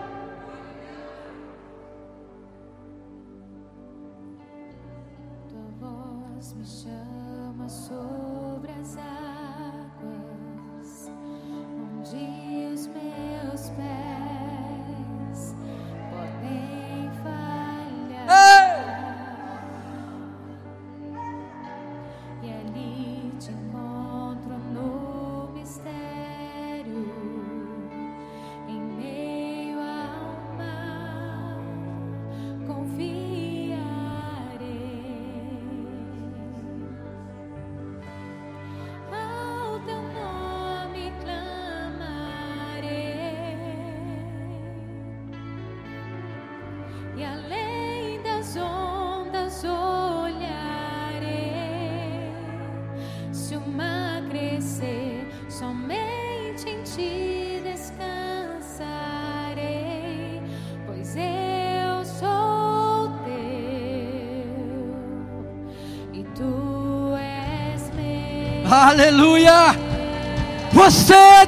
Você 70.86 71.45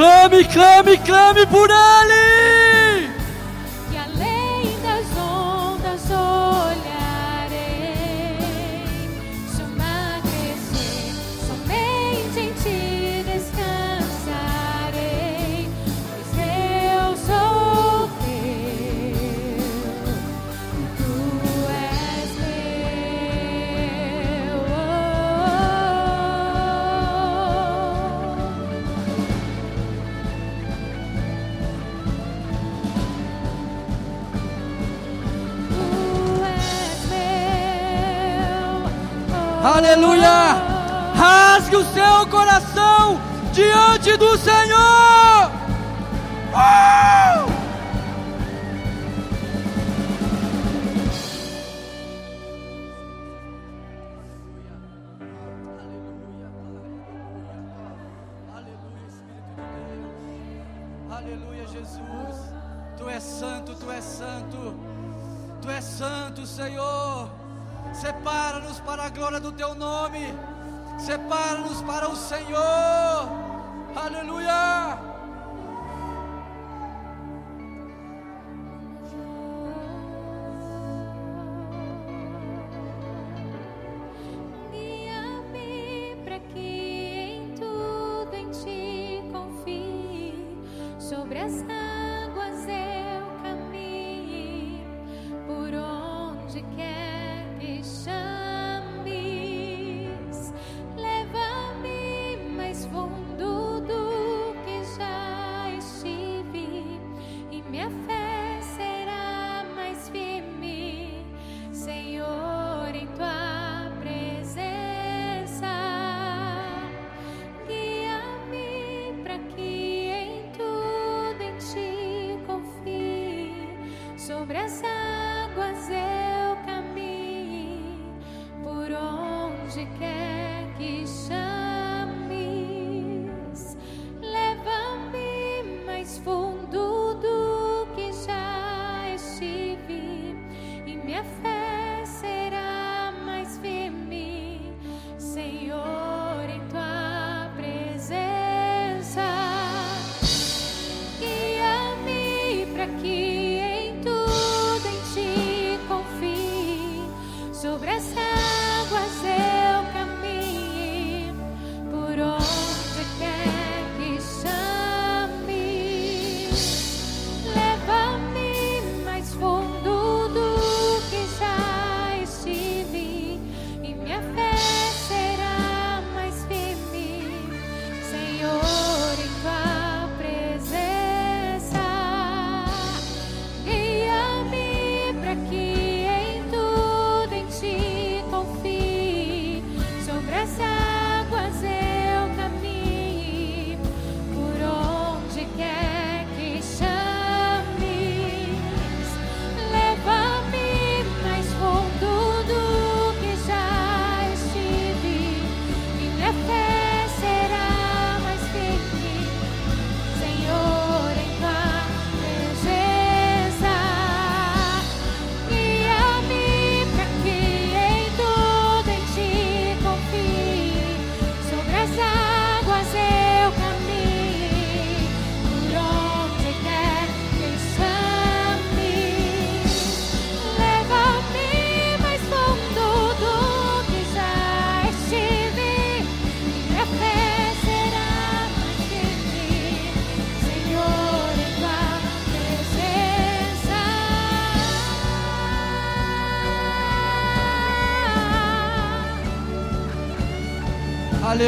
Clame, 0.00 0.44
clame, 0.46 0.96
clame 1.04 1.46
por 1.46 1.68
Ele! 1.68 2.39
coração 42.30 43.20
diante 43.52 44.16
do 44.16 44.38
Senhor. 44.38 44.99
para 71.90 72.08
o 72.08 72.14
Senhor. 72.14 72.79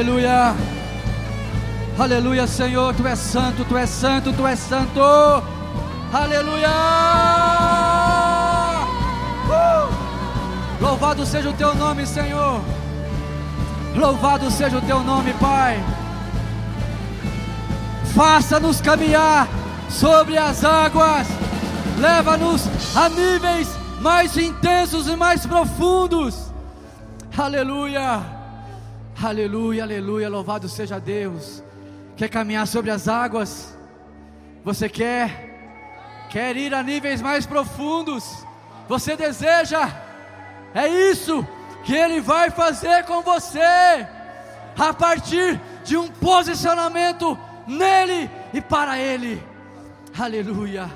Aleluia. 0.03 0.53
Aleluia, 1.97 2.45
Senhor, 2.45 2.93
tu 2.93 3.07
és 3.07 3.17
santo, 3.17 3.65
tu 3.65 3.77
és 3.79 3.89
santo, 3.89 4.33
tu 4.33 4.45
és 4.49 4.59
santo. 4.59 5.01
Aleluia. 6.13 6.69
Uh! 9.47 10.83
Louvado 10.83 11.25
seja 11.25 11.51
o 11.51 11.53
teu 11.53 11.73
nome, 11.77 12.05
Senhor. 12.05 12.61
Louvado 13.95 14.51
seja 14.51 14.77
o 14.77 14.81
teu 14.81 15.05
nome, 15.05 15.33
Pai. 15.35 15.81
Faça-nos 18.13 18.81
caminhar 18.81 19.47
sobre 19.89 20.37
as 20.37 20.65
águas. 20.65 21.29
Leva-nos 22.01 22.67
a 22.97 23.09
níveis 23.09 23.69
mais 24.01 24.37
intensos 24.37 25.07
e 25.07 25.15
mais 25.15 25.47
profundos. 25.47 26.51
Aleluia. 27.39 28.42
Aleluia, 29.23 29.85
aleluia. 29.85 30.29
Louvado 30.29 30.69
seja 30.69 30.99
Deus. 30.99 31.63
Quer 32.17 32.29
caminhar 32.29 32.67
sobre 32.67 32.91
as 32.91 33.07
águas? 33.07 33.79
Você 34.65 34.89
quer? 34.89 36.27
Quer 36.29 36.57
ir 36.57 36.75
a 36.75 36.83
níveis 36.83 37.23
mais 37.23 37.47
profundos? 37.47 38.45
Você 38.89 39.15
deseja? 39.15 39.89
É 40.75 40.89
isso 40.89 41.47
que 41.85 41.95
Ele 41.95 42.21
vai 42.21 42.51
fazer 42.51 43.05
com 43.05 43.23
você, 43.23 43.61
a 44.77 44.93
partir 44.93 45.61
de 45.85 45.97
um 45.97 46.09
posicionamento 46.09 47.39
nele 47.65 48.29
e 48.53 48.61
para 48.61 48.99
Ele. 48.99 49.41
Aleluia. 50.19 50.91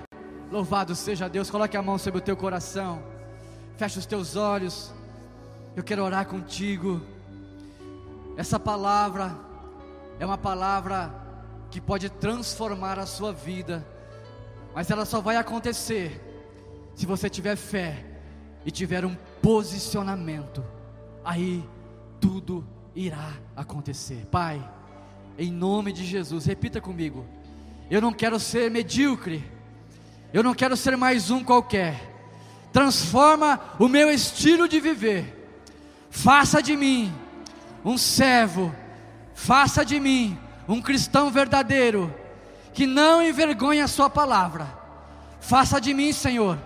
Louvado 0.51 0.97
seja 0.97 1.29
Deus. 1.29 1.49
Coloque 1.49 1.77
a 1.77 1.83
mão 1.83 1.97
sobre 1.97 2.19
o 2.19 2.23
teu 2.23 2.37
coração. 2.37 3.01
Feche 3.77 4.01
os 4.01 4.07
teus 4.07 4.35
olhos. 4.35 4.93
Eu 5.77 5.85
quero 5.85 6.03
orar 6.03 6.27
contigo. 6.27 7.01
Essa 8.37 8.61
palavra 8.61 9.35
é 10.21 10.27
uma 10.27 10.37
palavra 10.37 11.13
que 11.71 11.81
pode 11.81 12.11
transformar 12.11 12.99
a 12.99 13.07
sua 13.07 13.33
vida, 13.33 13.87
mas 14.75 14.91
ela 14.91 15.07
só 15.07 15.21
vai 15.21 15.37
acontecer 15.37 16.23
se 16.95 17.07
você 17.07 17.31
tiver 17.31 17.57
fé 17.57 18.05
e 18.65 18.71
tiver 18.71 19.05
um 19.07 19.17
posicionamento. 19.41 20.63
Aí 21.25 21.65
tudo 22.21 22.67
irá 22.95 23.33
acontecer. 23.55 24.27
Pai, 24.31 24.63
em 25.39 25.51
nome 25.51 25.93
de 25.93 26.05
Jesus, 26.05 26.45
repita 26.45 26.81
comigo. 26.81 27.25
Eu 27.91 28.03
não 28.03 28.13
quero 28.13 28.39
ser 28.39 28.71
medíocre. 28.71 29.45
Eu 30.33 30.43
não 30.43 30.55
quero 30.55 30.77
ser 30.77 30.97
mais 30.97 31.31
um 31.31 31.43
qualquer. 31.43 32.15
Transforma 32.73 33.61
o 33.79 33.89
meu 33.89 34.11
estilo 34.11 34.69
de 34.69 34.79
viver. 34.79 35.33
Faça 36.11 36.63
de 36.63 36.77
mim 36.77 37.15
um 37.87 37.97
servo. 37.97 38.75
Faça 39.33 39.85
de 39.85 40.01
mim 40.01 40.37
um 40.67 40.83
cristão 40.83 41.31
verdadeiro 41.31 42.13
que 42.75 42.87
não 42.87 43.23
envergonha 43.23 43.85
a 43.85 43.89
sua 43.89 44.11
palavra. 44.11 44.67
Faça 45.41 45.81
de 45.81 45.95
mim, 45.95 46.13
Senhor, 46.13 46.59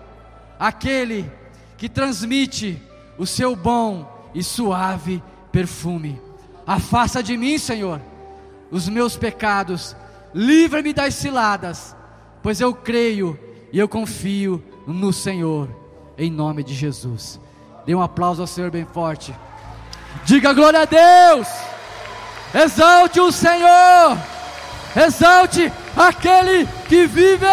aquele 0.59 1.31
que 1.77 1.87
transmite 1.87 2.81
o 3.17 3.25
seu 3.27 3.55
bom 3.55 4.29
e 4.33 4.43
suave 4.43 5.21
perfume. 5.51 6.19
Afasta 6.65 7.21
de 7.21 7.37
mim, 7.37 7.57
Senhor, 7.57 8.01
os 8.71 8.89
meus 8.89 9.15
pecados, 9.15 9.95
livra-me 10.33 10.93
das 10.93 11.13
ciladas, 11.15 11.95
pois 12.41 12.59
eu 12.59 12.73
creio 12.73 13.37
e 13.71 13.77
eu 13.77 13.87
confio 13.87 14.63
no 14.87 15.13
Senhor, 15.13 15.69
em 16.17 16.31
nome 16.31 16.63
de 16.63 16.73
Jesus. 16.73 17.39
Dê 17.85 17.93
um 17.93 18.01
aplauso 18.01 18.41
ao 18.41 18.47
Senhor 18.47 18.71
bem 18.71 18.85
forte. 18.85 19.33
Diga 20.25 20.53
glória 20.53 20.81
a 20.81 20.85
Deus. 20.85 21.47
Exalte 22.53 23.19
o 23.19 23.31
Senhor. 23.31 24.17
Exalte 24.95 25.71
aquele 25.95 26.67
que 26.87 27.07
vive. 27.07 27.45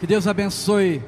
Que 0.00 0.06
Deus 0.06 0.26
abençoe 0.26 1.02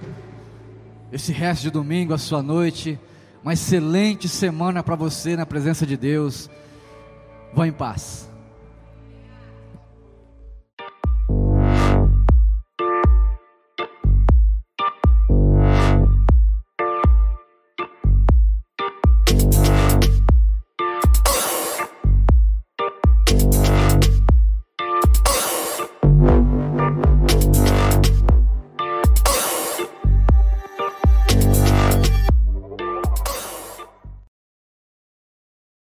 esse 1.12 1.32
resto 1.32 1.62
de 1.62 1.70
domingo, 1.70 2.14
a 2.14 2.18
sua 2.18 2.42
noite. 2.42 2.98
Uma 3.42 3.52
excelente 3.52 4.28
semana 4.28 4.82
para 4.82 4.96
você 4.96 5.36
na 5.36 5.46
presença 5.46 5.86
de 5.86 5.96
Deus. 5.96 6.50
Vá 7.52 7.66
em 7.66 7.72
paz. 7.72 8.28